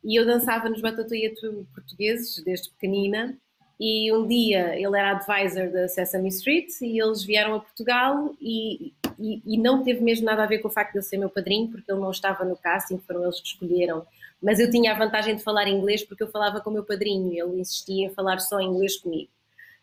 e 0.04 0.20
eu 0.20 0.26
dançava 0.26 0.70
nos 0.70 0.82
Batutuieto 0.82 1.68
portugueses 1.74 2.44
desde 2.44 2.70
pequenina. 2.72 3.38
E 3.80 4.12
um 4.14 4.26
dia 4.26 4.74
ele 4.76 4.98
era 4.98 5.12
advisor 5.12 5.70
da 5.70 5.88
Sesame 5.88 6.30
Street 6.30 6.70
e 6.82 7.02
eles 7.02 7.24
vieram 7.24 7.56
a 7.56 7.60
Portugal 7.60 8.34
e, 8.40 8.94
e, 9.20 9.42
e, 9.46 9.58
não 9.58 9.84
teve 9.84 10.02
mesmo 10.02 10.26
nada 10.26 10.44
a 10.44 10.48
ver 10.48 10.60
com 10.60 10.70
o 10.70 10.72
facto 10.72 10.94
de 10.94 11.00
ele 11.00 11.06
ser 11.06 11.18
meu 11.18 11.30
padrinho, 11.30 11.70
porque 11.70 11.92
ele 11.92 12.00
não 12.00 12.12
estava 12.12 12.46
no 12.46 12.56
casting, 12.56 12.98
foram 13.00 13.24
eles 13.24 13.40
que 13.42 13.48
escolheram. 13.48 14.06
Mas 14.42 14.60
eu 14.60 14.70
tinha 14.70 14.94
a 14.94 14.98
vantagem 14.98 15.36
de 15.36 15.44
falar 15.44 15.68
inglês 15.68 16.04
porque 16.04 16.24
eu 16.24 16.28
falava 16.28 16.62
com 16.62 16.70
o 16.70 16.74
meu 16.74 16.84
padrinho, 16.84 17.34
ele 17.34 17.60
insistia 17.60 18.06
em 18.06 18.14
falar 18.14 18.40
só 18.40 18.62
inglês 18.62 18.96
comigo. 18.98 19.30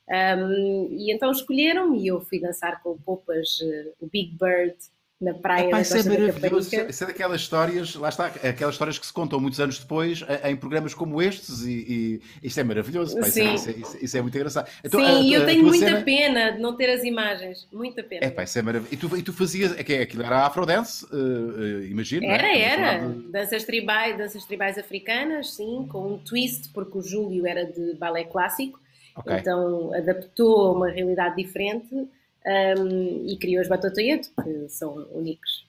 Um, 0.09 0.89
e 0.91 1.13
então 1.13 1.31
escolheram-me 1.31 2.01
e 2.01 2.09
eu 2.09 2.21
fui 2.21 2.41
dançar 2.41 2.83
com 2.83 2.91
o 2.91 2.99
Poupas, 2.99 3.61
uh, 3.61 3.93
o 4.01 4.07
Big 4.07 4.37
Bird, 4.37 4.77
na 5.23 5.35
praia 5.35 5.69
Epá, 5.69 5.81
isso 5.81 5.97
é 5.97 6.03
maravilhoso. 6.03 6.75
Isso 6.89 7.05
é 7.05 7.07
daquelas 7.07 7.41
histórias, 7.41 7.95
lá 7.95 8.09
está, 8.09 8.27
aquelas 8.27 8.75
histórias 8.75 8.99
que 8.99 9.07
se 9.07 9.13
contam 9.13 9.39
muitos 9.39 9.61
anos 9.61 9.79
depois 9.79 10.25
em 10.45 10.57
programas 10.57 10.95
como 10.95 11.23
estes 11.23 11.63
e, 11.63 12.21
e 12.43 12.47
isto 12.47 12.59
é 12.59 12.65
maravilhoso. 12.65 13.17
Pá, 13.19 13.29
isso, 13.29 13.39
é, 13.39 13.55
isso, 13.55 13.71
é, 13.71 14.05
isso, 14.05 14.17
é, 14.17 14.21
muito 14.21 14.37
engraçado. 14.37 14.69
Então, 14.85 15.01
Sim, 15.01 15.07
a, 15.07 15.39
a, 15.39 15.41
eu 15.41 15.47
tenho 15.47 15.63
muita 15.65 15.87
cena... 15.87 16.03
pena 16.03 16.51
de 16.51 16.61
não 16.61 16.77
ter 16.77 16.91
as 16.91 17.05
imagens, 17.05 17.69
muita 17.73 18.03
pena. 18.03 18.27
É 18.27 18.31
pá, 18.31 18.43
isso 18.43 18.59
é 18.59 18.63
maravilhoso. 18.63 18.95
E 18.95 18.97
tu, 18.97 19.17
e 19.17 19.23
tu 19.23 19.33
fazias, 19.33 19.79
é 19.79 19.85
que 19.85 19.95
aquilo 19.95 20.25
era 20.25 20.45
afrodance, 20.45 21.05
uh, 21.05 21.17
uh, 21.17 21.85
imagino. 21.85 22.27
Era, 22.27 22.49
é? 22.49 22.61
era. 22.61 23.09
De... 23.09 23.31
Danças 23.31 23.63
tribais, 23.63 24.19
danças 24.19 24.45
tribais 24.45 24.77
africanas, 24.77 25.55
sim, 25.55 25.87
com 25.89 26.15
um 26.15 26.19
twist, 26.19 26.71
porque 26.71 26.99
o 26.99 27.01
Júlio 27.03 27.47
era 27.47 27.65
de 27.65 27.95
balé 27.95 28.25
clássico, 28.25 28.81
okay. 29.17 29.37
então 29.37 29.95
adaptou 29.95 30.67
a 30.67 30.73
uma 30.73 30.91
realidade 30.91 31.37
diferente 31.37 32.09
um, 32.47 33.27
e 33.27 33.37
criou 33.37 33.63
os 33.63 33.69
Batotoieto, 33.69 34.31
que 34.43 34.69
são 34.69 35.07
únicos. 35.13 35.67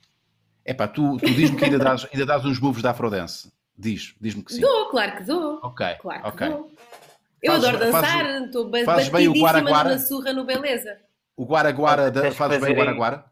É 0.65 0.73
pá, 0.73 0.87
tu, 0.87 1.17
tu 1.17 1.29
diz-me 1.31 1.57
que 1.57 1.65
ainda 1.65 1.79
dás, 1.79 2.07
ainda 2.11 2.25
dás 2.25 2.45
uns 2.45 2.59
moves 2.59 2.81
da 2.81 2.91
Afrodance. 2.91 3.51
Diz, 3.77 4.15
diz-me 4.19 4.43
que 4.43 4.53
sim. 4.53 4.61
Dou, 4.61 4.89
claro 4.89 5.17
que 5.17 5.23
dou. 5.23 5.59
Ok, 5.63 5.85
claro 5.99 6.27
ok. 6.27 6.49
Dou. 6.49 6.71
Eu 7.41 7.51
fazes, 7.51 7.67
adoro 7.67 7.85
dançar, 7.85 8.43
estou 8.43 8.69
bem 8.69 9.27
o 9.27 9.33
guara 9.33 9.61
na 9.61 9.99
surra 9.99 10.31
no 10.31 10.45
Beleza. 10.45 10.97
O 11.35 11.45
Guaraguara, 11.45 12.11
da, 12.11 12.31
fazes 12.31 12.61
bem 12.61 12.73
o 12.73 12.75
Guaraguara? 12.75 13.25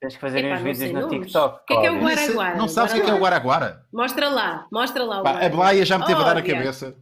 Tens 0.00 0.14
que 0.14 0.20
fazer 0.20 0.52
uns 0.52 0.60
vídeos 0.60 0.92
no 0.92 1.08
TikTok. 1.08 1.62
O 1.62 1.66
que 1.66 1.74
é 1.74 1.80
que 1.80 1.86
é 1.86 1.90
o 1.90 2.00
Guaraguara? 2.00 2.56
Não 2.56 2.68
sabes 2.68 2.94
o 2.94 3.04
que 3.04 3.10
é 3.10 3.14
o 3.14 3.18
Guaraguara? 3.18 3.84
Mostra 3.92 4.28
lá, 4.28 4.66
mostra 4.72 5.04
lá 5.04 5.20
o 5.20 5.22
Pá, 5.22 5.44
A 5.44 5.48
Blaia 5.48 5.84
já 5.84 5.98
me 5.98 6.06
teve 6.06 6.18
oh, 6.18 6.22
a 6.22 6.26
dar 6.26 6.34
na 6.34 6.42
cabeça 6.42 6.96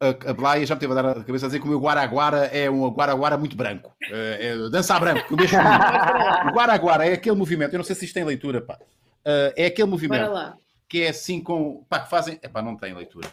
a, 0.00 0.30
a 0.30 0.32
Blaia 0.32 0.64
já 0.64 0.74
me 0.74 0.80
teve 0.80 0.92
a 0.92 1.02
dar 1.02 1.08
a 1.10 1.24
cabeça 1.24 1.46
a 1.46 1.48
dizer 1.48 1.58
que 1.58 1.66
o 1.66 1.68
meu 1.68 1.80
Guaraguara 1.80 2.46
é 2.46 2.70
um 2.70 2.88
Guaraguara 2.88 3.36
muito 3.36 3.56
branco. 3.56 3.94
É, 4.10 4.48
é 4.48 4.70
dança 4.70 4.94
a 4.94 5.00
branco, 5.00 5.34
o 5.34 5.36
mesmo 5.36 5.58
O 5.58 6.54
Guaraguara 6.54 7.06
é 7.06 7.14
aquele 7.14 7.36
movimento, 7.36 7.74
eu 7.74 7.78
não 7.78 7.84
sei 7.84 7.96
se 7.96 8.04
isto 8.04 8.14
tem 8.14 8.24
leitura, 8.24 8.60
pá. 8.60 8.78
Uh, 9.26 9.52
é 9.56 9.66
aquele 9.66 9.88
movimento 9.88 10.30
que 10.88 11.02
é 11.02 11.08
assim 11.10 11.40
com. 11.40 11.84
pá, 11.88 12.00
que 12.00 12.08
fazem. 12.08 12.38
Epá, 12.42 12.62
não 12.62 12.76
tem 12.76 12.94
leitura. 12.94 13.28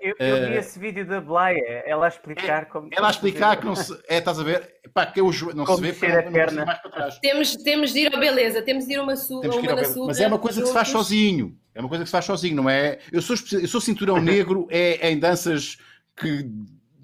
Eu, 0.00 0.14
eu 0.18 0.46
vi 0.48 0.54
uh, 0.54 0.58
esse 0.58 0.78
vídeo 0.78 1.06
da 1.06 1.20
Blaia, 1.20 1.82
ela 1.86 2.06
a 2.06 2.08
explicar 2.08 2.62
é, 2.62 2.64
como. 2.64 2.88
Ela 2.90 3.08
a 3.08 3.10
explicar 3.10 3.56
que 3.58 3.66
não 3.66 3.76
se. 3.76 3.92
É, 4.08 4.18
estás 4.18 4.38
a 4.38 4.42
ver? 4.42 4.80
Pá, 4.94 5.04
que 5.06 5.20
eu, 5.20 5.30
não 5.54 5.64
como 5.64 5.78
se 5.78 5.92
vê 5.92 6.06
a 6.18 6.22
perna. 6.22 6.64
mais 6.64 6.78
para 6.78 6.90
trás. 6.90 7.18
Temos, 7.18 7.56
temos 7.56 7.92
de 7.92 8.00
ir 8.00 8.14
ao 8.14 8.18
beleza, 8.18 8.62
temos 8.62 8.86
de 8.86 8.94
ir 8.94 8.96
a 8.96 9.02
uma 9.02 9.16
surra, 9.16 9.48
uma 9.48 9.74
na. 9.74 10.06
Mas 10.06 10.20
é 10.20 10.26
uma 10.26 10.38
coisa 10.38 10.62
que 10.62 10.68
se 10.68 10.74
faz 10.74 10.88
sozinho. 10.88 11.56
É 11.74 11.80
uma 11.80 11.88
coisa 11.90 12.04
que 12.04 12.08
se 12.08 12.12
faz 12.12 12.24
sozinho, 12.24 12.56
não 12.56 12.70
é? 12.70 12.98
Eu 13.12 13.20
sou, 13.20 13.36
eu 13.52 13.68
sou 13.68 13.80
cinturão 13.82 14.18
negro 14.18 14.66
é, 14.70 15.08
é 15.08 15.10
em 15.10 15.18
danças 15.18 15.76
que 16.16 16.48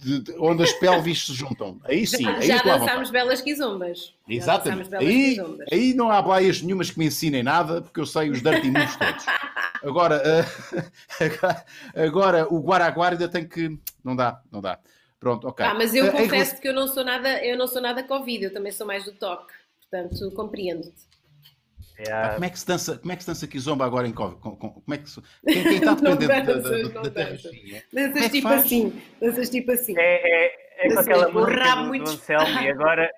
de, 0.02 0.20
de, 0.20 0.34
onde 0.38 0.64
as 0.64 0.72
pelvis 0.72 1.26
se 1.26 1.32
juntam. 1.32 1.80
Aí 1.84 2.06
sim. 2.06 2.26
Aí 2.26 2.46
já 2.46 2.60
dançámos 2.62 3.10
belas 3.10 3.40
quizombas. 3.40 4.14
Exatamente. 4.28 4.94
Aí, 4.96 5.38
aí 5.70 5.94
não 5.94 6.10
há 6.10 6.20
blaias 6.20 6.60
nenhumas 6.60 6.90
que 6.90 6.98
me 6.98 7.06
ensinem 7.06 7.42
nada, 7.42 7.80
porque 7.80 8.00
eu 8.00 8.06
sei 8.06 8.28
os 8.30 8.42
dirty 8.42 8.70
moves 8.70 8.96
todos. 8.96 9.24
Agora, 9.82 10.20
uh, 11.22 12.00
agora 12.00 12.52
o 12.52 12.60
Guaraguara 12.60 13.14
ainda 13.14 13.28
tem 13.28 13.46
que. 13.46 13.78
Não 14.04 14.16
dá, 14.16 14.40
não 14.50 14.60
dá. 14.60 14.78
Pronto, 15.20 15.46
ok. 15.46 15.64
Ah, 15.64 15.74
mas 15.74 15.94
eu 15.94 16.06
uh, 16.06 16.12
confesso 16.12 16.60
que 16.60 16.66
eu 16.66 16.74
não 16.74 16.88
sou 16.88 17.04
nada, 17.04 17.44
eu 17.44 17.56
não 17.56 17.68
sou 17.68 17.80
nada 17.80 18.02
Covid, 18.02 18.44
eu 18.44 18.52
também 18.52 18.72
sou 18.72 18.86
mais 18.86 19.04
do 19.04 19.12
toque. 19.12 19.52
Portanto, 19.80 20.30
compreendo-te. 20.32 21.11
É... 22.06 22.34
como 22.34 22.44
é 22.44 22.50
que 22.50 22.58
se 22.58 22.66
dança, 22.66 22.98
como 22.98 23.12
é 23.12 23.16
que 23.16 23.22
se 23.22 23.28
dança 23.28 23.46
Kizomba 23.46 23.84
agora 23.84 24.06
em 24.06 24.12
Covid? 24.12 24.40
como 24.40 24.82
é 24.92 24.98
que 24.98 25.10
se... 25.10 25.20
quem, 25.46 25.62
quem 25.62 25.76
está 25.78 25.94
dependendo 25.94 26.62
da, 26.62 26.70
da, 26.70 27.00
da, 27.02 27.10
terrachinha? 27.10 27.82
Danças 27.92 28.22
é 28.22 28.28
tipo 28.28 28.48
faz? 28.48 28.64
assim, 28.64 29.02
danças 29.20 29.50
tipo 29.50 29.72
assim. 29.72 29.94
É, 29.98 30.46
é, 30.46 30.86
é 30.86 30.92
com 30.92 30.98
aquela 31.00 31.28
música 31.30 31.74
do, 31.76 31.84
muito... 31.86 32.04
do 32.04 32.10
Anselmo 32.10 32.60
e 32.60 32.70
agora, 32.70 33.10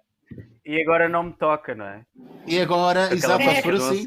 e 0.64 0.80
agora 0.80 1.08
não 1.08 1.22
me 1.24 1.32
toca, 1.32 1.74
não 1.74 1.86
é? 1.86 2.02
E 2.46 2.60
agora, 2.60 3.12
exato, 3.12 3.42
é. 3.42 3.62
por 3.62 3.74
assim. 3.74 4.04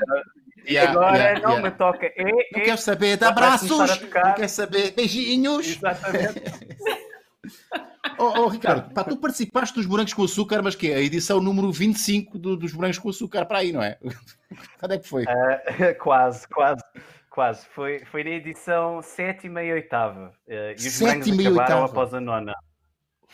E 0.65 0.73
yeah, 0.73 0.91
agora 0.91 1.17
yeah, 1.17 1.39
não 1.39 1.51
yeah. 1.51 1.69
me 1.69 1.77
toca. 1.77 2.05
É, 2.05 2.23
não 2.23 2.39
é, 2.39 2.59
quer 2.59 2.77
saber 2.77 3.17
de 3.17 3.23
abraços, 3.23 3.69
não 3.69 4.33
quer 4.35 4.49
saber 4.49 4.91
beijinhos. 4.91 5.65
Exatamente. 5.77 6.41
Oh, 8.17 8.41
oh, 8.41 8.47
Ricardo, 8.47 8.91
pá, 8.93 9.03
tu 9.03 9.15
participaste 9.17 9.75
dos 9.75 9.85
Morangos 9.85 10.13
com 10.13 10.23
Açúcar, 10.23 10.61
mas 10.63 10.75
que 10.75 10.91
é 10.91 10.95
a 10.95 11.01
edição 11.01 11.39
número 11.39 11.71
25 11.71 12.37
do, 12.37 12.57
dos 12.57 12.73
Morangos 12.73 12.97
com 12.97 13.09
Açúcar 13.09 13.45
para 13.45 13.59
aí, 13.59 13.71
não 13.71 13.83
é? 13.83 13.97
Quando 14.79 14.93
é 14.93 14.97
que 14.97 15.07
foi? 15.07 15.23
Uh, 15.23 15.97
quase, 16.01 16.47
quase, 16.47 16.81
quase. 17.29 17.65
Foi, 17.67 18.03
foi 18.05 18.23
na 18.23 18.31
edição 18.31 19.01
sétima 19.01 19.63
e 19.63 19.71
oitava. 19.71 20.33
Uh, 20.47 20.71
e 20.71 20.75
os 20.75 20.83
sétima 20.83 21.35
Morangos 21.35 21.57
acabaram 21.57 21.85
após 21.85 22.13
a 22.13 22.19
nona. 22.19 22.55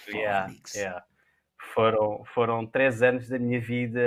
Yeah, 0.09 0.53
yeah. 0.75 1.03
Foram, 1.73 2.23
foram 2.33 2.65
três 2.65 3.01
anos 3.01 3.29
da 3.29 3.39
minha 3.39 3.59
vida 3.59 3.99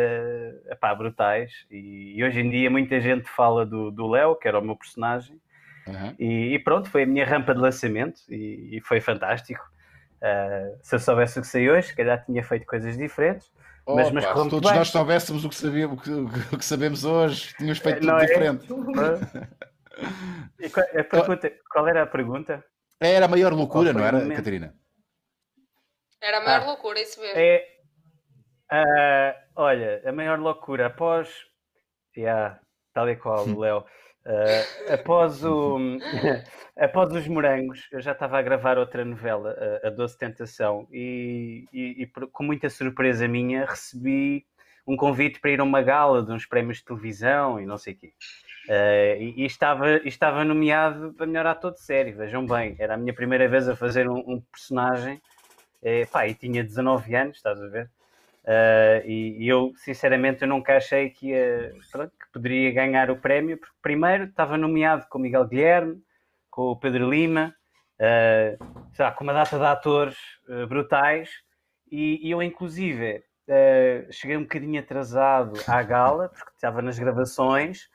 epá, 0.71 0.95
brutais 0.95 1.51
e, 1.71 2.15
e, 2.17 2.23
hoje 2.23 2.41
em 2.41 2.51
dia 2.51 2.71
muita 2.71 3.01
gente 3.01 3.29
fala 3.29 3.65
do 3.65 4.07
Léo, 4.07 4.37
que 4.37 4.47
era 4.47 4.59
o 4.59 4.63
meu 4.63 4.77
personagem, 4.77 5.41
uhum. 5.87 6.15
e, 6.19 6.55
e, 6.55 6.59
pronto, 6.59 6.89
foi 6.91 7.05
a 7.05 7.07
minha 7.07 7.25
rampa 7.25 7.55
de 7.55 7.61
lançamento 7.61 8.21
e, 8.29 8.77
e 8.77 8.81
foi 8.83 9.01
fantástico. 9.01 9.65
Uh, 10.17 10.79
se 10.83 10.95
eu 10.95 10.99
soubesse 10.99 11.39
o 11.39 11.43
que 11.43 11.49
sei 11.49 11.71
hoje, 11.71 11.89
se 11.89 11.97
calhar 11.97 12.25
tinha 12.25 12.43
feito 12.43 12.67
coisas 12.67 12.97
diferentes. 12.97 13.51
Oh, 13.85 13.95
mas, 13.95 14.11
mas 14.11 14.25
pá, 14.25 14.35
se 14.35 14.51
todos 14.51 14.71
bem. 14.71 14.79
nós 14.79 14.89
soubéssemos 14.89 15.45
o 15.45 15.49
que, 15.49 15.55
sabíamos, 15.55 16.01
o 16.53 16.59
que, 16.59 16.65
sabemos 16.65 17.05
hoje, 17.05 17.55
tínhamos 17.57 17.79
feito 17.79 18.01
tudo 18.01 18.19
é? 18.19 18.27
diferente. 18.27 18.67
qual, 20.73 20.87
a 20.87 21.05
pergunta, 21.05 21.53
qual 21.71 21.89
era 21.89 22.03
a 22.03 22.07
pergunta? 22.07 22.65
Era 22.99 23.27
a 23.27 23.29
maior 23.29 23.53
loucura, 23.53 23.93
não 23.93 24.05
era, 24.05 24.27
Catarina? 24.35 24.75
Era 26.21 26.39
a 26.39 26.41
maior 26.41 26.63
ah, 26.63 26.67
loucura, 26.67 27.01
isso 27.01 27.21
mesmo. 27.21 27.39
É, 27.39 27.69
uh, 28.73 29.35
olha, 29.55 30.03
a 30.05 30.13
maior 30.13 30.39
loucura 30.39 30.87
após. 30.87 31.29
Yeah, 32.17 32.59
tal 32.95 33.09
e 33.11 33.17
qual, 33.17 33.47
o 33.47 33.61
Léo. 33.61 33.85
Uh, 34.27 34.93
após, 34.93 35.45
o, 35.45 35.79
após 36.77 37.13
os 37.13 37.29
morangos, 37.29 37.87
eu 37.93 38.01
já 38.01 38.11
estava 38.11 38.37
a 38.37 38.43
gravar 38.43 38.77
outra 38.77 39.05
novela, 39.05 39.57
a, 39.85 39.87
a 39.87 39.91
Doce 39.91 40.19
Tentação, 40.19 40.89
e, 40.91 41.65
e, 41.73 42.03
e, 42.03 42.07
com 42.07 42.43
muita 42.43 42.69
surpresa 42.69 43.29
minha 43.29 43.65
recebi 43.65 44.45
um 44.85 44.97
convite 44.97 45.39
para 45.39 45.53
ir 45.53 45.61
a 45.61 45.65
uma 45.65 45.81
gala 45.81 46.25
de 46.25 46.33
uns 46.33 46.45
prémios 46.45 46.79
de 46.79 46.85
televisão 46.87 47.61
e 47.61 47.67
não 47.67 47.79
sei 47.79 47.95
o 47.95 47.97
quê. 47.97 48.13
Uh, 48.69 49.23
e, 49.23 49.35
e, 49.43 49.47
estava, 49.47 49.97
estava 49.99 50.45
nomeado 50.45 51.13
para 51.13 51.25
melhor 51.25 51.47
ator 51.47 51.73
de 51.73 51.81
série, 51.81 52.11
vejam 52.11 52.45
bem, 52.45 52.75
era 52.81 52.95
a 52.95 52.97
minha 52.97 53.15
primeira 53.15 53.49
vez 53.49 53.69
a 53.69 53.77
fazer 53.77 54.11
um, 54.11 54.19
um 54.27 54.41
personagem, 54.41 55.23
e, 55.81 56.05
pá, 56.07 56.27
e 56.27 56.35
tinha 56.35 56.65
19 56.65 57.15
anos, 57.15 57.37
estás 57.37 57.63
a 57.63 57.69
ver? 57.69 57.89
Uh, 58.47 59.03
e, 59.05 59.45
e, 59.45 59.49
eu, 59.49 59.73
sinceramente, 59.75 60.43
eu 60.43 60.49
nunca 60.49 60.77
achei 60.77 61.11
que, 61.11 61.31
ia, 61.31 61.75
pronto, 61.91 62.13
que 62.13 62.33
poderia 62.33 62.71
ganhar 62.71 63.11
o 63.11 63.17
prémio, 63.17 63.59
porque 63.59 63.75
primeiro 63.83 64.25
estava 64.25 64.57
nomeado 64.57 65.05
com 65.09 65.19
o 65.19 65.21
Miguel 65.21 65.49
Guilherme, 65.49 66.01
com 66.49 66.71
o 66.71 66.77
Pedro 66.77 67.11
Lima, 67.11 67.53
uh, 67.99 69.15
com 69.17 69.25
uma 69.25 69.33
data 69.33 69.59
de 69.59 69.65
atores 69.65 70.17
uh, 70.49 70.65
brutais, 70.69 71.29
e, 71.91 72.25
e, 72.25 72.31
eu, 72.31 72.41
inclusive, 72.41 73.25
cheguei 74.11 74.37
um 74.37 74.43
bocadinho 74.43 74.81
atrasado 74.81 75.53
à 75.69 75.81
gala, 75.83 76.29
porque 76.29 76.51
estava 76.55 76.83
nas 76.83 76.99
gravações, 76.99 77.89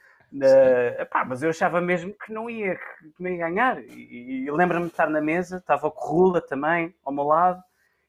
epá, 0.98 1.26
mas 1.26 1.44
eu 1.44 1.50
achava 1.50 1.82
mesmo 1.82 2.14
que 2.14 2.32
não 2.32 2.50
ia, 2.50 2.76
que 2.76 3.22
não 3.22 3.30
ia 3.30 3.38
ganhar. 3.38 3.84
E, 3.84 4.46
e 4.46 4.52
lembro-me 4.52 4.86
de 4.86 4.92
estar 4.92 5.10
na 5.10 5.20
mesa, 5.20 5.58
estava 5.58 5.88
o 5.88 5.92
Corrula 5.92 6.40
também 6.40 6.96
ao 7.04 7.14
meu 7.14 7.26
lado, 7.26 7.62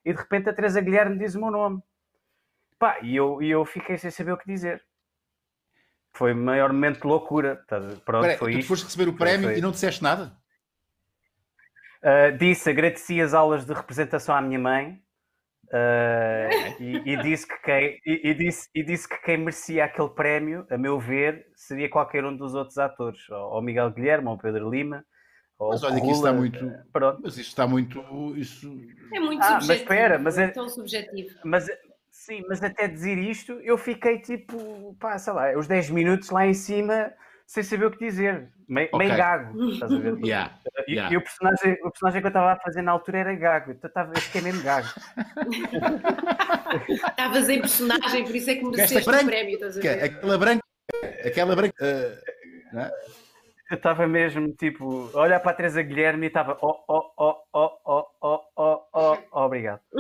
e 0.04 0.12
de 0.12 0.18
repente 0.18 0.48
a 0.48 0.52
Teresa 0.52 0.80
Guilherme 0.80 1.18
diz 1.18 1.34
o 1.34 1.40
meu 1.40 1.50
nome. 1.50 1.82
Pá, 2.82 2.98
e 3.00 3.14
eu, 3.14 3.40
e 3.40 3.48
eu 3.48 3.64
fiquei 3.64 3.96
sem 3.96 4.10
saber 4.10 4.32
o 4.32 4.36
que 4.36 4.44
dizer. 4.44 4.82
Foi 6.12 6.32
o 6.32 6.36
maior 6.36 6.72
momento 6.72 7.02
de 7.02 7.06
loucura. 7.06 7.64
Pronto, 8.04 8.22
Pera, 8.22 8.36
foi 8.36 8.54
tu 8.54 8.58
isto. 8.58 8.66
foste 8.66 8.84
receber 8.86 9.08
o 9.08 9.16
prémio 9.16 9.50
foi... 9.50 9.58
e 9.58 9.60
não 9.60 9.70
disseste 9.70 10.02
nada? 10.02 10.36
Uh, 12.02 12.36
disse, 12.36 12.68
agradeci 12.68 13.20
as 13.20 13.34
aulas 13.34 13.64
de 13.64 13.72
representação 13.72 14.34
à 14.34 14.40
minha 14.40 14.58
mãe 14.58 15.00
uh, 15.68 16.82
e, 16.82 17.12
e, 17.12 17.16
disse 17.22 17.46
que 17.46 17.56
quem, 17.62 18.00
e, 18.04 18.30
e, 18.30 18.34
disse, 18.34 18.68
e 18.74 18.82
disse 18.82 19.08
que 19.08 19.22
quem 19.22 19.36
merecia 19.36 19.84
aquele 19.84 20.10
prémio, 20.10 20.66
a 20.68 20.76
meu 20.76 20.98
ver, 20.98 21.46
seria 21.54 21.88
qualquer 21.88 22.24
um 22.24 22.36
dos 22.36 22.52
outros 22.52 22.78
atores, 22.78 23.30
ou, 23.30 23.62
Miguel 23.62 23.92
Guilherme, 23.92 24.26
ou 24.26 24.36
Pedro 24.36 24.68
Lima. 24.68 25.04
Mas 25.56 25.84
olha 25.84 26.00
que 26.00 26.06
isso 26.08 26.16
está 26.16 26.32
muito. 26.32 26.58
Pronto. 26.92 27.20
Mas 27.22 27.36
isto 27.38 27.50
está 27.50 27.64
muito. 27.64 28.02
Isso... 28.36 28.66
É 29.14 29.20
muito 29.20 29.40
ah, 29.40 29.60
subjetivo. 29.60 29.68
Mas 29.68 29.80
espera, 29.80 30.18
mas 30.18 30.38
é 30.38 30.48
tão 30.48 30.68
subjetivo. 30.68 31.38
Mas, 31.44 31.68
Sim, 32.24 32.44
mas 32.48 32.62
até 32.62 32.86
dizer 32.86 33.18
isto, 33.18 33.50
eu 33.64 33.76
fiquei 33.76 34.20
tipo, 34.20 34.96
pá, 35.00 35.18
sei 35.18 35.32
lá, 35.32 35.58
os 35.58 35.66
10 35.66 35.90
minutos 35.90 36.30
lá 36.30 36.46
em 36.46 36.54
cima 36.54 37.12
sem 37.44 37.64
saber 37.64 37.86
o 37.86 37.90
que 37.90 37.98
dizer, 37.98 38.48
meio, 38.68 38.88
Ok. 38.92 39.04
meio 39.06 39.18
gago, 39.18 39.70
estás 39.72 39.92
a 39.92 39.98
ver? 39.98 40.14
Yeah. 40.24 40.54
E, 40.86 40.92
Yeah. 40.92 41.12
e 41.12 41.16
o, 41.16 41.20
personagem, 41.20 41.72
o 41.82 41.90
personagem 41.90 42.20
que 42.20 42.26
eu 42.26 42.30
estava 42.30 42.52
a 42.52 42.56
fazer 42.60 42.80
na 42.80 42.92
altura 42.92 43.18
era 43.18 43.34
gago, 43.34 43.72
então 43.72 43.88
estava, 43.88 44.12
esse 44.16 44.30
que 44.30 44.38
é 44.38 44.40
mesmo 44.40 44.62
gago. 44.62 44.86
Estavas 46.88 47.48
em 47.48 47.60
personagem, 47.60 48.24
por 48.24 48.34
isso 48.36 48.50
é 48.50 48.54
que 48.54 48.64
mereceste 48.64 48.98
Esta 48.98 49.10
o 49.10 49.14
branca- 49.14 49.26
prémio, 49.30 49.54
estás 49.54 49.76
a 49.76 49.80
Que- 49.80 49.88
ver? 49.88 50.04
Aquela 50.04 50.38
branca. 50.38 50.62
Aquela 51.26 51.56
branca. 51.56 52.22
não 52.72 52.82
é? 52.82 52.90
Eu 53.72 53.76
estava 53.76 54.06
mesmo 54.06 54.52
tipo, 54.52 55.10
a 55.14 55.20
olhar 55.20 55.40
para 55.40 55.52
a 55.52 55.54
Teresa 55.54 55.82
Guilherme 55.82 56.26
e 56.26 56.28
estava, 56.28 56.58
oh, 56.60 56.84
oh, 56.86 57.10
oh, 57.16 57.36
oh, 57.54 57.70
oh, 57.86 58.06
oh, 58.20 58.40
oh, 58.54 58.82
oh, 58.92 59.18
oh, 59.32 59.44
obrigado. 59.46 59.80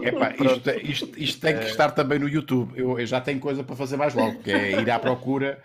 E, 0.00 0.06
Epá, 0.06 0.32
isto, 0.32 0.70
isto, 0.70 1.18
isto 1.18 1.40
tem 1.40 1.58
que 1.58 1.64
estar 1.64 1.90
também 1.90 2.20
no 2.20 2.28
YouTube. 2.28 2.72
Eu, 2.78 3.00
eu 3.00 3.06
já 3.06 3.20
tenho 3.20 3.40
coisa 3.40 3.64
para 3.64 3.74
fazer 3.74 3.96
mais 3.96 4.14
logo, 4.14 4.40
que 4.42 4.52
é 4.52 4.80
ir 4.80 4.88
à 4.88 5.00
procura 5.00 5.60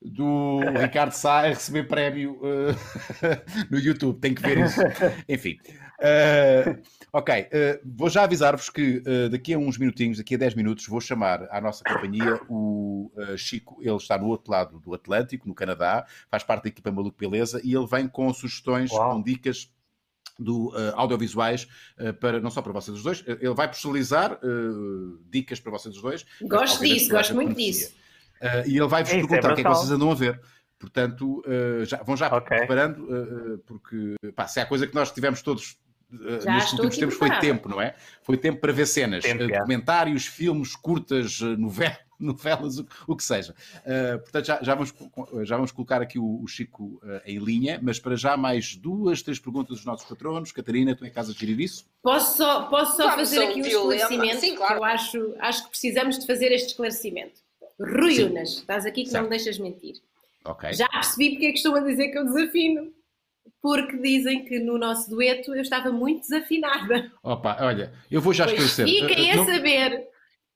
do 0.00 0.60
Ricardo 0.80 1.10
Sá 1.10 1.40
a 1.40 1.48
receber 1.48 1.88
prémio 1.88 2.38
eh, 2.44 3.40
no 3.68 3.78
YouTube. 3.80 4.20
Tem 4.20 4.32
que 4.32 4.42
ver 4.42 4.58
isso. 4.58 4.80
Enfim. 5.28 5.58
Eh, 6.06 6.76
ok, 7.10 7.48
eh, 7.50 7.80
vou 7.82 8.10
já 8.10 8.24
avisar-vos 8.24 8.68
que 8.68 9.02
eh, 9.06 9.28
daqui 9.30 9.54
a 9.54 9.58
uns 9.58 9.78
minutinhos, 9.78 10.18
daqui 10.18 10.34
a 10.34 10.38
10 10.38 10.54
minutos, 10.54 10.86
vou 10.86 11.00
chamar 11.00 11.48
à 11.50 11.62
nossa 11.62 11.82
companhia 11.82 12.38
o 12.46 13.10
Chico. 13.38 13.78
Ele 13.80 13.96
está 13.96 14.18
no 14.18 14.26
outro 14.26 14.52
lado 14.52 14.78
do 14.78 14.92
Atlântico, 14.94 15.48
no 15.48 15.54
Canadá, 15.54 16.04
faz 16.30 16.42
parte 16.42 16.64
da 16.64 16.68
equipa 16.68 16.90
Maluco 16.90 17.16
Beleza 17.18 17.60
e 17.64 17.74
ele 17.74 17.86
vem 17.86 18.06
com 18.06 18.32
sugestões, 18.34 18.90
Uau. 18.90 19.14
com 19.14 19.22
dicas 19.22 19.70
do 20.38 20.72
eh, 20.76 20.92
audiovisuais 20.96 21.68
eh, 21.96 22.12
para 22.12 22.40
não 22.40 22.50
só 22.50 22.60
para 22.60 22.72
vocês 22.72 22.96
os 22.96 23.02
dois, 23.02 23.24
eh, 23.26 23.38
ele 23.40 23.54
vai 23.54 23.68
personalizar 23.68 24.38
dicas 25.30 25.60
para 25.60 25.72
vocês 25.72 25.94
os 25.96 26.02
dois. 26.02 26.26
Gosto 26.42 26.82
disso, 26.82 27.10
gosto 27.10 27.34
muito 27.34 27.54
disso. 27.54 27.94
E 28.66 28.76
ele 28.76 28.86
vai-vos 28.88 29.12
É 29.12 29.18
isso, 29.18 29.26
é 29.26 29.28
perguntar 29.28 29.52
o 29.52 29.54
que 29.54 29.60
é 29.60 29.64
que 29.64 29.70
vocês 29.70 29.90
andam 29.90 30.10
a 30.10 30.14
ver. 30.14 30.40
Portanto, 30.78 31.42
já, 31.84 32.02
vão 32.02 32.14
já 32.14 32.26
Ok. 32.26 32.58
preparando, 32.58 33.62
porque 33.64 34.16
pá, 34.34 34.46
se 34.46 34.60
há 34.60 34.66
coisa 34.66 34.86
que 34.86 34.94
nós 34.94 35.10
tivemos 35.12 35.40
todos 35.40 35.78
Já 36.40 36.52
nestes 36.52 36.72
estou 36.72 36.84
últimos 36.84 36.96
tempos 36.98 37.14
foi 37.16 37.30
tempo, 37.40 37.68
não 37.68 37.80
é? 37.80 37.94
Foi 38.22 38.36
tempo 38.36 38.60
para 38.60 38.72
ver 38.72 38.86
cenas, 38.86 39.24
Tempo, 39.24 39.42
eh, 39.42 39.46
é. 39.46 39.58
documentários, 39.58 40.26
filmes, 40.26 40.74
curtas, 40.76 41.40
eh, 41.42 41.56
novelas, 41.56 41.98
novelas 42.18 42.78
o, 42.78 42.86
o 43.06 43.16
que 43.16 43.24
seja. 43.24 43.54
Eh, 43.84 44.18
portanto, 44.18 44.44
já, 44.46 44.62
já, 44.62 44.74
vamos, 44.74 44.94
já 45.42 45.56
vamos 45.56 45.72
colocar 45.72 46.00
aqui 46.00 46.18
o, 46.18 46.42
o 46.42 46.46
Chico 46.46 47.00
eh, 47.04 47.22
em 47.26 47.38
linha, 47.38 47.78
mas 47.82 47.98
para 47.98 48.16
já 48.16 48.36
mais 48.36 48.76
duas, 48.76 49.22
três 49.22 49.38
perguntas 49.38 49.76
dos 49.76 49.84
nossos 49.84 50.06
patronos. 50.06 50.52
Catarina, 50.52 50.94
tu 50.94 51.04
em 51.04 51.10
casa 51.10 51.32
de 51.32 51.40
gerir 51.40 51.60
isso? 51.60 51.86
Posso 52.02 52.36
só, 52.36 52.64
posso 52.64 52.96
só 52.96 53.08
Vamos 53.10 53.14
fazer 53.16 53.44
aqui 53.44 53.60
um 53.60 53.66
esclarecimento? 53.66 54.40
Sim, 54.40 54.54
claro. 54.54 54.74
que 54.74 54.80
eu 54.80 54.84
acho, 54.84 55.34
acho 55.40 55.64
que 55.64 55.70
precisamos 55.70 56.18
de 56.18 56.26
fazer 56.26 56.52
este 56.52 56.68
esclarecimento. 56.68 57.40
Rui. 57.78 58.22
Unas, 58.24 58.50
estás 58.58 58.86
aqui 58.86 59.02
que 59.02 59.08
não 59.08 59.12
Certo. 59.12 59.24
me 59.24 59.30
deixas 59.30 59.58
mentir. 59.58 59.96
Ok. 60.44 60.72
Já 60.74 60.88
percebi 60.88 61.30
porque 61.30 61.46
é 61.46 61.50
que 61.50 61.56
estão 61.56 61.74
a 61.74 61.80
dizer 61.80 62.08
que 62.08 62.18
eu 62.18 62.24
desafino. 62.24 62.92
Porque 63.64 63.96
dizem 63.96 64.44
que 64.44 64.58
no 64.58 64.76
nosso 64.76 65.08
dueto 65.08 65.54
eu 65.54 65.62
estava 65.62 65.90
muito 65.90 66.20
desafinada. 66.28 67.10
Opa, 67.22 67.56
olha, 67.62 67.94
eu 68.10 68.20
vou 68.20 68.34
já 68.34 68.44
Pois 68.44 68.60
esclarecer. 68.62 68.86
fiquem 69.08 69.30
Eh, 69.30 69.32
a 69.32 69.36
não- 69.36 69.46
saber 69.46 70.06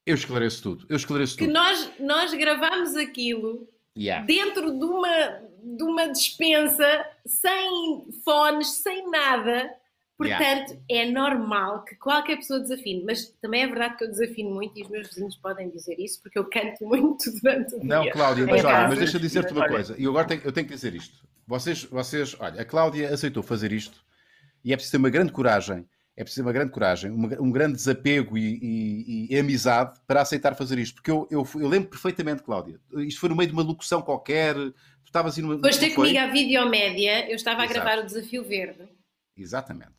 eu 0.04 0.14
esclareço 0.14 0.62
tudo. 0.62 0.84
Eu 0.90 0.96
esclareço 0.96 1.34
que 1.34 1.44
tudo. 1.46 1.54
nós, 1.54 1.90
nós 1.98 2.34
gravámos 2.34 2.94
aquilo 2.96 3.66
Yeah. 3.96 4.26
dentro 4.26 4.78
de 4.78 4.84
uma, 4.84 5.40
de 5.64 5.82
uma 5.84 6.06
dispensa, 6.12 7.06
sem 7.24 8.06
fones, 8.22 8.68
sem 8.82 9.10
nada. 9.10 9.70
Portanto, 10.18 10.78
é 10.90 11.06
normal 11.10 11.84
que 11.84 11.94
qualquer 11.96 12.36
pessoa 12.36 12.60
desafine. 12.60 13.04
Mas 13.06 13.28
também 13.40 13.62
é 13.62 13.66
verdade 13.66 13.96
que 13.96 14.04
eu 14.04 14.10
desafino 14.10 14.50
muito 14.50 14.78
e 14.78 14.82
os 14.82 14.88
meus 14.90 15.08
vizinhos 15.08 15.34
podem 15.36 15.70
dizer 15.70 15.98
isso, 15.98 16.20
porque 16.22 16.38
eu 16.38 16.44
canto 16.44 16.84
muito 16.84 17.24
durante 17.40 17.74
o 17.74 17.82
Não, 17.82 18.02
dia. 18.02 18.12
Cláudia, 18.12 18.44
mas 18.46 18.62
É 18.62 18.66
olha, 18.66 18.88
mas 18.88 18.98
deixa 18.98 19.16
eu 19.16 19.20
dizer-te 19.22 19.52
uma 19.54 19.66
coisa. 19.66 19.94
E 19.98 20.06
agora 20.06 20.26
tenho- 20.26 20.42
eu 20.44 20.52
tenho 20.52 20.66
que 20.66 20.74
dizer 20.74 20.94
isto. 20.94 21.26
Vocês, 21.48 21.84
vocês, 21.84 22.36
olha, 22.38 22.60
a 22.60 22.64
Cláudia 22.64 23.08
aceitou 23.12 23.42
fazer 23.42 23.72
isto 23.72 24.04
e 24.62 24.70
é 24.72 24.76
preciso 24.76 24.92
ter 24.92 24.98
uma 24.98 25.08
grande 25.08 25.32
coragem, 25.32 25.86
é 26.14 26.22
preciso 26.22 26.42
ter 26.42 26.46
uma 26.46 26.52
grande 26.52 26.70
coragem, 26.72 27.10
uma- 27.10 27.40
um 27.40 27.50
grande 27.50 27.74
desapego 27.76 28.36
e, 28.36 28.58
e- 28.62 29.28
e 29.34 29.38
amizade 29.38 29.98
para 30.06 30.20
aceitar 30.20 30.54
fazer 30.54 30.78
isto. 30.78 30.96
Porque 30.96 31.10
eu, 31.10 31.26
eu, 31.30 31.48
eu 31.54 31.66
lembro 31.66 31.88
perfeitamente, 31.88 32.42
Cláudia, 32.42 32.78
isto 32.98 33.18
foi 33.18 33.30
no 33.30 33.34
meio 33.36 33.48
de 33.48 33.54
uma 33.54 33.62
locução 33.62 34.02
qualquer, 34.02 34.54
tu 34.54 34.74
estavas 35.06 35.36
aí 35.38 35.42
numa. 35.42 35.54
Depois 35.56 35.76
não 35.80 35.88
ter 35.88 35.94
comigo 35.94 36.18
à 36.18 36.26
videomédia, 36.26 37.30
eu 37.30 37.36
estava 37.36 37.62
a 37.62 37.64
Exato. 37.64 37.80
gravar 37.80 38.02
o 38.02 38.04
Desafio 38.06 38.44
Verde. 38.44 38.86
Exatamente. 39.34 39.96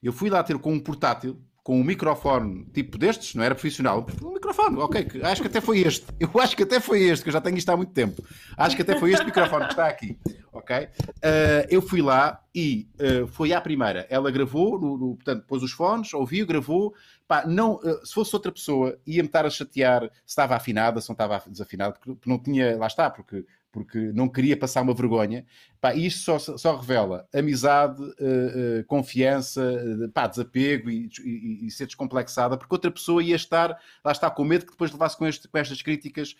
Eu 0.00 0.12
fui 0.12 0.30
lá 0.30 0.42
ter 0.44 0.56
com 0.58 0.72
um 0.72 0.78
portátil, 0.80 1.40
com 1.62 1.80
um 1.80 1.84
microfone 1.84 2.64
tipo 2.72 2.98
destes, 2.98 3.34
não 3.36 3.44
era 3.44 3.54
profissional, 3.54 4.04
um 4.22 4.32
microfone, 4.32 4.78
ok, 4.78 5.20
acho 5.22 5.42
que 5.42 5.46
até 5.46 5.60
foi 5.60 5.80
este. 5.80 6.04
Eu 6.18 6.28
acho 6.40 6.56
que 6.56 6.62
até 6.64 6.80
foi 6.80 7.02
este, 7.02 7.22
que 7.22 7.28
eu 7.28 7.32
já 7.32 7.40
tenho 7.40 7.56
isto 7.56 7.68
há 7.70 7.76
muito 7.76 7.92
tempo. 7.92 8.22
Acho 8.56 8.74
que 8.74 8.82
até 8.82 8.98
foi 8.98 9.12
este 9.12 9.24
microfone 9.24 9.64
que 9.66 9.70
está 9.72 9.86
aqui, 9.86 10.18
ok? 10.52 10.88
Ah, 11.22 11.66
eu 11.70 11.80
fui 11.80 12.02
lá 12.02 12.42
e 12.54 12.88
ah, 12.98 13.26
foi 13.28 13.52
à 13.52 13.60
primeira. 13.60 14.06
Ela 14.10 14.30
gravou, 14.30 14.78
no, 14.80 14.96
no- 14.98 15.14
portanto, 15.14 15.44
pôs 15.46 15.62
os 15.62 15.70
fones, 15.72 16.12
ouviu, 16.14 16.44
gravou. 16.46 16.94
Pá, 17.28 17.46
não, 17.46 17.80
ah, 17.84 18.00
se 18.04 18.12
fosse 18.12 18.34
outra 18.34 18.50
pessoa, 18.50 18.98
ia-me 19.06 19.28
estar 19.28 19.46
a 19.46 19.50
chatear 19.50 20.02
se 20.02 20.10
estava 20.26 20.56
afinada, 20.56 21.00
se 21.00 21.08
não 21.08 21.14
estava 21.14 21.40
desafinada, 21.48 21.94
porque 21.94 22.28
não 22.28 22.38
tinha, 22.38 22.76
lá 22.76 22.88
está, 22.88 23.08
porque 23.08 23.44
porque 23.72 23.98
não 24.12 24.28
queria 24.28 24.56
passar 24.56 24.82
uma 24.82 24.92
vergonha. 24.94 25.44
Pá, 25.80 25.94
e 25.94 26.06
isto 26.06 26.20
só, 26.20 26.38
só 26.38 26.76
revela 26.76 27.26
amizade, 27.34 28.00
eh, 28.20 28.78
eh, 28.80 28.84
confiança, 28.86 29.62
eh, 30.04 30.08
pá, 30.12 30.28
desapego 30.28 30.88
e, 30.90 31.08
e- 31.24 31.66
e 31.66 31.70
ser 31.70 31.86
descomplexada, 31.86 32.56
porque 32.56 32.72
outra 32.72 32.90
pessoa 32.90 33.20
ia 33.22 33.34
estar, 33.34 33.76
lá 34.04 34.12
está, 34.12 34.30
com 34.30 34.44
medo 34.44 34.66
que 34.66 34.72
depois 34.72 34.92
levasse 34.92 35.16
com, 35.16 35.26
este- 35.26 35.48
com 35.48 35.58
estas 35.58 35.80
críticas. 35.82 36.36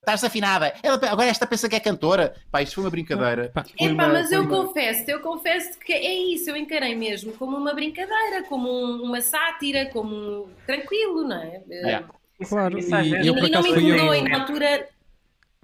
Estás 0.00 0.24
afinada, 0.24 0.74
Ela- 0.82 1.00
agora 1.08 1.28
esta 1.28 1.46
pensa 1.46 1.68
que 1.68 1.76
é 1.76 1.80
cantora. 1.80 2.34
Pá, 2.50 2.60
isto 2.60 2.74
foi 2.74 2.84
uma 2.84 2.90
brincadeira. 2.90 3.50
Pá, 3.54 3.64
Foi 3.64 3.72
Epá, 3.86 3.92
uma- 4.04 4.08
mas 4.12 4.28
foi 4.28 4.36
eu 4.36 4.42
uma- 4.42 4.50
confesso, 4.66 5.10
eu 5.10 5.20
confesso 5.20 5.78
que 5.78 5.92
é 5.92 6.14
isso, 6.34 6.50
eu 6.50 6.56
encarei 6.56 6.94
mesmo 6.94 7.32
como 7.34 7.56
uma 7.56 7.72
brincadeira, 7.72 8.42
como 8.48 8.68
um- 8.68 9.04
uma 9.04 9.20
sátira, 9.22 9.86
como 9.86 10.14
um... 10.14 10.48
tranquilo, 10.66 11.22
não 11.26 11.36
é? 11.40 11.62
Yeah. 11.70 12.08
Isso- 12.40 12.50
Claro, 12.50 12.76
às 12.76 12.84
e 12.84 12.90
vezes- 12.90 13.26
eu 13.26 13.36
E 13.36 13.50
não 13.50 13.62
me 13.62 13.68
eu- 13.70 13.78
incomodou, 13.78 14.14
e 14.16 14.22
na 14.28 14.40
altura 14.40 14.88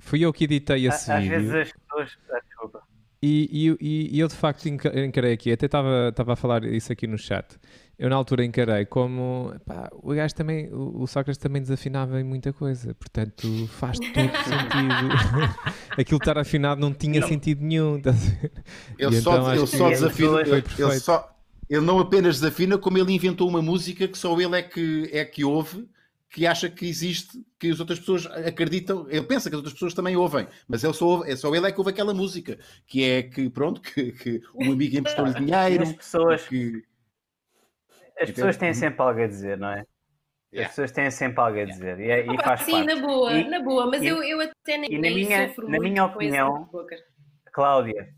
Fui 0.08 0.20
eu 0.24 0.32
que 0.32 0.44
editei 0.44 0.86
a- 0.86 0.88
esse 0.94 1.10
Às 1.12 1.22
vídeo. 1.22 1.38
vezes 1.40 1.54
as 1.54 1.72
pessoas. 1.72 2.18
ah, 2.32 2.40
desculpa. 2.46 2.80
E, 3.20 3.76
e, 3.80 4.12
e- 4.14 4.20
eu 4.20 4.28
de 4.28 4.34
facto 4.34 4.66
enca- 4.68 4.96
encarei 5.04 5.32
aqui, 5.32 5.50
até 5.52 5.66
estava 5.66 6.08
estava 6.08 6.32
a 6.34 6.36
falar 6.36 6.64
isso 6.64 6.92
aqui 6.92 7.06
no 7.06 7.18
chat. 7.18 7.46
Eu 7.98 8.08
na 8.08 8.14
altura 8.14 8.44
encarei 8.44 8.84
como 8.86 9.52
pá, 9.66 9.88
o 9.92 10.14
gajo 10.14 10.32
também, 10.36 10.68
o, 10.72 11.02
o 11.02 11.06
Sócrates 11.08 11.36
também 11.36 11.60
desafinava 11.60 12.20
em 12.20 12.24
muita 12.24 12.52
coisa, 12.52 12.94
portanto 12.94 13.66
faz 13.72 13.98
todo 13.98 14.12
sentido. 14.14 15.48
Aquilo 15.98 16.18
estar 16.18 16.38
afinado 16.38 16.80
não 16.80 16.94
tinha 16.94 17.20
sentido 17.26 17.60
nenhum. 17.64 17.96
a 18.04 18.10
ver? 18.12 18.52
Ele 18.96 19.16
E 19.16 19.20
só, 19.20 19.32
então 19.36 19.52
ele 19.54 19.66
só 19.66 19.88
desafina. 19.90 20.30
foi 20.30 20.40
Ele, 20.42 20.50
ele 20.52 20.62
perfeito. 20.62 21.00
só, 21.00 21.28
ele 21.68 21.80
não 21.84 21.98
apenas 21.98 22.36
desafina, 22.40 22.78
como 22.78 22.98
ele 22.98 23.12
inventou 23.12 23.48
uma 23.48 23.60
música 23.60 24.06
que 24.06 24.16
só 24.16 24.40
ele 24.40 24.56
é 24.56 24.62
que, 24.62 25.10
é 25.12 25.24
que 25.24 25.44
ouve, 25.44 25.88
que 26.30 26.46
acha 26.46 26.68
que 26.68 26.86
existe, 26.86 27.42
que 27.58 27.70
as 27.70 27.80
outras 27.80 27.98
pessoas 27.98 28.26
acreditam. 28.26 29.06
Ele 29.08 29.24
pensa 29.26 29.48
que 29.48 29.54
as 29.54 29.58
outras 29.58 29.72
pessoas 29.72 29.94
também 29.94 30.14
ouvem, 30.16 30.46
mas 30.68 30.84
ele 30.84 30.92
só, 30.92 31.06
ouve- 31.06 31.30
é 31.30 31.34
só 31.36 31.54
ele 31.54 31.66
é 31.66 31.72
que 31.72 31.78
ouve 31.78 31.90
aquela 31.90 32.12
música, 32.12 32.58
que 32.86 33.02
é 33.02 33.22
que, 33.22 33.48
pronto, 33.48 33.80
que, 33.80 34.12
que 34.12 34.42
um 34.54 34.72
amigo 34.72 34.96
emprestou-lhe 34.98 35.32
dinheiro. 35.34 35.84
as 35.84 35.92
pessoas, 35.96 36.46
Que, 36.46 36.82
as 38.20 38.30
pessoas 38.30 38.56
têm 38.56 38.74
sempre 38.74 39.00
algo 39.02 39.20
a 39.20 39.26
dizer, 39.26 39.56
não 39.58 39.68
é? 39.70 39.80
As 39.80 39.86
Yeah. 40.50 40.68
pessoas 40.70 40.92
têm 40.92 41.10
sempre 41.10 41.40
algo 41.42 41.60
a 41.60 41.64
dizer 41.64 42.00
e, 42.00 42.10
é- 42.10 42.26
e 42.26 42.42
faz 42.42 42.62
sim, 42.62 42.72
parte. 42.72 42.86
na 42.86 42.96
boa, 43.06 43.32
E- 43.34 43.48
na 43.50 43.60
boa, 43.60 43.86
mas 43.86 44.00
e- 44.02 44.06
eu, 44.06 44.22
eu 44.22 44.40
até 44.40 44.78
nem, 44.78 44.90
e 44.90 44.94
na 44.96 45.10
minha- 45.10 45.48
sofro 45.48 45.68
na 45.68 45.78
minha 45.78 46.04
opinião. 46.06 46.70
Cláudia, 47.52 48.08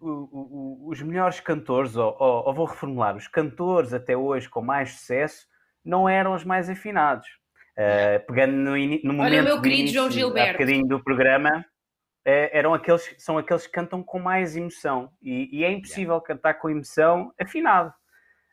o- 0.00 0.08
o- 0.08 0.86
o- 0.86 0.88
os 0.88 1.02
melhores 1.02 1.40
cantores, 1.40 1.94
ou, 1.96 2.16
ou- 2.18 2.46
ou 2.46 2.54
vou 2.54 2.64
reformular, 2.66 3.16
os 3.16 3.28
cantores 3.28 3.92
até 3.92 4.16
hoje 4.16 4.48
com 4.48 4.62
mais 4.62 4.92
sucesso 4.92 5.46
não 5.84 6.08
eram 6.08 6.34
os 6.34 6.44
mais 6.44 6.68
afinados. 6.70 7.26
Eh, 7.76 8.20
pegando 8.20 8.52
no, 8.52 8.70
no 8.76 9.12
momento 9.12 9.20
Olha 9.32 9.40
o 9.40 9.44
meu 9.44 9.56
do 9.56 9.62
querido 9.62 9.80
início, 9.80 9.96
João 9.98 10.10
Gilberto. 10.10 10.52
bocadinho 10.52 10.86
do 10.86 11.02
programa, 11.02 11.64
eh, 12.24 12.50
eram 12.56 12.72
aqueles, 12.72 13.14
são 13.18 13.36
aqueles 13.36 13.66
que 13.66 13.72
cantam 13.72 14.02
com 14.02 14.18
mais 14.20 14.56
emoção. 14.56 15.10
E, 15.20 15.58
e 15.58 15.64
é 15.64 15.72
impossível 15.72 16.20
cantar 16.20 16.54
com 16.54 16.70
emoção 16.70 17.32
afinado. 17.40 17.92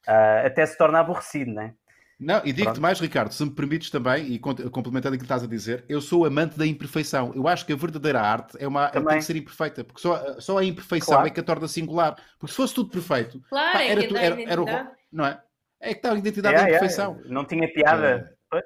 Ah, 0.08 0.42
até 0.48 0.66
se 0.66 0.76
torna 0.78 1.00
aborrecido, 1.00 1.52
não 1.52 1.62
é? 1.62 1.74
Não, 2.20 2.40
e 2.46 2.54
digo-te 2.54 2.80
mais, 2.80 3.00
Ricardo, 3.00 3.32
se 3.34 3.44
me 3.44 3.50
permites 3.50 3.90
também, 3.90 4.26
e 4.28 4.38
complementando 4.40 5.16
aquilo 5.16 5.18
que 5.20 5.24
estás 5.24 5.44
a 5.44 5.48
dizer, 5.48 5.84
eu 5.90 6.00
sou 6.00 6.24
amante 6.26 6.56
da 6.58 6.68
imperfeição. 6.68 7.32
Eu 7.36 7.48
acho 7.48 7.66
que 7.66 7.74
a 7.74 7.76
verdadeira 7.76 8.22
arte 8.22 8.58
é 8.60 8.68
uma, 8.68 8.90
tem 8.90 9.02
Também. 9.02 9.18
que 9.20 9.26
ser 9.26 9.36
imperfeita, 9.36 9.84
porque 9.84 10.00
só, 10.02 10.40
só 10.40 10.58
a 10.60 10.64
imperfeição 10.64 11.14
Claro. 11.16 11.28
é 11.28 11.32
que 11.32 11.40
a 11.40 11.44
torna 11.44 11.68
singular. 11.68 12.16
Porque 12.40 12.52
se 12.52 12.58
fosse 12.58 12.76
tudo 12.76 12.92
perfeito, 12.92 13.42
Claro, 13.50 13.72
pá, 13.74 13.82
é 13.84 13.90
era, 13.90 14.08
tu- 14.08 14.18
era, 14.18 14.42
era 14.44 14.62
o 14.62 14.66
não 15.12 15.26
é? 15.26 15.42
É 15.82 15.90
que 15.90 15.96
está 15.96 16.12
a 16.12 16.16
identidade 16.16 16.54
Yeah, 16.56 16.62
da 16.62 16.68
yeah, 16.68 16.86
imperfeição. 16.86 17.22
Não 17.26 17.46
tinha 17.46 17.72
piada. 17.74 18.32
Pois. 18.50 18.64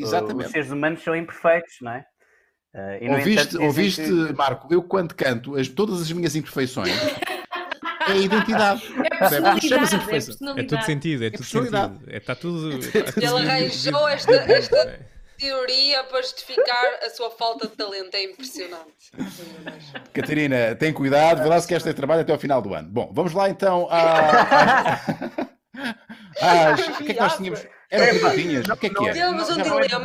Os 0.00 0.04
Exatamente. 0.08 0.50
seres 0.50 0.70
humanos 0.70 1.02
são 1.02 1.16
imperfeitos, 1.16 1.74
não 1.80 1.92
é? 1.92 2.04
Ah, 2.74 2.98
e, 3.00 3.08
no 3.08 3.14
Ouviste, 3.14 3.40
entanto, 3.56 3.64
ouviste 3.64 4.02
que- 4.02 4.32
Marco, 4.34 4.72
eu 4.72 4.82
quando 4.82 5.14
canto 5.14 5.56
as- 5.56 5.68
todas 5.68 6.02
as 6.02 6.12
minhas 6.12 6.36
imperfeições 6.36 6.90
é 8.06 8.12
a 8.12 8.16
identidade. 8.16 8.82
É 9.04 9.08
personalidade, 9.08 9.72
é 9.72 9.76
imperfeição. 9.78 9.96
É 9.96 10.02
tudo 10.02 10.14
personalidade. 10.14 10.84
sentido, 10.86 11.24
é 11.24 11.30
tudo 11.30 11.38
personalidade. 11.38 11.92
sentido. 11.94 12.12
É, 12.12 12.16
está 12.18 12.34
tudo. 12.36 12.70
Ele 13.16 13.26
arranjou 13.26 14.08
esta, 14.08 14.32
esta, 14.34 15.00
teoria 15.38 16.04
para 16.04 16.20
justificar 16.22 16.84
a 17.02 17.10
sua 17.10 17.30
falta 17.30 17.66
de 17.66 17.74
talento. 17.74 18.14
É 18.14 18.24
impressionante. 18.24 19.10
Catarina, 20.12 20.74
tem 20.74 20.92
cuidado, 20.92 21.42
vê 21.42 21.48
lá 21.48 21.60
se 21.60 21.66
queres 21.66 21.82
ter 21.82 21.94
trabalho 21.94 22.20
até 22.20 22.32
ao 22.32 22.38
final 22.38 22.60
do 22.60 22.74
ano. 22.74 22.88
Bom, 22.90 23.10
vamos 23.14 23.32
lá 23.32 23.48
então 23.48 23.88
a. 23.90 25.00
às- 26.40 26.88
O 26.88 27.04
que 27.04 27.10
é 27.12 27.14
que 27.14 27.20
nós 27.20 27.36
tínhamos? 27.36 27.66
Eram 27.90 28.06
perguntinhas? 28.20 28.66
O 28.68 28.76
que 28.76 28.86
é 28.86 28.90
que 28.90 29.08
é? 29.08 29.12
Temos 29.12 29.48
um 29.50 29.60
é 29.60 29.62
dilema. 29.62 29.98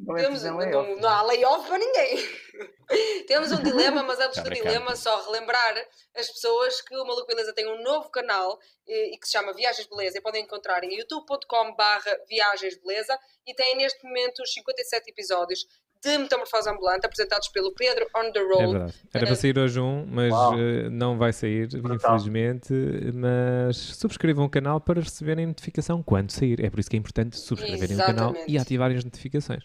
Não 0.00 0.16
é 0.16 0.20
Temos, 0.22 0.38
fazer 0.38 0.50
não, 0.52 0.58
layoff. 0.58 1.00
não 1.00 1.08
há 1.08 1.22
layoff 1.22 1.66
para 1.66 1.78
ninguém. 1.78 2.18
Temos 3.26 3.50
um 3.50 3.60
dilema, 3.60 4.04
mas 4.04 4.20
antes 4.20 4.36
Tá 4.36 4.42
do 4.42 4.50
dilema, 4.50 4.94
só 4.94 5.24
relembrar 5.24 5.74
as 6.14 6.28
pessoas 6.30 6.80
que 6.82 6.94
o 6.96 7.04
Maluco 7.04 7.26
Beleza 7.26 7.52
tem 7.52 7.66
um 7.66 7.82
novo 7.82 8.08
canal 8.08 8.58
e 8.86 9.18
que 9.18 9.26
se 9.26 9.32
chama 9.32 9.52
Viagens 9.52 9.88
Beleza 9.88 10.18
e 10.18 10.20
podem 10.20 10.44
encontrar 10.44 10.84
em 10.84 10.94
youtube.com/barra 10.96 12.16
Viagens 12.28 12.78
Beleza 12.78 13.18
e 13.44 13.52
tem 13.54 13.76
neste 13.76 14.02
momento 14.04 14.40
os 14.40 14.52
57 14.52 15.10
episódios 15.10 15.66
de 16.02 16.18
Metamorfose 16.18 16.68
Ambulante 16.70 17.04
apresentados 17.06 17.48
pelo 17.48 17.72
Pedro 17.74 18.06
On 18.16 18.30
The 18.32 18.38
É 18.38 18.42
Road. 18.42 18.72
verdade. 18.72 18.94
Era 19.12 19.26
para 19.26 19.34
sair 19.36 19.58
hoje 19.58 19.80
um, 19.80 20.06
mas 20.06 20.32
Uau. 20.32 20.58
eh, 20.58 20.88
não 20.90 21.18
vai 21.18 21.32
sair, 21.32 21.66
Brutal. 21.68 21.96
infelizmente. 22.16 22.72
Mas 23.14 23.76
subscrevam 23.76 24.44
o 24.44 24.48
canal 24.50 24.80
para 24.80 25.00
receberem 25.00 25.46
notificação 25.46 26.02
quando 26.02 26.30
sair. 26.30 26.64
É 26.64 26.70
por 26.70 26.78
isso 26.80 26.88
que 26.90 26.96
é 26.96 26.98
importante 26.98 27.38
subscreverem 27.38 27.96
o 27.96 28.00
canal 28.00 28.30
Exatamente. 28.30 28.52
e 28.52 28.58
ativarem 28.58 28.96
as 28.96 29.04
notificações. 29.04 29.64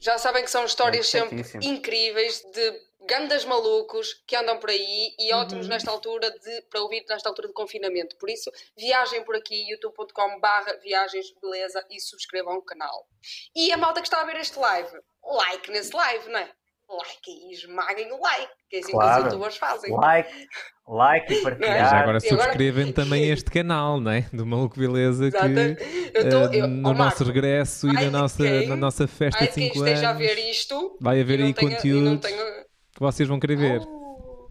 Já 0.00 0.18
sabem 0.18 0.44
que 0.44 0.50
são 0.50 0.64
histórias 0.64 1.12
É 1.14 1.20
sempre 1.20 1.44
incríveis 1.66 2.42
de 2.54 2.72
gandas 3.06 3.44
malucos 3.44 4.14
que 4.26 4.34
andam 4.36 4.58
por 4.58 4.70
aí 4.70 5.14
e 5.18 5.32
Uhum. 5.32 5.40
ótimos 5.40 5.68
nesta 5.68 5.90
altura 5.90 6.30
de, 6.30 6.62
para 6.70 6.80
ouvir 6.80 7.04
nesta 7.08 7.28
altura 7.28 7.48
de 7.48 7.54
confinamento. 7.54 8.16
Por 8.16 8.28
isso, 8.30 8.50
viajem 8.76 9.22
por 9.24 9.36
aqui, 9.36 9.68
youtube.com 9.70 10.40
barra 10.40 10.76
viagens 10.82 11.26
beleza 11.40 11.84
e 11.90 12.00
subscrevam 12.00 12.56
o 12.56 12.62
canal. 12.62 13.06
E 13.54 13.72
a 13.72 13.76
malta 13.76 14.00
que 14.00 14.06
está 14.06 14.20
a 14.20 14.24
ver 14.24 14.36
este 14.36 14.58
live, 14.58 14.90
like 15.24 15.70
nesse 15.70 15.94
live, 15.94 16.28
não 16.30 16.38
é? 16.38 16.50
Like 16.86 17.30
aí, 17.30 17.52
esmaguem 17.52 18.12
o 18.12 18.20
like, 18.20 18.52
que 18.68 18.76
é 18.76 18.78
assim 18.80 18.88
que 18.88 18.92
Claro. 18.92 19.18
os 19.26 19.32
youtubers 19.32 19.56
fazem. 19.56 19.90
Like, 19.90 20.48
like 20.86 21.32
e 21.32 21.34
Mas 21.36 21.42
partilhar. 21.42 21.78
já 21.90 21.98
agora 22.00 22.18
e 22.22 22.26
agora- 22.28 22.42
subscrevem 22.42 22.92
também 22.92 23.24
este 23.32 23.50
canal, 23.50 23.98
não 23.98 24.10
é? 24.10 24.28
Do 24.32 24.44
Maluco 24.44 24.78
Beleza, 24.78 25.26
Exato. 25.26 25.46
que 25.46 26.10
Eu 26.18 26.28
tô- 26.28 26.52
eh, 26.52 26.60
eu- 26.60 26.68
no 26.68 26.90
ó, 26.90 26.92
nosso 26.92 26.98
Marco, 26.98 27.24
regresso 27.24 27.88
e 27.88 27.92
na 27.94 28.10
nossa, 28.10 28.42
quem- 28.42 28.66
na 28.68 28.76
nossa 28.76 29.08
festa 29.08 29.40
Ai, 29.42 29.48
de 29.48 29.54
quem 29.54 29.72
5 29.72 29.78
esteja 29.78 30.08
a 30.08 30.10
anos, 30.10 30.22
ver 30.26 30.38
isto 30.50 30.96
vai 31.00 31.20
haver 31.22 31.40
e 31.40 31.42
aí 31.44 31.54
tenha- 31.54 31.78
e 31.78 31.80
tenha- 32.18 32.64
que 32.94 33.00
vocês 33.00 33.28
vão 33.28 33.40
querer 33.40 33.56
ver. 33.56 33.80
Oh. 33.86 34.48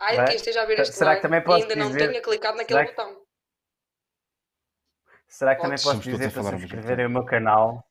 Ai, 0.00 0.16
Vai. 0.16 0.26
quem 0.26 0.36
esteja 0.36 0.62
a 0.62 0.66
ver 0.66 0.80
este 0.80 0.94
Será 0.96 1.16
que 1.16 1.22
também 1.22 1.42
posso 1.42 1.62
ainda 1.62 1.76
não 1.76 1.86
dizer- 1.88 2.08
tenha 2.08 2.20
clicado 2.22 2.56
naquele 2.56 2.80
será 2.80 2.90
que- 2.90 2.96
botão. 3.02 3.24
Será 5.28 5.54
que 5.56 5.62
também 5.62 5.78
posso 5.82 5.98
dizer 6.00 6.18
para 6.18 6.30
falar 6.30 6.46
ao 6.48 6.52
mesmo 6.52 6.68
subscreverem 6.68 7.06
o 7.06 7.10
meu 7.10 7.24
canal? 7.24 7.84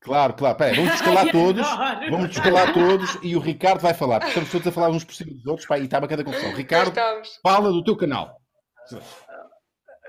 Claro, 0.00 0.34
claro. 0.34 0.56
Pera, 0.56 0.74
vamos 0.74 0.94
escalar 0.94 1.26
todos. 1.32 1.66
Vamos 2.10 2.30
escalar 2.30 2.72
todos 2.72 3.18
e 3.22 3.36
o 3.36 3.40
Ricardo 3.40 3.80
vai 3.80 3.94
falar. 3.94 4.16
porque 4.20 4.30
Estamos 4.30 4.50
todos 4.50 4.66
a 4.68 4.72
falar 4.72 4.88
uns 4.90 5.04
por 5.04 5.14
cima 5.14 5.32
dos 5.32 5.46
outros 5.46 5.66
pá, 5.66 5.78
e 5.78 5.84
está 5.84 5.98
uma 5.98 6.08
cada 6.08 6.24
confusão. 6.24 6.52
Ricardo, 6.54 6.92
fala 7.42 7.70
do 7.70 7.84
teu 7.84 7.96
canal. 7.96 8.36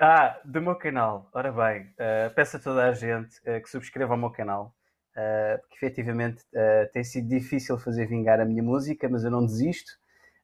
Ah, 0.01 0.39
do 0.45 0.61
meu 0.61 0.75
canal. 0.77 1.29
Ora 1.33 1.51
bem, 1.51 1.93
eh, 1.97 2.29
peço 2.29 2.57
a 2.57 2.59
toda 2.59 2.85
a 2.87 2.93
gente 2.93 3.35
eh, 3.45 3.59
que 3.59 3.69
subscreva 3.69 4.13
o 4.15 4.17
meu 4.17 4.31
canal, 4.31 4.73
eh, 5.15 5.57
porque 5.59 5.75
efetivamente 5.75 6.43
eh, 6.53 6.85
tem 6.93 7.03
sido 7.03 7.27
difícil 7.27 7.77
fazer 7.77 8.07
vingar 8.07 8.39
a 8.39 8.45
minha 8.45 8.63
música, 8.63 9.07
mas 9.09 9.23
eu 9.23 9.31
não 9.31 9.45
desisto. 9.45 9.91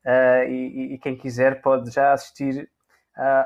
Eh, 0.05 0.49
e, 0.49 0.93
e- 0.95 0.99
quem 0.99 1.17
quiser 1.17 1.61
pode 1.61 1.91
já 1.91 2.13
assistir 2.13 2.70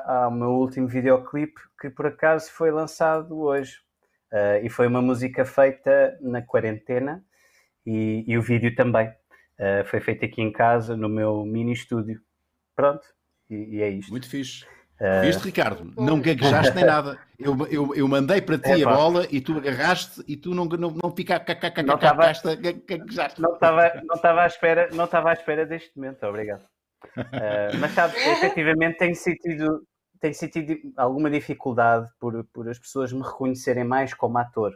ao 0.06 0.30
meu 0.30 0.50
último 0.50 0.86
videoclipe, 0.86 1.60
que 1.80 1.90
por 1.90 2.06
acaso 2.06 2.50
foi 2.52 2.70
lançado 2.70 3.36
hoje. 3.40 3.78
E 4.62 4.68
foi 4.70 4.86
uma 4.86 5.02
música 5.02 5.44
feita 5.44 6.16
na 6.20 6.42
quarentena 6.42 7.24
e, 7.86 8.24
e 8.26 8.38
o 8.38 8.42
vídeo 8.42 8.74
também. 8.74 9.12
Foi 9.86 10.00
feito 10.00 10.24
aqui 10.24 10.42
em 10.42 10.52
casa, 10.52 10.96
no 10.96 11.08
meu 11.08 11.44
mini 11.44 11.72
estúdio. 11.72 12.20
Pronto, 12.76 13.06
e, 13.50 13.76
e 13.78 13.82
é 13.82 13.90
isto. 13.90 14.10
Muito 14.10 14.28
fixe. 14.28 14.66
Viste, 15.22 15.44
Ricardo? 15.44 15.92
Não 15.96 16.20
gaguejaste 16.20 16.74
nem 16.74 16.84
nada. 16.86 17.18
Eu, 17.38 17.56
eu, 17.66 17.94
eu 17.94 18.08
mandei 18.08 18.40
para 18.40 18.58
ti 18.58 18.84
a 18.84 18.88
bola 18.88 19.26
e 19.30 19.40
tu 19.40 19.58
agarraste 19.58 20.22
e 20.28 20.36
tu 20.36 20.54
não, 20.54 20.64
não, 20.66 20.90
não 21.02 21.10
fica 21.10 21.44
Não 21.84 21.98
tava- 21.98 22.32
gaguejaste. 22.86 23.40
Não 23.42 23.54
estava 23.54 23.92
não 24.04 24.14
estava 24.14 24.42
à 24.42 24.46
espera, 24.46 24.88
não 24.92 25.04
estava 25.04 25.30
à 25.30 25.32
espera 25.32 25.66
deste 25.66 25.90
momento, 25.96 26.24
obrigado. 26.24 26.62
Uh, 27.18 27.76
mas 27.80 27.90
sabe, 27.92 28.14
efetivamente 28.30 28.96
tenho 28.98 29.14
sentido, 29.14 29.82
tenho 30.20 30.34
sentido 30.34 30.76
alguma 30.96 31.28
dificuldade 31.28 32.08
por, 32.18 32.44
por 32.52 32.68
as 32.68 32.78
pessoas 32.78 33.12
me 33.12 33.20
reconhecerem 33.22 33.84
mais 33.84 34.14
como 34.14 34.38
ator. 34.38 34.72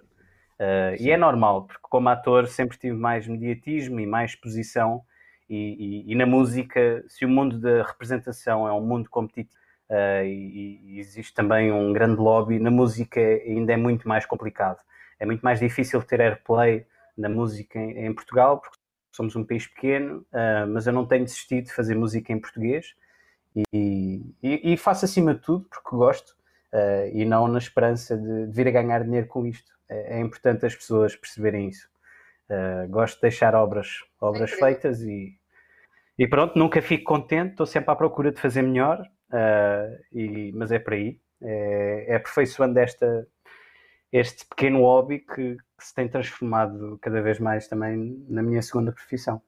Uh, 0.60 1.00
e 1.00 1.10
é 1.12 1.16
normal, 1.16 1.66
porque 1.66 1.80
como 1.88 2.08
ator 2.08 2.48
sempre 2.48 2.76
tive 2.76 2.96
mais 2.96 3.26
mediatismo 3.28 4.00
e 4.00 4.06
mais 4.06 4.32
exposição, 4.32 5.00
e, 5.48 6.04
e- 6.08 6.12
e 6.12 6.14
na 6.16 6.26
música, 6.26 7.02
se 7.08 7.24
o 7.24 7.28
mundo 7.28 7.58
da 7.60 7.84
representação 7.84 8.66
é 8.68 8.72
um 8.72 8.84
mundo 8.84 9.08
competitivo 9.08 9.56
uh, 9.90 10.24
e, 10.24 10.80
e 10.84 10.98
existe 11.00 11.34
também 11.34 11.72
um 11.72 11.92
grande 11.92 12.20
lobby, 12.20 12.58
na 12.58 12.70
música 12.70 13.20
ainda 13.20 13.72
é 13.72 13.76
muito 13.76 14.06
mais 14.08 14.26
complicado. 14.26 14.78
É 15.18 15.26
muito 15.26 15.40
mais 15.42 15.58
difícil 15.60 16.02
ter 16.02 16.20
airplay 16.20 16.86
na 17.16 17.28
música 17.28 17.78
em, 17.78 18.06
em 18.06 18.14
Portugal, 18.14 18.60
porque 18.60 18.78
somos 19.10 19.34
um 19.34 19.44
país 19.44 19.66
pequeno, 19.66 20.24
ah, 20.32 20.66
mas 20.68 20.86
eu 20.86 20.92
não 20.92 21.06
tenho 21.06 21.24
desistido 21.24 21.64
de 21.66 21.72
fazer 21.72 21.94
música 21.96 22.32
em 22.32 22.38
português 22.40 22.94
e, 23.72 24.22
e- 24.42 24.72
e 24.72 24.76
faço 24.76 25.04
acima 25.04 25.34
de 25.34 25.40
tudo 25.40 25.66
porque 25.68 25.90
gosto 25.96 26.36
ah, 26.72 27.06
e 27.12 27.24
não 27.24 27.48
na 27.48 27.58
esperança 27.58 28.16
de, 28.16 28.46
de 28.46 28.52
vir 28.52 28.68
a 28.68 28.70
ganhar 28.70 29.02
dinheiro 29.02 29.26
com 29.26 29.44
isto. 29.46 29.72
É, 29.88 30.18
é 30.18 30.20
importante 30.20 30.64
as 30.66 30.74
pessoas 30.74 31.16
perceberem 31.16 31.68
isso. 31.68 31.88
Gosto 32.88 33.16
de 33.16 33.22
deixar 33.22 33.54
obras, 33.54 33.88
obras 34.18 34.50
feitas 34.50 35.02
e, 35.02 35.36
e 36.18 36.26
pronto, 36.26 36.58
nunca 36.58 36.80
fico 36.80 37.04
contente, 37.04 37.50
estou 37.50 37.66
sempre 37.66 37.90
à 37.90 37.94
procura 37.94 38.32
de 38.32 38.40
fazer 38.40 38.62
melhor, 38.62 39.02
e- 40.12 40.52
mas 40.54 40.70
é 40.72 40.78
por 40.78 40.94
aí. 40.94 41.20
É, 41.40 42.06
é 42.12 42.16
aperfeiçoando 42.16 42.78
esta, 42.78 43.26
este 44.12 44.46
pequeno 44.46 44.80
hobby 44.82 45.20
que, 45.20 45.56
que 45.56 45.84
se 45.86 45.94
tem 45.94 46.08
transformado 46.08 46.98
cada 47.00 47.20
vez 47.20 47.38
mais 47.38 47.68
também 47.68 48.24
na 48.28 48.42
minha 48.42 48.62
segunda 48.62 48.92
profissão. 48.92 49.40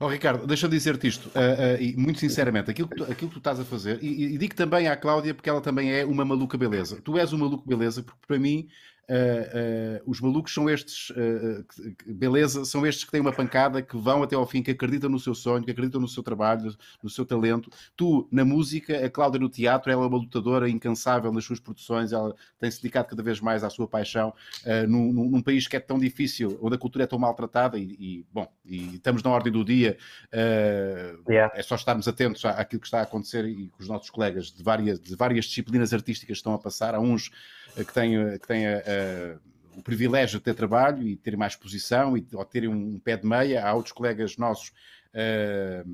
Oh, 0.00 0.06
Ricardo, 0.08 0.46
deixa-me 0.46 0.72
dizer-te 0.72 1.08
isto, 1.08 1.30
ah, 1.34 1.74
ah, 1.76 1.80
e 1.82 1.94
muito 1.96 2.18
sinceramente, 2.20 2.70
aquilo 2.70 2.88
que, 2.88 2.96
tu, 2.96 3.02
aquilo 3.04 3.28
que 3.28 3.34
tu 3.34 3.38
estás 3.38 3.60
a 3.60 3.64
fazer, 3.64 4.02
e, 4.02 4.34
e- 4.34 4.38
digo 4.38 4.54
também 4.54 4.88
à 4.88 4.96
Cláudia, 4.96 5.34
porque 5.34 5.50
ela 5.50 5.60
também 5.60 5.92
é 5.92 6.06
uma 6.06 6.24
maluca 6.24 6.56
beleza. 6.56 7.02
Tu 7.02 7.18
és 7.18 7.32
um 7.34 7.38
maluco 7.38 7.66
beleza, 7.68 8.02
porque 8.02 8.26
para 8.26 8.38
mim 8.38 8.66
ah, 9.08 10.02
os 10.06 10.20
malucos 10.20 10.52
são 10.52 10.68
estes, 10.68 11.10
ah, 11.12 11.64
que- 11.74 11.94
que- 11.94 12.12
beleza, 12.12 12.64
são 12.64 12.86
estes 12.86 13.04
que 13.04 13.10
têm 13.10 13.20
uma 13.20 13.32
pancada, 13.32 13.80
que 13.82 13.96
vão 13.96 14.22
até 14.22 14.36
ao 14.36 14.46
fim, 14.46 14.62
que 14.62 14.70
acreditam 14.70 15.08
no 15.10 15.18
seu 15.18 15.34
sonho, 15.34 15.64
que 15.64 15.70
acreditam 15.70 16.00
no 16.00 16.08
seu 16.08 16.22
trabalho, 16.22 16.76
no 17.02 17.08
seu 17.10 17.24
talento. 17.24 17.70
Tu, 17.96 18.28
na 18.30 18.44
música, 18.44 19.04
a 19.04 19.10
Cláudia 19.10 19.40
no 19.40 19.48
teatro, 19.48 19.90
ela 19.90 20.04
é 20.04 20.06
uma 20.06 20.18
lutadora 20.18 20.68
incansável 20.68 21.32
nas 21.32 21.44
suas 21.44 21.60
produções, 21.60 22.12
ela 22.12 22.34
tem 22.58 22.70
se 22.70 22.82
dedicado 22.82 23.08
cada 23.08 23.22
vez 23.22 23.40
mais 23.40 23.64
à 23.64 23.70
sua 23.70 23.86
paixão, 23.88 24.32
ah, 24.66 24.86
num, 24.86 25.12
num- 25.12 25.42
país 25.42 25.66
que 25.66 25.76
é 25.76 25.80
tão 25.80 25.98
difícil, 25.98 26.58
onde 26.60 26.74
a 26.74 26.78
cultura 26.78 27.04
é 27.04 27.06
tão 27.06 27.18
maltratada, 27.18 27.78
e, 27.78 27.84
e, 27.98 28.26
bom, 28.32 28.46
e 28.66 28.96
estamos 28.96 29.22
na 29.22 29.30
ordem 29.30 29.52
do 29.52 29.64
dia, 29.64 29.96
ah, 30.32 31.16
Yeah. 31.28 31.52
é 31.56 31.62
só 31.62 31.74
estarmos 31.74 32.06
atentos 32.08 32.44
à- 32.44 32.50
àquilo 32.50 32.80
que 32.80 32.86
está 32.86 33.00
a 33.00 33.02
acontecer 33.02 33.44
e 33.46 33.68
com 33.68 33.82
os 33.82 33.88
nossos 33.88 34.10
colegas 34.10 34.50
de 34.52 34.62
várias, 34.62 35.00
de 35.00 35.14
várias 35.14 35.44
disciplinas 35.46 35.92
artísticas 35.92 36.26
que 36.34 36.38
estão 36.38 36.52
a 36.54 36.58
passar. 36.58 36.94
Há 36.94 37.00
uns 37.00 37.30
eh, 37.30 37.32
que 37.76 37.92
têm, 37.92 38.16
eh, 38.16 38.38
que 38.38 38.46
têm 38.46 38.66
eh, 38.66 38.82
eh, 38.86 39.38
o 39.76 39.82
privilégio 39.82 40.38
de 40.38 40.44
ter 40.44 40.54
trabalho 40.54 41.06
e 41.06 41.16
terem 41.16 41.38
mais 41.38 41.52
exposição 41.52 42.16
e 42.16 42.26
ou 42.32 42.44
terem 42.44 42.68
um 42.68 42.98
pé 42.98 43.16
de 43.16 43.26
meia. 43.26 43.64
Há 43.64 43.72
outros 43.74 43.92
colegas 43.92 44.36
nossos 44.36 44.72
eh, 45.14 45.84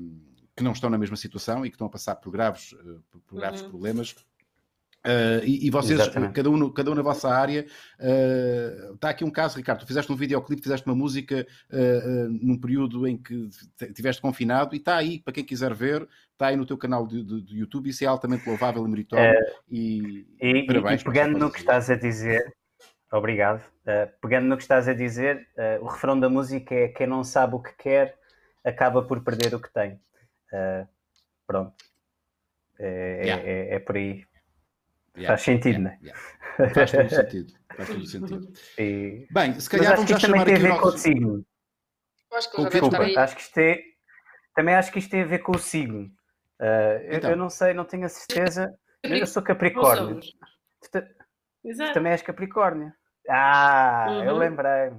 que 0.55 0.63
não 0.63 0.71
estão 0.71 0.89
na 0.89 0.97
mesma 0.97 1.15
situação 1.17 1.65
e 1.65 1.69
que 1.69 1.75
estão 1.75 1.87
a 1.87 1.89
passar 1.89 2.15
por 2.15 2.31
graves, 2.31 2.73
eh, 2.73 3.17
por 3.27 3.37
graves 3.37 3.61
Uhum. 3.61 3.69
problemas. 3.69 4.15
Eh, 5.05 5.41
e, 5.45 5.67
e 5.67 5.69
vocês, 5.69 5.99
Exatamente. 5.99 6.33
cada 6.33 6.49
um, 6.49 6.69
cada 6.69 6.91
um 6.91 6.95
na 6.95 7.01
vossa 7.03 7.29
área, 7.29 7.65
eh, 7.99 8.89
está 8.95 9.09
aqui 9.09 9.23
um 9.23 9.29
caso, 9.29 9.57
Ricardo. 9.57 9.81
Tu 9.81 9.87
fizeste 9.87 10.11
um 10.11 10.15
videoclipe, 10.15 10.61
fizeste 10.63 10.85
uma 10.87 10.95
música 10.95 11.45
eh, 11.71 12.27
num 12.29 12.59
período 12.59 13.07
em 13.07 13.15
que 13.17 13.49
estiveste 13.81 14.21
confinado 14.21 14.73
e 14.73 14.79
está 14.79 14.97
aí, 14.97 15.19
para 15.19 15.33
quem 15.33 15.43
quiser 15.43 15.73
ver, 15.73 16.07
está 16.31 16.47
aí 16.47 16.55
no 16.55 16.65
teu 16.65 16.77
canal 16.77 17.05
de, 17.05 17.23
de- 17.23 17.41
de 17.41 17.57
YouTube. 17.59 17.89
Isso 17.89 18.03
é 18.03 18.07
altamente 18.07 18.47
louvável 18.49 18.85
e 18.85 18.89
meritório. 18.89 19.39
e, 19.69 20.25
E, 20.41 20.49
e- 20.51 20.65
parabéns 20.65 21.01
e 21.01 21.03
pegando 21.05 21.37
no 21.37 21.51
que 21.51 21.59
estás 21.59 21.89
a 21.89 21.95
dizer, 21.95 22.51
obrigado. 23.11 23.61
Uh, 23.85 24.09
pegando 24.19 24.47
no 24.47 24.57
que 24.57 24.63
estás 24.63 24.87
a 24.87 24.93
dizer, 24.93 25.47
uh, 25.79 25.83
o 25.83 25.87
refrão 25.87 26.19
da 26.19 26.27
música 26.27 26.73
é 26.73 26.87
quem 26.87 27.05
não 27.05 27.23
sabe 27.23 27.53
o 27.55 27.59
que 27.59 27.73
quer 27.77 28.17
acaba 28.63 29.03
por 29.03 29.23
perder 29.23 29.53
o 29.53 29.59
que 29.59 29.71
tem. 29.71 29.93
Uh, 30.51 30.87
pronto. 31.45 31.73
É, 32.79 33.19
é- 33.21 33.25
Yeah. 33.25 33.43
é- 33.47 33.75
é 33.75 33.79
por 33.79 33.95
aí. 33.95 34.25
Yeah, 35.17 35.27
Faz 35.27 35.41
sentido, 35.43 35.79
yeah, 35.79 35.97
yeah. 36.01 36.73
Faz 36.73 36.91
todo 36.91 37.09
sentido. 37.09 37.53
Faz 37.75 37.89
todo 37.89 38.05
sentido. 38.05 38.53
E- 38.77 39.27
Bem, 39.31 39.51
se 39.53 39.55
Mas 39.57 39.67
calhar 39.69 39.93
acho 39.93 39.95
vamos 39.95 40.05
que 40.05 40.11
já 40.11 40.17
isto 40.17 40.25
também 40.27 40.39
chamar 40.41 40.45
tem 40.45 40.53
a 40.53 40.57
aqui 40.57 40.65
o 40.65 40.67
ver 40.73 40.79
com 40.81 40.87
o 40.87 40.91
nosso... 40.91 40.97
signo. 41.03 41.45
Eu 42.31 42.37
acho 42.37 42.51
que 42.51 42.65
Desculpa, 42.69 43.03
aí. 43.03 43.17
acho 43.17 43.35
que 43.35 43.41
isto 43.41 43.53
tem, 43.53 43.83
também 44.55 44.75
acho 44.75 44.91
que 44.91 44.99
isto 44.99 45.11
tem 45.11 45.21
a 45.21 45.25
ver 45.25 45.39
com 45.39 45.51
o 45.55 45.59
signo. 45.59 46.11
Uh, 46.59 46.65
eu- 47.05 47.17
Então. 47.17 47.29
eu, 47.31 47.37
não 47.37 47.49
sei, 47.49 47.73
não 47.73 47.85
tenho 47.85 48.05
a 48.05 48.09
certeza. 48.09 48.73
Eu 49.03 49.25
sou 49.27 49.41
Capricórnio. 49.43 50.19
Tu, 50.19 50.89
ta- 50.91 51.01
tu 51.01 51.93
também 51.93 52.11
és 52.11 52.21
Capricórnio. 52.21 52.91
Ah, 53.29 54.07
Uhum. 54.09 54.23
eu 54.23 54.37
lembrei. 54.37 54.91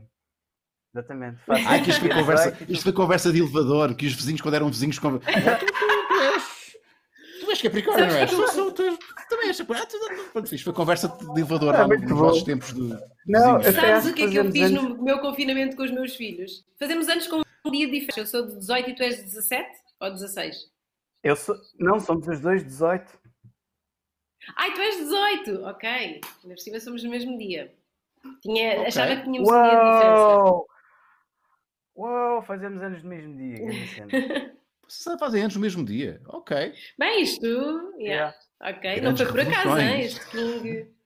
Exatamente. 0.95 1.39
Ai, 1.49 1.83
que 1.83 1.91
isto 1.91 2.01
foi, 2.01 2.09
conversa, 2.09 2.51
18 2.53 2.73
isto 2.73 2.83
foi 2.85 2.93
conversa 2.93 3.31
de 3.33 3.39
elevador, 3.41 3.95
que 3.95 4.07
os 4.07 4.15
vizinhos, 4.15 4.41
quando 4.41 4.55
eram 4.55 4.69
vizinhos, 4.71 4.99
conver... 4.99 5.19
tu, 5.21 5.67
tu, 5.67 6.09
tu 6.09 6.21
és. 6.23 6.77
Tu 7.41 7.51
és 7.51 7.56
Capricórnio, 7.69 8.07
não 8.07 8.17
és? 8.17 8.31
Sou, 8.31 8.49
sou, 8.49 8.73
tu, 8.73 8.83
também 9.29 9.49
és 9.49 9.59
Capricórnio. 9.59 10.31
Ah, 10.35 10.41
Isto 10.41 10.65
foi 10.65 10.73
conversa 10.73 11.09
de 11.09 11.25
elevador 11.41 11.75
É 11.75 11.87
muito 11.87 12.03
nos 12.09 12.19
vossos 12.19 12.43
tempos 12.43 12.73
de. 12.73 12.81
Não, 13.27 13.63
Sabes 13.63 14.07
o 14.07 14.15
que 14.15 14.23
é 14.25 14.29
que 14.31 14.37
eu 14.37 14.51
fiz 14.53 14.63
anos- 14.71 14.83
no 14.83 15.03
meu 15.03 15.19
confinamento 15.21 15.77
com 15.77 15.83
os 15.83 15.91
meus 15.91 16.15
filhos? 16.15 16.65
Fazemos 16.79 17.09
anos 17.09 17.27
com 17.27 17.43
um 17.65 17.71
dia 17.71 17.87
diferente. 17.91 18.19
Eu 18.19 18.27
sou 18.27 18.47
de 18.47 18.57
18 18.59 18.91
e 18.91 18.95
tu 18.95 19.03
és 19.03 19.17
de 19.17 19.23
17 19.25 19.69
ou 20.01 20.11
16? 20.11 20.71
Eu 21.25 21.35
sou... 21.37 21.57
Não, 21.79 21.99
somos 21.99 22.27
os 22.29 22.41
dois 22.41 22.63
18. 22.65 23.19
Ai, 24.57 24.73
tu 24.75 24.81
és 24.81 24.97
18! 24.99 25.65
Ok. 25.65 25.89
Ainda 25.89 26.21
por 26.55 26.59
cima 26.59 26.79
somos 26.81 27.03
no 27.03 27.11
mesmo 27.11 27.37
dia. 27.37 27.75
Tinha, 28.43 28.75
Ok. 28.75 28.87
Achava 28.87 29.17
que 29.17 29.23
tínhamos 29.25 29.49
um 29.49 29.53
dia 29.53 29.63
de 29.63 29.93
diferença. 29.93 30.23
Uou! 30.23 30.67
Uou, 31.97 32.43
fazemos 32.43 32.81
anos 32.83 33.03
no 33.03 33.09
mesmo 33.09 33.37
dia. 33.37 33.57
Vocês 34.89 35.19
fazem 35.19 35.43
anos 35.43 35.55
no 35.55 35.61
mesmo 35.61 35.85
dia. 35.85 36.21
Ok. 36.27 36.73
Bem, 36.99 37.23
isto. 37.23 37.47
Yeah. 37.99 37.99
Yeah. 37.99 38.37
Ok. 38.61 38.91
Não 38.97 39.15
Grandes 39.15 39.23
foi 39.23 39.31
por 39.31 39.41
acaso, 39.41 39.79
hein? 39.79 40.01
Este. 40.01 40.97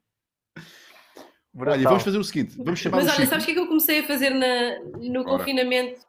Olha, 1.57 1.89
vamos 1.89 2.03
fazer 2.03 2.18
o 2.18 2.24
seguinte: 2.24 2.57
vamos 2.57 2.81
chamar 2.81 2.99
Mas 2.99 3.16
olha, 3.16 3.26
sabes 3.26 3.43
o 3.43 3.47
que 3.47 3.53
é 3.53 3.55
que 3.55 3.61
eu 3.61 3.66
comecei 3.66 4.01
a 4.01 4.07
fazer 4.07 4.31
na, 4.31 4.78
no 4.99 5.20
Ora. 5.20 5.39
confinamento? 5.39 6.01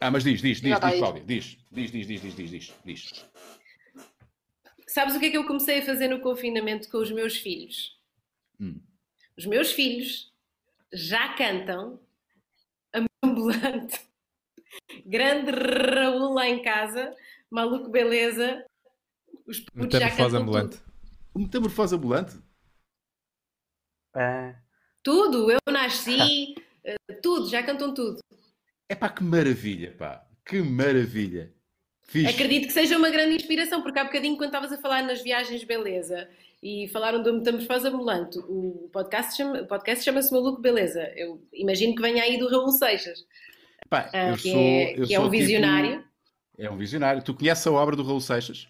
Ah, 0.00 0.10
mas 0.10 0.22
diz, 0.22 0.40
diz, 0.40 0.60
diz, 0.60 0.78
diz, 0.78 0.82
aí. 0.82 0.98
Cláudia. 0.98 1.24
Diz, 1.24 1.58
diz, 1.72 1.90
diz, 1.90 2.06
diz, 2.06 2.22
diz, 2.22 2.34
diz, 2.34 2.50
diz. 2.50 2.74
diz. 2.84 3.24
Sabes 4.86 5.16
o 5.16 5.18
que 5.18 5.26
é 5.26 5.30
que 5.30 5.36
eu 5.36 5.46
comecei 5.46 5.80
a 5.80 5.82
fazer 5.82 6.08
no 6.08 6.20
confinamento 6.20 6.88
com 6.88 6.98
os 6.98 7.10
meus 7.10 7.36
filhos? 7.36 7.98
Hum. 8.60 8.80
Os 9.36 9.46
meus 9.46 9.72
filhos 9.72 10.32
já 10.92 11.34
cantam 11.34 11.98
ambulante. 13.22 14.00
Grande 15.06 15.50
Raul 15.50 16.32
lá 16.32 16.48
em 16.48 16.62
casa, 16.62 17.14
maluco 17.50 17.90
beleza. 17.90 18.64
Os 19.46 19.60
putos 19.60 19.98
Metamorfose 19.98 20.36
ambulante. 20.36 20.76
tudo. 20.76 20.94
O 21.34 21.38
metamorfose 21.38 21.94
ambulante? 21.94 22.38
É. 24.16 24.54
Tudo, 25.02 25.50
eu 25.50 25.58
nasci, 25.70 26.54
eh, 26.84 26.96
tudo, 27.22 27.48
já 27.48 27.62
cantam 27.62 27.92
tudo. 27.92 28.20
É 28.88 28.94
pá, 28.94 29.08
que 29.08 29.22
maravilha, 29.22 29.94
pá. 29.98 30.26
Que 30.46 30.60
maravilha. 30.62 31.52
Fixe. 32.06 32.26
Acredito 32.28 32.66
que 32.66 32.72
seja 32.72 32.96
uma 32.98 33.10
grande 33.10 33.34
inspiração, 33.34 33.82
porque 33.82 33.98
há 33.98 34.04
bocadinho, 34.04 34.36
quando 34.36 34.50
estavas 34.50 34.72
a 34.72 34.78
falar 34.78 35.02
nas 35.02 35.22
viagens 35.22 35.64
beleza 35.64 36.28
e 36.62 36.88
falaram 36.88 37.22
do 37.22 37.32
Metamorfose 37.34 37.88
Ambulante, 37.88 38.38
o 38.38 38.88
podcast, 38.92 39.36
chama, 39.36 39.62
o 39.62 39.66
podcast 39.66 40.04
chama-se 40.04 40.32
Maluco 40.32 40.60
Beleza. 40.60 41.02
Eu 41.16 41.42
imagino 41.52 41.94
que 41.94 42.02
venha 42.02 42.22
aí 42.22 42.38
do 42.38 42.48
Raul 42.48 42.70
Seixas, 42.70 43.26
Pá, 43.88 44.10
ah, 44.12 44.30
eu 44.30 44.36
que, 44.36 44.50
sou, 44.50 44.60
é, 44.60 44.94
que 45.06 45.14
é 45.14 45.20
um 45.20 45.24
tipo- 45.24 45.30
visionário. 45.30 46.04
É 46.56 46.70
um 46.70 46.76
visionário. 46.76 47.22
Tu 47.22 47.34
conheces 47.34 47.66
a 47.66 47.72
obra 47.72 47.96
do 47.96 48.02
Raul 48.04 48.20
Seixas? 48.20 48.68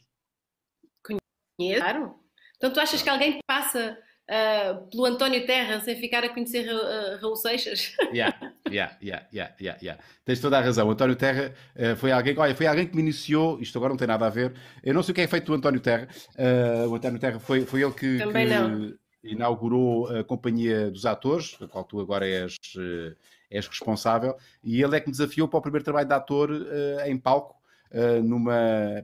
Conheço, 1.59 1.81
Claro. 1.81 2.15
Então 2.57 2.73
tu 2.73 2.81
achas 2.81 3.03
que 3.03 3.09
alguém 3.11 3.39
passa 3.47 3.99
ah, 4.31 4.81
pelo 4.91 5.05
António 5.05 5.45
Terra 5.45 5.81
sem 5.81 5.95
ficar 5.97 6.25
a 6.25 6.29
conhecer 6.31 6.69
ah, 6.71 7.19
Raul 7.21 7.37
Seixas? 7.37 7.95
Yeah, 8.15 8.53
yeah, 8.71 8.97
yeah, 9.03 9.27
yeah, 9.33 9.55
yeah, 9.61 9.79
yeah. 9.83 10.03
Tens 10.25 10.41
toda 10.41 10.57
a 10.59 10.61
razão. 10.61 10.89
O 10.89 10.93
António 10.93 11.17
Terra 11.17 11.53
eh, 11.75 11.95
foi 11.97 12.11
alguém, 12.12 12.39
olha, 12.39 12.55
foi 12.55 12.67
alguém 12.67 12.87
que 12.87 12.95
me 12.97 13.03
iniciou, 13.03 13.61
isto 13.61 13.77
agora 13.77 13.93
não 13.93 13.99
tem 13.99 14.07
nada 14.09 14.25
a 14.27 14.31
ver. 14.31 14.55
Eu 14.83 14.95
não 14.95 15.03
sei 15.03 15.12
o 15.12 15.15
que 15.15 15.21
é 15.21 15.27
feito 15.27 15.47
do 15.47 15.55
António 15.55 15.81
Terra. 15.81 16.09
O 16.89 16.95
António 16.95 17.19
Terra 17.19 17.39
foi, 17.41 17.67
foi 17.67 17.83
ele 17.83 17.93
que, 17.93 18.19
que 18.19 19.33
inaugurou 19.33 20.07
a 20.17 20.25
Companhia 20.25 20.91
dos 20.91 21.05
Atores, 21.05 21.57
da 21.59 21.67
qual 21.69 21.85
tu 21.85 22.01
agora 22.01 22.27
és, 22.27 22.55
és 23.57 23.66
responsável, 23.68 24.36
e 24.62 24.82
ele 24.82 24.96
é 24.96 25.00
que 25.00 25.07
me 25.07 25.12
desafiou 25.12 25.46
para 25.48 25.59
o 25.59 25.62
primeiro 25.62 25.84
trabalho 25.84 26.09
de 26.09 26.14
ator 26.14 26.50
eh, 26.52 27.11
em 27.11 27.16
palco. 27.18 27.55
eh, 27.96 28.20
numa 28.22 28.52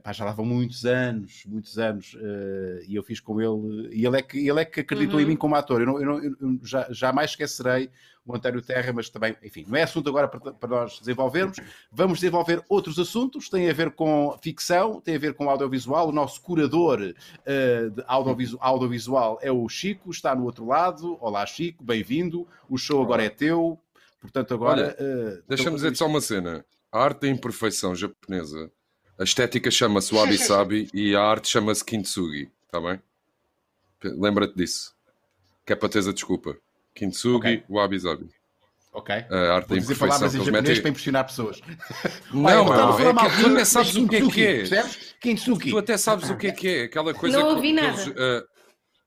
pá, 0.03 0.11
já 0.11 0.25
lá 0.25 0.33
vão 0.33 0.43
muitos 0.45 0.83
anos, 0.85 1.43
muitos 1.47 1.79
anos, 1.79 2.13
eh, 2.19 2.83
e 2.89 2.95
eu 2.95 3.01
fiz 3.03 3.21
com 3.21 3.39
ele, 3.39 3.87
e 3.95 4.05
ele 4.05 4.17
é 4.17 4.21
que, 4.21 4.37
ele 4.49 4.59
é 4.59 4.65
que 4.65 4.81
acreditou 4.81 5.17
Uhum. 5.17 5.25
em 5.25 5.29
mim 5.29 5.35
como 5.37 5.55
ator. 5.55 5.79
Eu, 5.79 5.87
não, 5.87 5.99
eu, 6.01 6.05
não, 6.05 6.23
eu 6.41 6.59
já, 6.61 6.85
jamais 6.91 7.29
esquecerei 7.31 7.89
o 8.25 8.35
António 8.35 8.61
Terra, 8.61 8.91
mas 8.91 9.09
também, 9.09 9.33
enfim, 9.41 9.63
não 9.65 9.77
é 9.77 9.83
assunto 9.83 10.09
agora 10.09 10.27
para, 10.27 10.51
para 10.51 10.69
nós 10.69 10.99
desenvolvermos. 10.99 11.57
Vamos 11.89 12.19
desenvolver 12.19 12.61
outros 12.67 12.99
assuntos, 12.99 13.47
tem 13.49 13.69
a 13.69 13.73
ver 13.73 13.91
com 13.91 14.37
ficção, 14.41 14.99
tem 14.99 15.15
a 15.15 15.19
ver 15.19 15.35
com 15.35 15.49
audiovisual. 15.49 16.09
O 16.09 16.11
nosso 16.11 16.41
curador 16.41 16.99
eh, 17.45 17.89
de 17.95 18.03
audiovisu- 18.07 18.57
audiovisual 18.59 19.39
é 19.41 19.51
o 19.51 19.69
Chico, 19.69 20.11
está 20.11 20.35
no 20.35 20.43
outro 20.43 20.65
lado. 20.67 21.17
Olá, 21.21 21.45
Chico, 21.45 21.81
bem-vindo. 21.81 22.45
O 22.69 22.77
show 22.77 23.01
agora 23.01 23.23
é 23.23 23.29
teu. 23.29 23.79
Portanto, 24.21 24.53
agora. 24.53 24.95
eh, 24.99 25.41
Deixa-me 25.47 25.69
então, 25.69 25.75
dizer 25.75 25.95
só 25.97 26.05
uma 26.07 26.21
cena. 26.21 26.63
A 26.91 27.03
arte 27.03 27.21
da 27.21 27.27
imperfeição 27.27 27.95
japonesa, 27.95 28.71
a 29.19 29.23
estética 29.23 29.69
chama-se 29.71 30.13
wabi-sabi 30.13 30.89
e 30.93 31.15
a 31.15 31.21
arte 31.21 31.47
chama-se 31.49 31.83
kintsugi, 31.83 32.49
está 32.65 32.79
bem? 32.79 33.01
Lembra-te 34.03 34.55
disso. 34.55 34.93
Que 35.65 35.73
é 35.73 35.75
para 35.75 35.89
teres 35.89 36.07
a 36.07 36.13
desculpa. 36.13 36.57
Kintsugi, 36.95 37.35
Ok. 37.37 37.63
wabi-sabi. 37.69 38.29
Ok. 38.93 39.15
A 39.15 39.53
arte 39.55 39.67
Vou 39.69 39.77
da 39.77 39.83
imperfeição 39.83 40.07
palavras 40.07 40.31
que 40.31 40.37
em 40.37 40.43
japonês 40.45 40.63
metem... 40.67 40.81
para 40.81 40.89
impressionar 40.89 41.25
pessoas. 41.25 41.61
Não, 42.33 42.47
a 42.47 42.93
falar 42.93 43.09
é 43.09 43.13
mal 43.13 43.29
tu 43.29 43.47
até 43.47 43.65
sabes 43.65 43.95
o 43.95 44.07
que 44.07 44.15
é 44.17 44.27
que 44.29 44.45
é. 44.45 44.55
Percebes? 44.57 45.15
Kintsugi. 45.21 45.69
Tu 45.71 45.77
até 45.77 45.97
sabes 45.97 46.29
o 46.29 46.35
que 46.37 46.47
é 46.47 46.51
que 46.51 46.67
é. 46.67 46.83
Aquela 46.83 47.13
coisa 47.13 47.39
Não 47.39 47.49
ouvi 47.55 47.69
que 47.69 47.73
nada. 47.73 48.01
eles... 48.01 48.13
ah, 48.17 48.43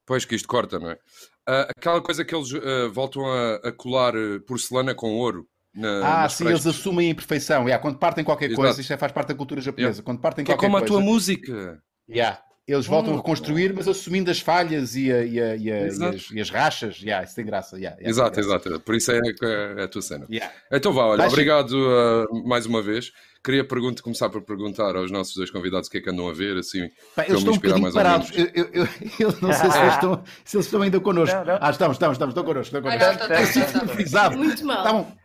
pois 0.07 0.25
que 0.25 0.35
isto 0.35 0.49
corta, 0.49 0.79
não 0.79 0.91
é? 0.91 0.99
Ah, 1.47 1.68
aquela 1.76 2.01
coisa 2.01 2.24
que 2.24 2.34
eles 2.34 2.49
ah, 2.55 2.88
voltam 2.92 3.26
a, 3.26 3.57
a 3.57 3.72
colar 3.72 4.14
ah, 4.16 4.40
porcelana 4.47 4.95
com 4.95 5.12
ouro. 5.14 5.47
Na, 5.74 6.24
Ah, 6.24 6.28
sim, 6.28 6.47
eles 6.47 6.66
assumem 6.66 7.09
a 7.09 7.11
imperfeição. 7.11 7.64
Yeah, 7.64 7.82
quando 7.82 7.99
partem 7.99 8.24
qualquer 8.24 8.47
Exato. 8.47 8.61
coisa, 8.61 8.80
isto 8.80 8.92
é- 8.92 8.97
faz 8.97 9.11
parte 9.12 9.28
da 9.28 9.34
cultura 9.34 9.61
japonesa. 9.61 10.03
Quando 10.03 10.20
partem 10.20 10.45
Que 10.45 10.53
é 10.53 10.55
qualquer 10.55 10.66
como 10.66 10.76
a 10.76 10.80
coisa, 10.80 10.95
tua 10.95 11.01
música. 11.03 11.82
yeah, 12.09 12.40
eles 12.67 12.87
voltam 12.87 13.12
Hum. 13.12 13.15
a 13.15 13.19
reconstruir, 13.19 13.73
mas 13.75 13.87
assumindo 13.87 14.31
as 14.31 14.41
falhas 14.41 14.97
e, 14.97 15.12
a- 15.12 15.23
e 15.25 15.39
a- 15.41 15.57
e 15.57 15.71
a- 15.71 15.81
e 15.87 16.05
as, 16.05 16.31
e 16.31 16.41
as 16.41 16.51
rachas. 16.51 16.99
Yeah, 17.01 17.25
isso 17.25 17.35
tem 17.37 17.45
graça. 17.45 17.77
Yeah, 17.77 17.97
yeah, 17.99 18.11
Exato, 18.11 18.35
tem 18.41 18.45
graça. 18.49 18.69
exato. 18.69 18.81
Por 18.85 18.95
isso 18.95 19.12
é, 19.12 19.21
que 19.21 19.45
é 19.45 19.83
a 19.85 19.89
tua 19.89 20.01
cena. 20.03 20.27
Yeah. 20.31 20.53
Então 20.73 20.93
vá, 20.93 21.05
olha, 21.05 21.19
Vai, 21.19 21.29
obrigado 21.29 21.77
ah, 21.77 22.27
mais 22.47 22.65
uma 22.67 22.81
vez. 22.83 23.12
Queria 23.45 23.62
pergunta, 23.62 24.03
começar 24.03 24.31
por 24.31 24.41
perguntar 24.41 24.97
aos 24.97 25.11
nossos 25.11 25.35
dois 25.37 25.51
convidados 25.51 25.89
o 25.89 25.91
que 25.91 25.99
é 25.99 26.01
que 26.01 26.09
andam 26.09 26.27
a 26.27 26.33
ver, 26.33 26.57
assim. 26.57 26.89
Pá, 26.89 26.95
Para 27.17 27.25
eles 27.29 27.35
eu 27.35 27.35
me 27.35 27.39
estão 27.39 27.53
um 27.53 27.57
inspirar 27.57 27.75
bocadinho 27.75 27.93
parados. 27.93 28.31
Eu, 28.39 28.47
eu, 28.55 28.71
eu- 28.73 28.89
eu 29.21 29.39
não 29.43 29.53
sei 29.53 29.71
se 29.71 29.79
eles, 29.79 29.95
estão, 29.95 30.25
se 30.45 30.57
eles 30.57 30.67
estão 30.67 30.81
ainda 30.83 31.01
connosco. 31.01 31.37
Não, 31.37 31.45
não. 31.45 31.59
Ah, 31.61 31.71
estamos, 31.71 31.97
estamos, 31.97 32.15
estamos, 32.15 32.33
estão 32.33 32.45
connosco. 32.45 32.75
Estão 32.75 32.91
Ah, 32.91 32.99
connosco. 32.99 33.75
não, 33.79 33.87
tá. 33.87 33.95
Frisado. 33.95 34.39
Muito 34.39 34.65
mal. 34.65 34.83
Tá 34.83 34.93
bom. 34.95 35.17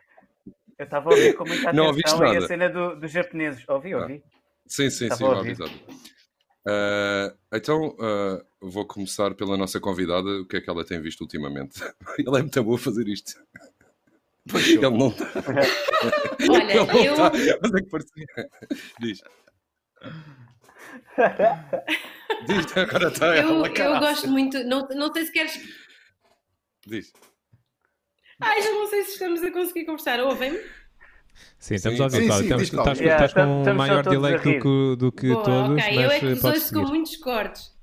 Eu 0.78 0.84
estava 0.84 1.10
a 1.10 1.14
ouvir 1.14 1.34
com 1.34 1.46
muita 1.46 1.72
Não 1.72 1.90
atenção 1.92 2.34
e 2.34 2.38
a 2.38 2.42
cena 2.48 2.70
do- 2.70 2.96
dos 3.00 3.10
japoneses. 3.12 3.64
Ouvi, 3.70 3.96
ouvi. 3.96 4.22
Sim, 4.68 4.90
sim, 4.90 5.06
Estava 5.08 5.42
sim, 5.44 5.56
Ah, 6.70 7.34
então, 7.54 7.96
ah, 8.00 8.46
vou 8.62 8.86
começar 8.86 9.34
pela 9.34 9.58
nossa 9.58 9.80
convidada. 9.80 10.30
O 10.42 10.46
que 10.46 10.58
é 10.58 10.62
que 10.62 10.70
ela 10.70 10.86
tem 10.86 11.02
visto 11.02 11.22
ultimamente? 11.22 11.82
Ele 12.20 12.38
é 12.38 12.42
muito 12.42 12.64
bom 12.64 12.76
a 12.76 12.78
fazer 12.78 13.08
isto. 13.08 13.34
Ele 14.54 14.90
não 14.90 15.10
está. 15.10 15.26
Olha, 16.50 16.72
Ele 16.72 16.86
não 16.86 17.04
eu, 17.04 17.14
está. 17.14 17.32
Mas 17.62 17.74
é 17.74 17.82
que 17.82 17.90
parecia. 17.90 18.26
Diz. 19.00 19.22
Diz, 22.48 22.78
agora 22.78 23.08
está 23.10 23.28
eu, 23.36 23.66
ela. 23.66 23.68
eu 23.68 24.00
gosto 24.00 24.28
muito. 24.28 24.64
Não, 24.64 24.88
não 24.90 25.12
sei 25.12 25.26
se 25.26 25.32
queres. 25.32 25.60
Diz. 26.86 27.12
Ai, 28.42 28.62
já 28.62 28.72
não 28.72 28.88
sei 28.88 29.04
se 29.04 29.12
estamos 29.14 29.44
a 29.44 29.52
conseguir 29.52 29.86
conversar. 29.86 30.20
Ouvem-me? 30.22 30.60
Sim, 31.60 31.76
estamos 31.76 31.98
Sim, 31.98 32.04
a 32.04 32.06
ouvir, 32.06 32.26
Cláudio. 32.28 32.62
Estás, 32.62 33.00
Yeah, 33.00 33.26
estás 33.26 33.34
com 33.34 33.72
um 33.72 33.76
maior 33.76 34.04
delay 34.08 34.34
do 34.38 34.42
que, 34.60 34.96
do 34.98 35.12
que 35.12 35.28
Boa, 35.34 35.44
todos, 35.44 35.84
ok. 35.84 35.96
mas 35.96 36.06
Eu 36.06 36.12
é 36.12 36.20
que 36.20 36.26
eh, 36.26 36.36
vos 36.36 36.44
ouço 36.44 36.74
com 36.74 36.88
muitos 36.88 37.16
cortes. 37.18 37.76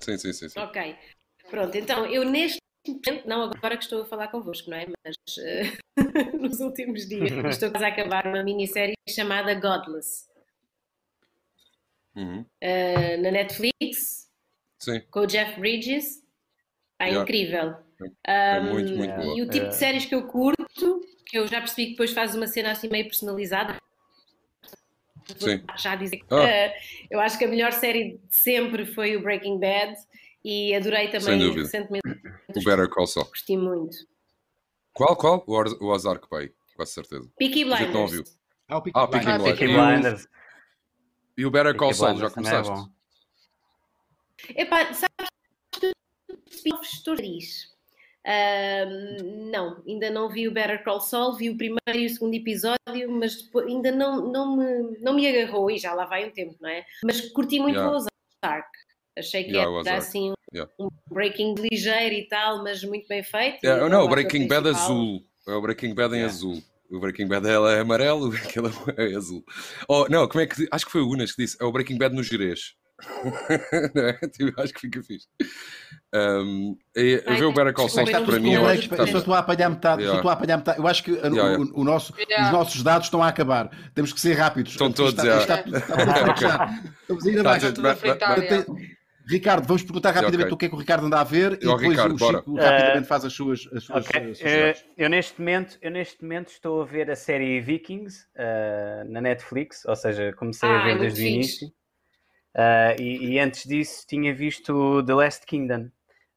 Sim, 0.00 0.16
sim, 0.18 0.32
sim. 0.32 0.48
sim. 0.48 0.60
Ok. 0.60 0.96
Pronto, 1.50 1.76
então 1.76 2.06
eu 2.06 2.24
neste 2.24 2.58
momento, 2.86 3.26
não 3.28 3.42
agora 3.42 3.76
que 3.76 3.82
estou 3.84 4.02
a 4.02 4.04
falar 4.04 4.28
convosco, 4.28 4.70
não 4.70 4.76
é? 4.76 4.86
Mas 5.04 5.16
eh, 5.38 5.76
nos 6.38 6.60
últimos 6.60 7.08
dias 7.08 7.32
estou 7.46 7.70
quase 7.70 7.84
a 7.84 7.88
acabar 7.88 8.26
uma 8.26 8.42
minissérie 8.42 8.94
chamada 9.08 9.54
Godless 9.54 10.28
Uhum. 12.16 12.44
eh, 12.60 13.16
na 13.18 13.30
Netflix 13.30 14.28
Sim, 14.78 15.00
com 15.10 15.20
o 15.20 15.26
Jeff 15.26 15.58
Bridges. 15.60 16.22
É 16.98 17.06
Yeah. 17.08 17.22
incrível. 17.22 17.74
é 18.26 18.60
Um, 18.60 18.64
muito, 18.64 18.92
muito 18.92 19.14
boa. 19.14 19.36
E 19.38 19.42
o 19.42 19.48
tipo 19.48 19.66
É. 19.66 19.68
de 19.68 19.76
séries 19.76 20.04
que 20.04 20.14
eu 20.14 20.26
curto, 20.26 21.00
eu 21.38 21.46
já 21.46 21.58
percebi 21.60 21.86
que 21.86 21.90
depois 21.92 22.12
faz 22.12 22.34
uma 22.34 22.46
cena 22.46 22.72
assim 22.72 22.88
meio 22.88 23.04
personalizada. 23.04 23.76
Sim. 25.38 25.62
Já 25.78 25.94
dizer 25.94 26.16
que, 26.18 26.24
Ah. 26.34 26.42
eh, 26.48 26.74
eu 27.10 27.20
acho 27.20 27.38
que 27.38 27.44
a 27.44 27.48
melhor 27.48 27.72
série 27.72 28.18
de 28.18 28.36
sempre 28.36 28.84
foi 28.84 29.16
o 29.16 29.22
Breaking 29.22 29.58
Bad 29.60 29.94
e 30.44 30.74
adorei 30.74 31.08
também 31.08 31.52
recentemente. 31.52 32.08
O 32.48 32.64
Better 32.64 32.88
Call 32.88 33.06
Saul. 33.06 33.26
Gostei 33.26 33.56
muito. 33.56 33.96
Qual, 34.92 35.14
qual? 35.16 35.44
O, 35.46 35.84
o 35.84 35.86
Ozark 35.92 36.28
Pai, 36.28 36.50
quase 36.74 36.92
certeza. 36.92 37.30
Peaky 37.38 37.62
A 37.72 37.76
gente 37.76 37.92
não 37.92 38.02
ouviu. 38.02 38.22
Blinders. 38.24 38.40
Ah, 38.68 38.76
o 38.78 38.82
Peaky 38.82 38.98
Ah, 38.98 39.06
Peaky 39.08 39.24
Blinders. 39.26 39.42
Blinders. 39.42 39.58
Peaky 39.58 39.72
E 39.72 39.76
o- 39.76 39.86
Blinders. 39.86 40.28
E 41.38 41.46
o 41.46 41.50
Better 41.50 41.76
Call 41.76 41.94
Saul, 41.94 42.18
já 42.18 42.28
Blinders 42.28 42.32
é 42.32 42.34
começaste? 42.34 42.72
bom. 42.72 43.00
Epá, 44.56 44.92
sabes 44.94 45.28
que 45.72 45.92
spin-offs 46.50 47.02
não, 49.50 49.82
ainda 49.86 50.10
não 50.10 50.28
vi 50.28 50.46
o 50.46 50.52
Better 50.52 50.82
Call 50.84 51.00
Saul, 51.00 51.36
vi 51.36 51.50
o 51.50 51.56
primeiro 51.56 51.80
e 51.94 52.06
o 52.06 52.10
segundo 52.10 52.34
episódio, 52.34 53.10
mas 53.10 53.42
depois, 53.42 53.66
ainda 53.66 53.90
não, 53.90 54.30
não, 54.30 54.56
me, 54.56 54.98
não 55.00 55.14
me 55.14 55.26
agarrou 55.26 55.70
e 55.70 55.78
já 55.78 55.94
lá 55.94 56.04
vai 56.04 56.26
um 56.28 56.30
tempo, 56.30 56.56
não 56.60 56.68
é? 56.68 56.84
Mas 57.02 57.20
curti 57.30 57.58
muito 57.58 57.76
yeah. 57.76 57.92
o 57.92 57.96
Ozark. 57.96 58.68
Achei 59.18 59.44
que 59.44 59.50
yeah, 59.50 59.80
era 59.80 59.98
assim 59.98 60.30
um, 60.30 60.34
yeah. 60.54 60.70
um, 60.78 60.88
Breaking 61.10 61.54
ligeiro 61.54 62.14
e 62.14 62.28
tal, 62.28 62.62
mas 62.62 62.82
muito 62.84 63.08
bem 63.08 63.22
feito. 63.22 63.64
Yeah, 63.64 63.88
não, 63.88 64.04
o 64.04 64.08
Breaking 64.08 64.46
Bad 64.46 64.68
azul. 64.68 65.22
É 65.46 65.52
o 65.52 65.60
Breaking 65.60 65.94
Bad 65.94 66.14
em 66.14 66.22
azul. 66.22 66.62
O 66.90 66.98
Breaking 66.98 67.26
Bad 67.28 67.48
ela 67.48 67.72
é 67.72 67.80
amarelo, 67.80 68.32
aquele 68.34 68.68
é 68.96 69.16
azul. 69.16 69.44
Oh, 69.88 70.06
não, 70.08 70.28
como 70.28 70.40
é 70.40 70.46
que. 70.46 70.66
Acho 70.70 70.86
que 70.86 70.92
foi 70.92 71.02
o 71.02 71.08
Unas 71.08 71.32
que 71.32 71.42
disse. 71.42 71.56
É 71.60 71.64
o 71.64 71.72
Breaking 71.72 71.98
Bad 71.98 72.14
no 72.14 72.22
Jerez. 72.22 72.74
é? 74.22 74.28
tipo, 74.28 74.60
acho 74.60 74.72
que 74.72 74.80
fica 74.80 75.02
fixe. 75.02 75.26
Um, 76.14 76.76
e, 76.96 77.22
Ai, 77.26 77.36
ver 77.36 77.44
o 77.44 77.52
Better 77.52 77.72
Call 77.72 77.88
Saul 77.88 78.06
para 78.06 78.40
mim. 78.40 78.52
Eu 78.52 78.66
acho 78.66 78.88
que 78.88 78.94
estou 78.94 79.34
a 79.34 79.38
apanhar 79.38 79.70
metade. 79.70 80.02
Yeah. 80.02 80.18
Estou 80.18 80.30
a 80.30 80.34
apanhar 80.34 80.56
metade. 80.58 80.78
Eu 80.78 80.86
acho 80.86 81.04
que 81.04 81.12
yeah, 81.12 81.34
yeah. 81.34 81.58
O, 81.58 81.80
o, 81.80 81.84
nosso, 81.84 82.14
yeah. 82.18 82.46
os 82.46 82.52
nossos 82.52 82.82
dados 82.82 83.06
estão 83.06 83.22
a 83.22 83.28
acabar. 83.28 83.70
Temos 83.94 84.12
que 84.12 84.20
ser 84.20 84.34
rápidos. 84.34 84.72
Estão 84.72 84.92
todos. 84.92 85.12
Está, 85.12 85.60
está, 85.60 85.60
está, 85.60 86.82
Estamos 87.02 87.26
ainda 87.26 87.42
mais. 87.42 87.62
Ricardo, 89.30 89.64
vamos 89.64 89.82
perguntar 89.84 90.10
rapidamente 90.10 90.52
okay. 90.52 90.54
o 90.54 90.56
que 90.56 90.66
é 90.66 90.68
que 90.68 90.74
o 90.74 90.78
Ricardo 90.78 91.06
anda 91.06 91.20
a 91.20 91.24
ver 91.24 91.52
e 91.52 91.56
depois 91.58 91.82
Ricardo, 91.82 92.14
o 92.14 92.18
Chico 92.18 92.50
bora. 92.50 92.68
rapidamente 92.68 93.06
faz 93.06 93.24
as 93.24 93.32
suas, 93.32 93.68
as 93.72 93.84
suas, 93.84 94.06
okay. 94.06 94.32
uh, 94.32 94.74
eu, 94.96 95.08
neste 95.08 95.38
momento, 95.38 95.78
eu 95.80 95.90
neste 95.90 96.22
momento 96.22 96.48
estou 96.48 96.82
a 96.82 96.84
ver 96.84 97.08
a 97.08 97.14
série 97.14 97.60
Vikings 97.60 98.26
uh, 98.34 99.08
na 99.08 99.20
Netflix, 99.20 99.84
ou 99.84 99.94
seja, 99.94 100.32
comecei 100.32 100.68
ah, 100.68 100.80
a 100.80 100.84
ver 100.84 100.98
desde 100.98 101.22
o 101.22 101.26
início. 101.26 101.72
Uh, 102.54 103.00
e, 103.00 103.32
e, 103.32 103.38
antes 103.38 103.64
disso 103.64 104.04
tinha 104.06 104.34
visto 104.34 105.04
The 105.04 105.14
Last 105.14 105.46
Kingdom, 105.46 105.88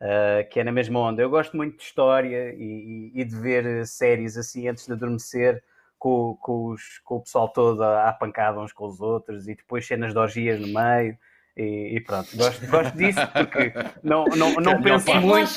uh, 0.01 0.47
que 0.49 0.59
é 0.59 0.63
na 0.63 0.71
mesma 0.71 0.99
onda. 0.99 1.21
Eu 1.21 1.29
gosto 1.29 1.57
muito 1.57 1.77
de 1.77 1.83
história 1.83 2.53
e, 2.53 3.11
e, 3.15 3.21
e 3.21 3.25
de 3.25 3.35
ver 3.35 3.85
séries 3.87 4.37
assim 4.37 4.67
antes 4.67 4.85
de 4.85 4.93
adormecer, 4.93 5.63
com, 5.97 6.35
com, 6.41 6.67
os, 6.67 6.99
com 7.03 7.15
o 7.15 7.21
pessoal 7.21 7.49
todo 7.49 7.81
à, 7.83 8.11
pancada 8.11 8.59
uns 8.59 8.73
com 8.73 8.85
os 8.85 8.99
outros 8.99 9.47
e 9.47 9.55
depois 9.55 9.87
cenas 9.87 10.13
de 10.13 10.19
orgias 10.19 10.59
no 10.59 10.67
meio. 10.67 11.17
E, 11.55 12.01
pronto, 12.05 12.35
gosto, 12.35 12.65
gosto 12.67 12.97
disso 12.97 13.19
porque 13.31 13.73
não, 14.03 14.25
não, 14.25 14.53
não 14.55 14.81
penso 14.81 15.11
é 15.11 15.19
muito. 15.19 15.51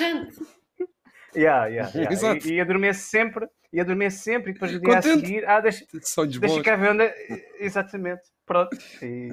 Yeah, 1.37 1.67
yeah, 1.67 1.93
yeah. 1.95 2.39
E, 2.45 2.55
e 2.55 2.61
adormeço 2.61 3.01
sempre, 3.11 3.47
e 3.73 3.81
adormeço 3.81 4.23
sempre, 4.23 4.51
e 4.51 4.55
depois 4.55 4.73
no 4.73 4.81
dia 4.81 4.95
Contente. 4.95 5.09
a 5.09 5.27
seguir, 5.27 5.49
ah, 5.49 5.61
deixa, 5.61 5.85
deixa 6.41 6.63
cá 6.63 6.77
ver 6.77 6.91
onde. 6.93 7.03
É, 7.03 7.65
exatamente. 7.65 8.23
Pronto. 8.47 8.77
E... 9.03 9.29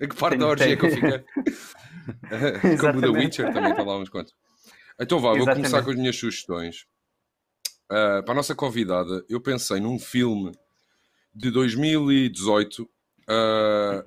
É 0.00 0.06
que 0.06 0.16
parte 0.16 0.36
da 0.36 0.46
orgia 0.46 0.76
que 0.76 0.86
eu 0.86 0.90
fiquei. 0.90 1.24
Como 2.78 2.98
o 2.98 3.00
The 3.00 3.08
Witcher 3.08 3.52
também 3.52 3.70
está 3.70 3.82
lá 3.82 3.98
uns 3.98 4.08
quantos. 4.08 4.34
Então 5.00 5.20
vá, 5.20 5.32
vou 5.32 5.46
começar 5.46 5.82
com 5.82 5.90
as 5.90 5.96
minhas 5.96 6.16
sugestões. 6.16 6.86
Uh, 7.90 8.22
para 8.22 8.32
a 8.32 8.34
nossa 8.34 8.54
convidada, 8.54 9.24
eu 9.30 9.40
pensei 9.40 9.80
num 9.80 9.98
filme 9.98 10.52
de 11.34 11.50
2018 11.50 12.82
uh, 12.82 12.88
ah, 13.28 14.04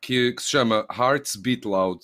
que, 0.00 0.32
que, 0.32 0.42
se 0.42 0.48
chama 0.48 0.86
Hearts 0.90 1.36
Beat 1.36 1.66
Loud, 1.66 2.02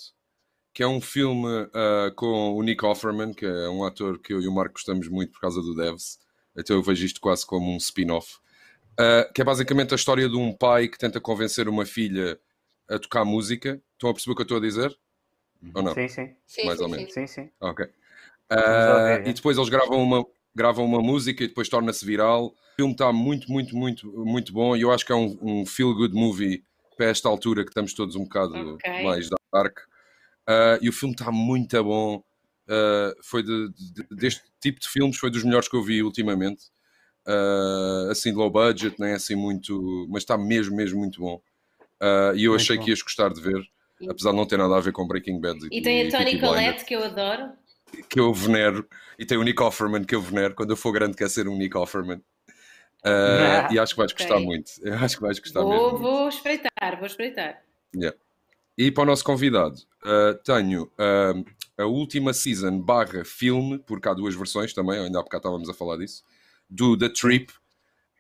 que 0.75 0.83
é 0.83 0.89
um 0.89 1.01
filme 1.01 1.47
uh, 1.47 2.13
com 2.17 2.53
o 2.53 2.63
Nick 2.63 2.85
Offerman, 2.85 3.33
que 3.33 3.47
é 3.47 3.69
um 3.69 3.85
ator 3.85 4.19
que 4.19 4.35
eu 4.35 4.43
e 4.43 4.49
o 4.49 4.53
Marco 4.53 4.75
gostamos 4.75 5.09
muito 5.09 5.31
por 5.31 5.41
causa 5.41 5.63
do 5.63 5.73
Devs. 5.73 6.19
Então 6.57 6.75
eu 6.75 6.83
vejo 6.83 7.07
isto 7.07 7.21
quase 7.21 7.47
como 7.47 7.73
um 7.73 7.77
spin-off. 7.77 8.39
Uh, 8.95 9.33
que 9.33 9.41
é 9.41 9.45
basicamente 9.45 9.93
a 9.93 9.97
história 9.97 10.29
de 10.29 10.37
um 10.37 10.53
pai 10.53 10.89
que 10.89 10.99
tenta 10.99 11.21
convencer 11.21 11.69
uma 11.69 11.87
filha 11.87 12.39
a 12.91 12.99
tocar 12.99 13.25
música. 13.25 13.81
Estão 13.93 14.11
a 14.11 14.13
perceber 14.13 14.33
o 14.33 14.35
que 14.35 14.43
eu 14.43 14.45
estou 14.45 14.59
a 14.59 14.61
dizer? 14.61 14.99
Ou 15.73 15.83
não? 15.83 15.95
Sim, 15.95 16.09
sim. 16.09 16.35
Mais 16.65 16.79
sim, 16.79 16.85
ou 16.85 16.91
menos. 16.91 17.15
Sim, 17.15 17.27
sim. 17.29 17.51
Ok. 17.61 17.87
Uh, 17.87 19.29
e 19.29 19.33
depois 19.33 19.57
eles 19.57 19.71
gravam 19.71 20.03
uma, 20.03 20.27
gravam 20.55 20.85
uma 20.85 21.01
música 21.01 21.45
e 21.45 21.49
depois 21.49 21.69
torna-se 21.69 22.05
viral. 22.05 22.47
O 22.47 22.77
filme 22.77 22.93
está 22.93 23.13
muito, 23.13 23.51
muito, 23.51 23.77
muito, 23.77 24.13
muito 24.25 24.53
bom 24.53 24.77
e 24.77 24.81
eu 24.81 24.91
acho 24.91 25.07
que 25.07 25.13
é 25.13 25.17
um, 25.17 25.39
um 25.41 25.67
feel-good 25.67 26.15
movie 26.15 26.65
para 26.97 27.07
esta 27.07 27.29
altura 27.29 27.63
que 27.63 27.71
estamos 27.71 27.95
todos 27.95 28.17
um 28.17 28.25
bocado 28.25 28.75
okay. 28.75 29.05
mais 29.05 29.29
dark. 29.53 29.79
Uh, 30.49 30.79
e 30.81 30.89
o 30.89 30.93
filme 30.93 31.15
está 31.15 31.31
muito 31.33 31.83
bom. 31.83 32.23
Uh, 32.67 33.15
foi 33.23 33.43
de, 33.43 33.69
de, 33.71 34.07
deste 34.11 34.43
tipo 34.61 34.81
de 34.81 34.89
filmes, 34.89 35.17
foi 35.17 35.31
dos 35.31 35.45
melhores 35.45 35.69
que 35.69 35.77
eu 35.77 35.83
vi 35.83 36.03
ultimamente 36.03 36.65
uh, 37.27 38.11
assim 38.11 38.33
low 38.33 38.51
budget, 38.51 38.97
nem 38.99 39.13
assim 39.13 39.35
muito, 39.35 40.07
mas 40.09 40.23
está 40.23 40.37
mesmo, 40.37 40.77
mesmo 40.77 40.99
muito 40.99 41.21
bom. 41.21 41.41
Uh, 42.01 42.35
e 42.35 42.45
eu 42.45 42.53
muito 42.53 42.63
achei 42.63 42.77
bom. 42.77 42.85
que 42.85 42.91
ias 42.91 43.03
gostar 43.03 43.33
de 43.33 43.41
ver, 43.41 43.63
apesar 44.09 44.31
de 44.31 44.37
não 44.37 44.47
ter 44.47 44.59
nada 44.59 44.77
a 44.77 44.81
ver 44.81 44.93
com 44.93 45.07
Breaking 45.07 45.41
Bad. 45.41 45.69
E, 45.71 45.79
e 45.79 45.83
tem 45.83 46.07
a 46.07 46.11
Tony 46.11 46.39
Collette, 46.39 46.85
que 46.85 46.95
eu 46.95 47.05
adoro. 47.05 47.53
Que 48.09 48.19
eu 48.19 48.33
venero, 48.33 48.87
e 49.19 49.25
tem 49.25 49.39
o 49.39 49.43
Nick 49.43 49.63
Offerman, 49.63 50.05
que 50.05 50.15
eu 50.15 50.21
venero. 50.21 50.55
Quando 50.55 50.71
eu 50.71 50.77
for 50.77 50.93
grande, 50.93 51.17
quer 51.17 51.31
ser 51.31 51.49
um 51.49 51.57
Nick 51.57 51.77
Offerman. 51.77 52.21
Uh, 53.05 53.71
e 53.73 53.79
acho 53.79 53.95
que 53.95 53.99
vais 53.99 54.13
okay. 54.13 54.27
gostar 54.27 54.41
muito. 54.41 54.73
Eu 54.83 54.95
acho 54.95 55.17
que 55.17 55.23
vais 55.23 55.39
gostar 55.39 55.61
vou, 55.61 55.71
mesmo. 55.71 55.99
Vou 55.99 56.21
muito. 56.23 56.35
espreitar, 56.35 56.99
vou 56.99 57.07
espreitar. 57.07 57.63
Yeah. 57.95 58.19
E 58.77 58.91
para 58.91 59.05
o 59.05 59.07
nosso 59.07 59.25
convidado, 59.25 59.77
uh, 60.03 60.35
tenho 60.45 60.85
uh, 60.85 61.45
a 61.79 61.87
última 61.87 62.33
season 62.33 62.81
barra 62.81 63.25
filme, 63.25 63.79
porque 63.79 64.09
há 64.09 64.15
duas 64.15 64.35
versões 64.35 64.73
também, 64.73 64.99
ainda 64.99 65.21
há 65.21 65.23
bocado 65.23 65.43
estávamos 65.43 65.69
a 65.69 65.75
falar 65.75 65.97
disso 65.97 66.23
do 66.69 66.97
The 66.97 67.09
Trip, 67.11 67.53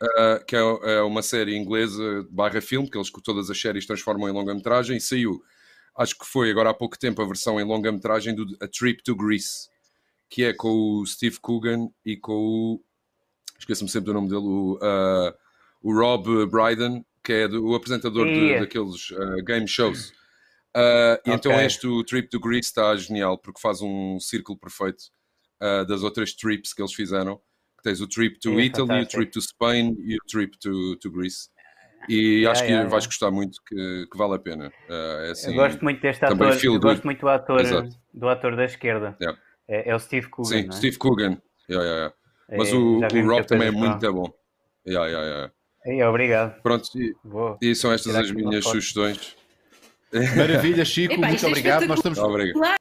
uh, 0.00 0.44
que 0.46 0.54
é, 0.54 0.60
é, 0.60 1.02
uma 1.02 1.22
série 1.22 1.56
inglesa 1.56 2.24
barra 2.30 2.60
filme, 2.60 2.88
que 2.88 2.96
eles 2.96 3.10
todas 3.10 3.50
as 3.50 3.60
séries 3.60 3.86
transformam 3.86 4.28
em 4.28 4.32
longa-metragem, 4.32 4.96
e 4.96 5.00
saiu, 5.00 5.42
acho 5.96 6.16
que 6.16 6.24
foi 6.24 6.50
agora 6.50 6.70
há 6.70 6.74
pouco 6.74 6.96
tempo, 6.96 7.20
a 7.20 7.26
versão 7.26 7.58
em 7.60 7.64
longa-metragem 7.64 8.34
do 8.34 8.44
A 8.60 8.68
Trip 8.68 9.02
to 9.02 9.16
Greece, 9.16 9.68
que 10.28 10.44
é 10.44 10.52
com 10.52 11.00
o 11.00 11.06
Steve 11.06 11.40
Coogan 11.40 11.88
e 12.04 12.16
com 12.16 12.32
o. 12.32 12.80
Esqueço-me 13.58 13.88
sempre 13.88 14.06
do 14.06 14.14
nome 14.14 14.28
dele, 14.28 14.42
o, 14.42 14.78
o 15.82 15.94
Rob 15.94 16.46
Brydon, 16.46 17.04
que 17.22 17.32
é 17.32 17.48
do, 17.48 17.64
o 17.66 17.74
apresentador 17.74 18.26
de, 18.26 18.60
daqueles 18.60 19.08
game 19.44 19.66
shows. 19.66 20.12
Uh, 20.76 21.14
okay. 21.20 21.34
Então 21.34 21.60
este 21.60 22.04
Trip 22.04 22.28
to 22.28 22.40
Greece 22.40 22.68
está 22.68 22.96
genial 22.96 23.38
porque 23.38 23.60
faz 23.60 23.80
um 23.80 24.18
círculo 24.18 24.58
perfeito 24.58 25.04
uh, 25.62 25.86
das 25.86 26.02
outras 26.02 26.34
trips 26.34 26.72
que 26.72 26.82
eles 26.82 26.92
fizeram. 26.92 27.40
Tens 27.82 28.00
o 28.00 28.08
trip 28.08 28.38
to 28.40 28.58
é 28.58 28.64
Italy, 28.64 29.02
o 29.02 29.06
trip 29.06 29.30
to 29.30 29.40
Spain 29.42 29.94
e 29.98 30.16
o 30.16 30.24
trip 30.26 30.58
to, 30.58 30.96
to 30.96 31.10
Greece. 31.10 31.50
E 32.08 32.46
acho 32.46 32.62
que 32.62 32.70
yeah, 32.70 32.88
vais 32.88 33.06
gostar 33.06 33.30
muito, 33.30 33.58
que, 33.66 34.06
que, 34.10 34.18
vale 34.18 34.34
a 34.34 34.38
pena. 34.38 34.68
Uh, 34.88 35.26
é 35.26 35.30
assim, 35.30 35.50
eu 35.50 35.56
gosto 35.56 35.82
muito 35.82 36.00
deste 36.00 36.24
ator, 36.24 36.58
eu 36.62 36.80
gosto 36.80 37.04
muito 37.04 37.20
do 37.20 37.28
ator, 37.28 37.88
do 38.12 38.28
ator 38.28 38.56
da 38.56 38.64
esquerda. 38.64 39.16
Yeah. 39.20 39.40
É, 39.68 39.90
é, 39.90 39.94
o 39.94 39.98
Steve 39.98 40.28
Coogan. 40.28 40.48
Sim, 40.48 40.68
é? 40.68 40.72
Steve 40.72 40.98
Coogan. 40.98 41.38
Yeah, 41.70 42.12
Mas 42.50 42.68
é, 42.68 42.74
o, 42.74 42.98
o 42.98 43.26
Rob 43.26 43.46
também 43.46 43.68
é 43.68 43.70
muito 43.70 44.12
bom. 44.12 44.30
Yeah, 44.86 45.06
yeah, 45.06 45.26
yeah. 45.26 45.52
É, 45.86 46.08
obrigado. 46.08 46.60
Pronto, 46.62 46.88
e, 46.94 47.14
e 47.60 47.74
são 47.74 47.92
estas 47.92 48.14
as 48.16 48.30
minhas 48.30 48.64
sugestões. 48.64 49.36
Maravilha, 50.36 50.84
Chico, 50.84 51.14
Epa, 51.14 51.26
muito 51.26 51.46
obrigado. 51.46 51.86
Nós 51.86 51.98
estamos. 51.98 52.18
Obrigado. 52.18 52.76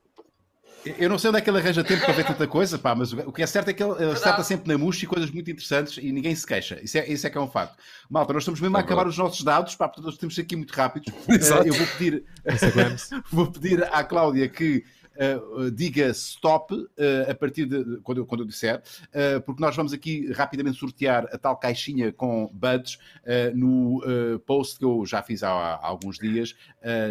Eu 0.85 1.09
não 1.09 1.17
sei 1.17 1.29
onde 1.29 1.39
é 1.39 1.41
que 1.41 1.49
ele 1.49 1.59
arranja 1.59 1.81
tempo 1.81 2.03
para 2.03 2.13
ver 2.13 2.25
tanta 2.25 2.45
coisa, 2.45 2.77
pá, 2.77 2.93
mas 2.93 3.13
o 3.13 3.31
que 3.31 3.41
é 3.41 3.47
certo 3.47 3.69
é 3.69 3.73
que 3.73 3.81
ele 3.81 4.11
acerta 4.11 4.43
sempre 4.43 4.67
na 4.67 4.77
mousse 4.77 5.05
e 5.05 5.07
coisas 5.07 5.31
muito 5.31 5.49
interessantes 5.49 5.97
e 5.97 6.11
ninguém 6.11 6.35
se 6.35 6.45
queixa. 6.45 6.77
Isso 6.83 6.97
é, 6.97 7.07
isso 7.07 7.25
é 7.25 7.29
que 7.29 7.37
é 7.37 7.41
um 7.41 7.47
facto. 7.47 7.77
Malta, 8.09 8.33
nós 8.33 8.43
estamos 8.43 8.59
mesmo 8.59 8.75
a 8.75 8.81
acabar 8.81 9.07
os 9.07 9.17
nossos 9.17 9.41
dados, 9.43 9.75
pá, 9.75 9.87
portanto 9.87 10.07
nós 10.07 10.17
temos 10.17 10.37
aqui 10.37 10.55
muito 10.55 10.71
rápidos. 10.71 11.13
Uh, 11.43 11.65
eu 11.65 11.73
vou 11.73 11.87
pedir, 11.87 12.23
vou 13.31 13.51
pedir 13.51 13.83
à 13.91 14.03
Cláudia 14.03 14.47
que 14.47 14.83
uh, 15.15 15.71
diga 15.71 16.07
stop 16.09 16.73
uh, 16.73 16.87
a 17.29 17.35
partir 17.35 17.65
de 17.65 17.99
quando 18.01 18.19
eu, 18.19 18.25
quando 18.25 18.41
eu 18.41 18.47
disser, 18.47 18.81
uh, 19.09 19.41
porque 19.41 19.61
nós 19.61 19.75
vamos 19.75 19.93
aqui 19.93 20.31
rapidamente 20.31 20.77
sortear 20.77 21.27
a 21.31 21.37
tal 21.37 21.57
caixinha 21.57 22.11
com 22.11 22.49
buds 22.53 22.97
no 23.55 24.01
post 24.45 24.77
que 24.77 24.85
eu 24.85 25.05
já 25.05 25.21
fiz 25.21 25.43
há, 25.43 25.49
há 25.49 25.85
alguns 25.85 26.17
dias 26.17 26.55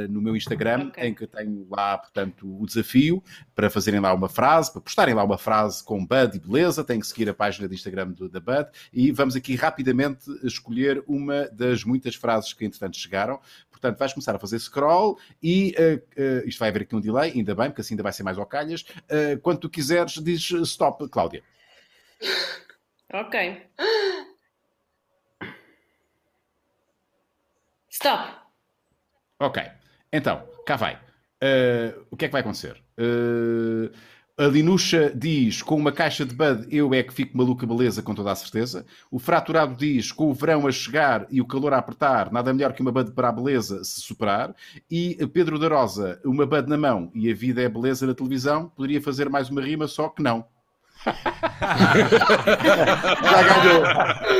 no 0.08 0.20
meu 0.20 0.36
Instagram, 0.36 0.88
okay. 0.88 1.08
em 1.08 1.14
que 1.14 1.26
tenho 1.26 1.66
lá, 1.70 1.98
portanto, 1.98 2.46
o 2.60 2.66
desafio 2.66 3.22
para 3.54 3.70
fazerem 3.70 4.00
lá 4.00 4.12
uma 4.12 4.28
frase, 4.28 4.72
para 4.72 4.80
postarem 4.80 5.14
lá 5.14 5.24
uma 5.24 5.38
frase 5.38 5.82
com 5.82 6.04
bud 6.04 6.36
e 6.36 6.40
beleza, 6.40 6.84
tem 6.84 7.00
que 7.00 7.06
seguir 7.06 7.28
a 7.28 7.34
página 7.34 7.68
de 7.68 7.74
Instagram 7.74 8.10
do, 8.10 8.28
da 8.28 8.40
Bud 8.40 8.68
e 8.92 9.10
vamos 9.12 9.36
aqui 9.36 9.54
rapidamente 9.54 10.30
escolher 10.42 11.02
uma 11.06 11.48
das 11.48 11.84
muitas 11.84 12.14
frases 12.14 12.52
que 12.52 12.64
entretanto 12.64 12.96
chegaram. 12.96 13.40
Portanto, 13.82 13.98
vais 13.98 14.12
começar 14.12 14.36
a 14.36 14.38
fazer 14.38 14.60
scroll 14.60 15.18
e 15.42 15.74
uh, 15.76 15.96
uh, 15.96 16.48
isto 16.48 16.60
vai 16.60 16.68
haver 16.68 16.82
aqui 16.82 16.94
um 16.94 17.00
delay, 17.00 17.32
ainda 17.32 17.52
bem, 17.52 17.68
porque 17.68 17.80
assim 17.80 17.94
ainda 17.94 18.04
vai 18.04 18.12
ser 18.12 18.22
mais 18.22 18.38
ao 18.38 18.46
calhas. 18.46 18.82
Uh, 18.82 19.40
quando 19.42 19.58
tu 19.58 19.68
quiseres, 19.68 20.14
diz 20.22 20.48
stop, 20.52 21.08
Cláudia. 21.08 21.42
Ok. 23.12 23.66
Stop. 27.90 28.36
Ok. 29.40 29.60
Então, 30.12 30.48
cá 30.64 30.76
vai. 30.76 31.00
O 32.08 32.16
que 32.16 32.26
é 32.26 32.28
que 32.28 32.32
vai 32.32 32.40
acontecer? 32.40 32.80
A 34.38 34.44
Linuxa 34.44 35.12
diz: 35.14 35.60
com 35.60 35.76
uma 35.76 35.92
caixa 35.92 36.24
de 36.24 36.34
Bud 36.34 36.66
eu 36.70 36.94
é 36.94 37.02
que 37.02 37.12
fico 37.12 37.36
maluca, 37.36 37.66
beleza, 37.66 38.02
com 38.02 38.14
toda 38.14 38.32
a 38.32 38.34
certeza. 38.34 38.86
O 39.10 39.18
Fraturado 39.18 39.76
diz: 39.76 40.10
com 40.10 40.30
o 40.30 40.34
verão 40.34 40.66
a 40.66 40.72
chegar 40.72 41.26
e 41.30 41.38
o 41.40 41.46
calor 41.46 41.74
a 41.74 41.78
apertar, 41.78 42.32
nada 42.32 42.52
melhor 42.52 42.72
que 42.72 42.80
uma 42.80 42.90
Bud 42.90 43.12
para 43.12 43.28
a 43.28 43.32
beleza 43.32 43.84
se 43.84 44.00
superar. 44.00 44.54
E 44.90 45.16
Pedro 45.26 45.58
da 45.58 45.68
Rosa: 45.68 46.18
uma 46.24 46.46
Bud 46.46 46.66
na 46.68 46.78
mão 46.78 47.10
e 47.14 47.30
a 47.30 47.34
vida 47.34 47.60
é 47.60 47.68
beleza 47.68 48.06
na 48.06 48.14
televisão. 48.14 48.70
Poderia 48.74 49.02
fazer 49.02 49.28
mais 49.28 49.50
uma 49.50 49.60
rima, 49.60 49.86
só 49.86 50.08
que 50.08 50.22
não. 50.22 50.46
Já 51.04 51.12
ganhou. 53.42 53.84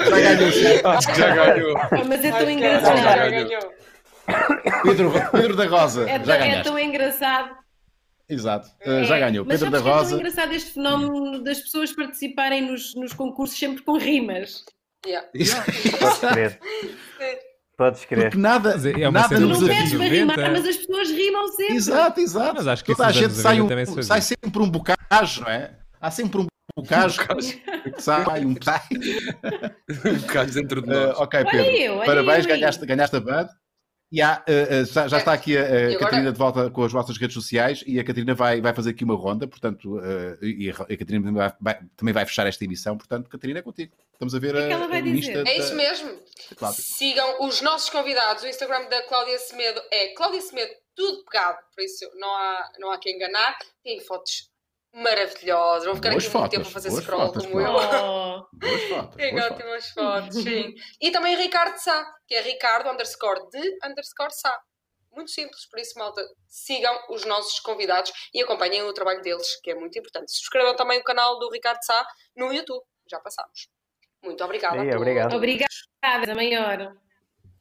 Já 0.08 0.20
ganhou, 0.20 0.52
sim. 0.52 0.80
Já 1.18 1.34
ganhou. 1.34 1.76
Ah, 1.76 1.88
Mas 2.06 2.24
é 2.24 2.30
tão 2.30 2.48
engraçado. 2.50 2.96
já 2.98 3.16
ganhou. 3.28 3.72
Pedro, 4.82 5.12
Pedro 5.32 5.56
da 5.56 5.66
Rosa. 5.66 6.08
É, 6.08 6.24
já 6.24 6.36
é 6.36 6.62
tão 6.62 6.78
engraçado. 6.78 7.61
Exato. 8.32 8.68
Uh, 8.86 9.04
já 9.04 9.16
É, 9.16 9.20
ganhou. 9.20 9.44
Mas 9.44 9.60
Pedro 9.60 9.70
da 9.72 9.78
é 9.78 9.82
tão 9.82 9.92
Rosa. 9.92 10.14
engraçado 10.16 10.52
este 10.52 10.70
fenómeno 10.72 11.42
das 11.42 11.60
pessoas 11.60 11.92
participarem 11.92 12.62
nos, 12.70 12.94
nos 12.94 13.12
concursos 13.12 13.58
sempre 13.58 13.82
com 13.82 13.98
rimas. 13.98 14.64
Yeah. 15.06 15.28
Podes 15.98 16.18
crer. 16.18 16.60
Podes 17.76 18.04
crer. 18.04 18.22
Porque 18.30 18.38
nada, 18.38 18.70
é 19.00 19.08
uma 19.08 19.20
nada 19.22 19.40
nos 19.40 19.60
não 19.60 19.68
pedes 19.68 19.94
para 19.94 20.04
rimar, 20.04 20.36
90. 20.36 20.52
mas 20.52 20.68
as 20.68 20.76
pessoas 20.76 21.10
rimam 21.10 21.48
sempre. 21.48 21.74
Exato, 21.74 22.20
exato. 22.20 22.54
Mas 22.56 22.66
acho 22.68 22.84
que 22.84 22.94
Toda 22.94 23.08
a 23.08 23.12
gente 23.12 23.34
sai, 23.34 23.58
90 23.58 23.90
um, 23.90 24.02
sai 24.02 24.20
sempre 24.20 24.62
um 24.62 24.70
bocage, 24.70 25.40
não 25.40 25.48
é? 25.48 25.76
Há 26.00 26.10
sempre 26.10 26.40
um 26.42 26.46
bocage 26.76 27.18
que 27.18 28.00
sai, 28.02 28.44
um 28.44 28.54
sai. 28.62 28.80
Um 30.04 30.18
bocado 30.20 30.52
dentro 30.52 30.82
de 30.82 30.88
Uh, 30.88 30.92
nós. 31.08 31.18
ok, 31.20 31.40
Olha 31.40 31.50
Pedro. 31.50 31.70
eu, 31.70 31.94
olha 31.96 32.06
Parabéns, 32.06 32.44
eu 32.46 32.48
ganhaste, 32.48 32.86
ganhaste 32.86 33.16
a 33.16 33.20
Bud. 33.20 33.50
E 34.12 34.20
há, 34.20 34.44
uh, 34.46 34.82
uh, 34.82 34.84
já, 34.84 35.08
já 35.08 35.18
está 35.18 35.32
aqui 35.32 35.56
a, 35.56 35.62
a 35.62 35.64
agora? 35.64 35.98
Catarina 35.98 36.32
de 36.32 36.38
volta 36.38 36.70
com 36.70 36.84
as 36.84 36.92
vossas 36.92 37.16
redes 37.16 37.32
sociais 37.32 37.82
e 37.86 37.98
a 37.98 38.04
Catarina 38.04 38.34
vai, 38.34 38.60
vai 38.60 38.74
fazer 38.74 38.90
aqui 38.90 39.04
uma 39.04 39.14
ronda, 39.16 39.48
portanto, 39.48 39.96
uh, 39.96 40.44
e 40.44 40.68
a, 40.70 40.74
a 40.74 40.96
Catarina 40.96 41.24
também 41.24 41.32
vai, 41.32 41.52
vai- 41.58 41.80
também 41.96 42.12
vai 42.12 42.26
fechar 42.26 42.46
esta 42.46 42.62
emissão, 42.62 42.98
portanto, 42.98 43.30
Catarina 43.30 43.60
é 43.60 43.62
contigo. 43.62 43.94
Estamos 44.12 44.34
a 44.34 44.38
ver 44.38 44.54
O 44.54 44.58
que 44.58 44.62
é 44.64 44.66
que 44.66 44.72
a- 44.72 44.76
ela 44.76 44.86
vai 44.88 45.00
o 45.00 45.04
dizer? 45.04 45.18
Insta 45.18 45.38
É 45.40 45.44
da- 45.44 45.52
isso 45.54 45.74
mesmo. 45.74 46.10
Sigam 46.74 47.46
os 47.46 47.62
nossos 47.62 47.88
convidados. 47.88 48.42
O 48.42 48.46
Instagram 48.46 48.86
da 48.90 49.02
Cláudia 49.08 49.38
Semedo 49.38 49.80
é 49.90 50.08
Cláudia 50.08 50.42
Semedo, 50.42 50.70
tudo 50.94 51.24
pegado, 51.24 51.58
por 51.74 51.82
isso 51.82 52.04
não 52.16 52.28
há, 52.28 52.70
não 52.78 52.90
há 52.92 52.98
quem 52.98 53.16
enganar. 53.16 53.56
Tem 53.82 53.98
fotos 54.00 54.50
maravilhosas. 54.92 55.84
Vão 55.84 55.96
ficar 55.96 56.10
Boas 56.10 56.26
aqui 56.26 56.36
muito 56.36 56.50
tempo 56.50 56.68
a 56.68 56.70
fazer 56.70 56.90
scroll 56.90 57.26
fotos, 57.26 57.46
como 57.46 57.60
eu. 57.60 57.72
Oh, 57.72 58.46
Boas 58.52 58.82
fotos. 58.84 59.16
Tem 59.16 59.30
boas 59.32 59.46
fotos. 59.48 59.60
ótimas 59.60 59.90
fotos, 59.90 60.42
sim. 60.42 60.74
E 61.00 61.10
também 61.10 61.36
Ricardo 61.36 61.76
Sá, 61.78 62.04
que 62.26 62.34
é 62.34 62.40
Ricardo 62.40 62.90
underscore 62.90 63.48
de 63.50 63.78
underscore 63.84 64.32
Sá. 64.32 64.60
Muito 65.10 65.30
simples, 65.30 65.66
por 65.68 65.78
isso, 65.78 65.98
malta, 65.98 66.24
sigam 66.48 66.98
os 67.10 67.24
nossos 67.26 67.60
convidados 67.60 68.10
e 68.32 68.42
acompanhem 68.42 68.82
o 68.82 68.92
trabalho 68.94 69.20
deles, 69.20 69.60
que 69.62 69.70
é 69.70 69.74
muito 69.74 69.98
importante. 69.98 70.32
Subscrevam 70.32 70.74
também 70.74 70.98
o 70.98 71.04
canal 71.04 71.38
do 71.38 71.50
Ricardo 71.50 71.82
Sá 71.84 72.06
no 72.34 72.52
YouTube. 72.52 72.82
Já 73.10 73.20
passámos. 73.20 73.68
Muito 74.22 74.42
obrigada. 74.42 74.76
Sim, 74.76 74.80
a 74.80 74.84
todos. 74.84 74.96
obrigado. 74.96 75.34
obrigada, 75.34 76.32
a 76.32 76.34
maior. 76.34 76.94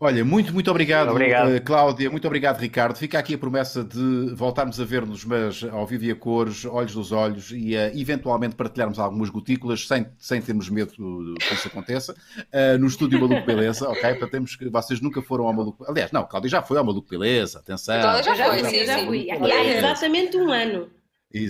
Olha, 0.04 0.26
muito, 0.26 0.52
muito 0.52 0.72
obrigado, 0.72 1.12
Obrigado. 1.12 1.52
eh, 1.52 1.60
Cláudia, 1.60 2.10
muito 2.10 2.26
obrigado, 2.26 2.58
Ricardo. 2.58 2.98
Fica 2.98 3.20
aqui 3.20 3.36
a 3.36 3.38
promessa 3.38 3.84
de 3.84 4.34
voltarmos 4.34 4.82
a 4.82 4.84
ver-nos, 4.84 5.24
mas 5.24 5.64
ao 5.64 5.86
vivo 5.86 6.06
e 6.06 6.10
a 6.10 6.16
cores, 6.16 6.66
olhos 6.66 6.96
dos 6.96 7.12
olhos, 7.12 7.52
e 7.52 7.76
eh, 7.76 7.92
eventualmente 7.96 8.56
partilharmos 8.56 8.98
algumas 8.98 9.30
gotículas, 9.30 9.88
sem, 9.88 10.08
sem 10.18 10.42
termos 10.42 10.70
medo 10.70 10.92
que 10.92 11.54
isso 11.54 11.68
aconteça, 11.68 12.16
eh, 12.52 12.80
no 12.80 12.88
estúdio 12.88 13.22
Maluco 13.22 13.46
Beleza, 13.46 13.88
ok? 13.88 14.16
Para 14.16 14.28
termos 14.28 14.56
que 14.56 14.68
vocês 14.70 15.00
nunca 15.00 15.22
foram 15.22 15.46
ao 15.46 15.54
Maluco. 15.54 15.86
Aliás, 15.88 16.12
não, 16.12 16.26
Cláudia 16.26 16.50
já 16.50 16.64
foi 16.64 16.80
ao 16.80 16.84
Maluco 16.84 17.08
Beleza, 17.08 17.60
atenção. 17.60 17.94
A 17.94 18.02
Cláudia 18.02 18.32
Eu 18.32 18.36
já 18.36 18.46
foi, 18.46 18.64
sim, 18.72 18.86
já 18.88 19.06
fui. 19.06 19.28
Há 19.30 19.66
exatamente 19.66 20.36
um 20.36 20.50
ano. 20.52 20.90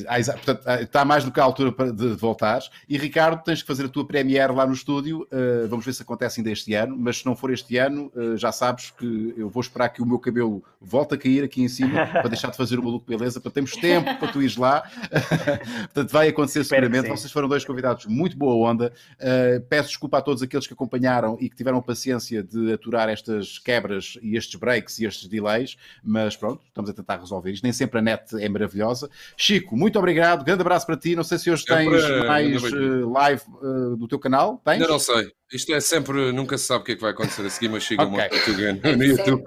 Ah, 0.07 0.17
ah, 0.65 0.81
está 0.81 1.03
mais 1.03 1.23
do 1.23 1.31
que 1.31 1.39
a 1.39 1.43
altura 1.43 1.91
de, 1.91 2.09
voltares. 2.09 2.69
E 2.87 2.97
Ricardo, 2.97 3.43
tens 3.43 3.61
que 3.61 3.67
fazer 3.67 3.85
a 3.85 3.89
tua 3.89 4.05
premiere 4.05 4.53
lá 4.53 4.65
no 4.65 4.73
estúdio. 4.73 5.27
Uh, 5.31 5.67
vamos 5.67 5.85
ver 5.85 5.93
se 5.93 6.01
acontece 6.01 6.39
ainda 6.39 6.51
este 6.51 6.73
ano. 6.73 6.95
Mas 6.97 7.19
se 7.19 7.25
não 7.25 7.35
for 7.35 7.51
este 7.51 7.77
ano, 7.77 8.11
uh, 8.15 8.37
já 8.37 8.51
sabes 8.51 8.91
que 8.91 9.33
eu 9.35 9.49
vou 9.49 9.61
esperar 9.61 9.89
que 9.89 10.01
o 10.01 10.05
meu 10.05 10.19
cabelo 10.19 10.63
volte 10.79 11.15
a 11.15 11.17
cair 11.17 11.43
aqui 11.43 11.63
em 11.63 11.67
cima 11.67 12.05
para 12.07 12.27
deixar 12.27 12.51
de 12.51 12.57
fazer 12.57 12.79
o 12.79 12.83
maluco 12.83 13.05
beleza. 13.05 13.39
Para 13.39 13.51
termos 13.51 13.71
tempo 13.71 14.15
para 14.19 14.31
tu 14.31 14.41
ires 14.41 14.55
lá. 14.55 14.83
portanto, 15.93 16.11
vai 16.11 16.29
acontecer 16.29 16.61
Espero 16.61 16.85
seguramente. 16.85 17.09
Vocês 17.09 17.31
foram 17.31 17.47
dois 17.47 17.65
convidados 17.65 18.05
muito 18.05 18.37
boa 18.37 18.69
onda. 18.69 18.93
Uh, 19.15 19.61
peço 19.67 19.89
desculpa 19.89 20.19
a 20.19 20.21
todos 20.21 20.43
aqueles 20.43 20.67
que 20.67 20.73
acompanharam 20.73 21.37
e 21.39 21.49
que 21.49 21.55
tiveram 21.55 21.81
paciência 21.81 22.43
de 22.43 22.73
aturar 22.73 23.09
estas 23.09 23.57
quebras 23.57 24.17
e 24.21 24.35
estes 24.35 24.59
breaks 24.59 24.99
e 24.99 25.05
estes 25.05 25.27
delays. 25.27 25.75
Mas 26.03 26.35
pronto, 26.35 26.61
estamos 26.67 26.89
a 26.89 26.93
tentar 26.93 27.17
resolver 27.17 27.51
isto. 27.51 27.63
Nem 27.63 27.73
sempre 27.73 27.99
a 27.99 28.01
net 28.01 28.35
é 28.39 28.47
maravilhosa. 28.47 29.09
Chico, 29.35 29.70
muito 29.71 29.97
obrigado, 29.97 30.43
grande 30.43 30.61
abraço 30.61 30.85
para 30.85 30.97
ti. 30.97 31.15
Não 31.15 31.23
sei 31.23 31.37
se 31.37 31.49
hoje 31.49 31.63
Sempre, 31.63 31.99
tens 31.99 32.03
ainda 32.03 32.25
mais 32.25 32.63
eh, 32.63 32.77
live 33.05 33.41
eh, 33.41 33.97
do 33.97 34.07
teu 34.07 34.19
canal. 34.19 34.61
Tens? 34.63 34.73
Ainda 34.73 34.87
não 34.87 34.99
sei. 34.99 35.31
Isto 35.53 35.73
é 35.73 35.81
sempre, 35.81 36.31
nunca 36.31 36.57
se 36.57 36.65
sabe 36.65 36.81
o 36.81 36.83
que 36.85 36.93
é 36.93 36.95
que 36.95 37.01
vai 37.01 37.11
acontecer 37.11 37.45
a 37.45 37.49
seguir, 37.49 37.67
mas 37.69 37.83
chega 37.83 38.03
Ok. 38.03 38.11
muito 38.17 38.29
Português 38.29 38.97
no 38.97 39.03
YouTube. 39.03 39.43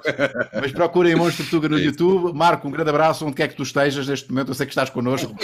Mas 0.53 0.73
procurem 0.73 1.15
Monstro 1.15 1.47
Tuga 1.47 1.67
no 1.69 1.79
É. 1.79 1.83
YouTube. 1.83 2.37
Marco, 2.37 2.69
um 2.69 2.71
grande 2.71 2.91
abraço 2.91 3.25
onde 3.25 3.35
quer 3.35 3.49
que 3.49 3.55
tu 3.57 3.63
estejas 3.63 4.07
neste 4.07 4.29
momento. 4.31 4.49
Eu 4.49 4.55
sei 4.55 4.67
que 4.67 4.73
estás 4.73 4.91
connosco. 4.91 5.35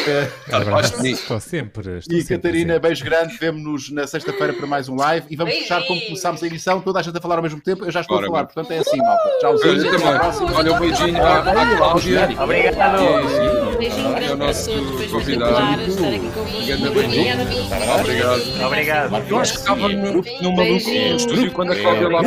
Mim. 1.02 1.12
Estou 1.12 1.40
sempre. 1.40 1.98
Estou 1.98 2.18
E 2.18 2.20
sempre 2.20 2.36
Catarina, 2.36 2.78
presente. 2.78 2.82
beijo 2.82 3.04
grande. 3.04 3.38
Vemos-nos 3.38 3.90
na 3.90 4.06
sexta-feira 4.06 4.52
para 4.52 4.66
mais 4.66 4.86
um 4.88 4.96
live. 4.96 5.26
E 5.30 5.36
vamos 5.36 5.54
fechar 5.54 5.82
como 5.86 5.98
começámos 6.02 6.42
a 6.42 6.46
emissão. 6.46 6.80
Toda 6.82 6.98
a 7.00 7.02
gente 7.02 7.16
a 7.16 7.20
falar 7.22 7.36
ao 7.36 7.42
mesmo 7.42 7.60
tempo. 7.60 7.84
Eu 7.86 7.90
já 7.90 8.02
estou 8.02 8.16
Bora, 8.18 8.26
a 8.26 8.30
falar. 8.30 8.42
bora. 8.42 8.52
Portanto 8.54 8.70
é 8.72 8.78
assim, 8.80 8.98
malta. 8.98 9.30
Tchauzinho. 9.40 9.84
Eu 9.86 9.90
também. 9.92 10.56
Olha, 10.56 10.72
um 10.74 10.78
beijinho 10.80 11.26
à, 11.26 11.42
Cláudia. 11.76 12.28
Obrigado. 12.42 13.02
Um 13.02 13.76
beijinho 13.78 14.10
o 14.10 14.14
grande 14.14 14.36
para 14.36 14.52
todos. 14.52 15.10
Convidado. 15.10 15.82
Obrigado. 18.00 18.66
Obrigado. 18.66 19.28
Eu 19.28 19.38
acho 19.38 19.52
que 19.52 19.58
estava 19.58 19.88
no, 19.88 20.22
no 20.50 20.64
maluco 20.64 21.52
quando 21.52 21.72
a 21.72 21.76
Cláudia 21.76 22.08
lá 22.08 22.22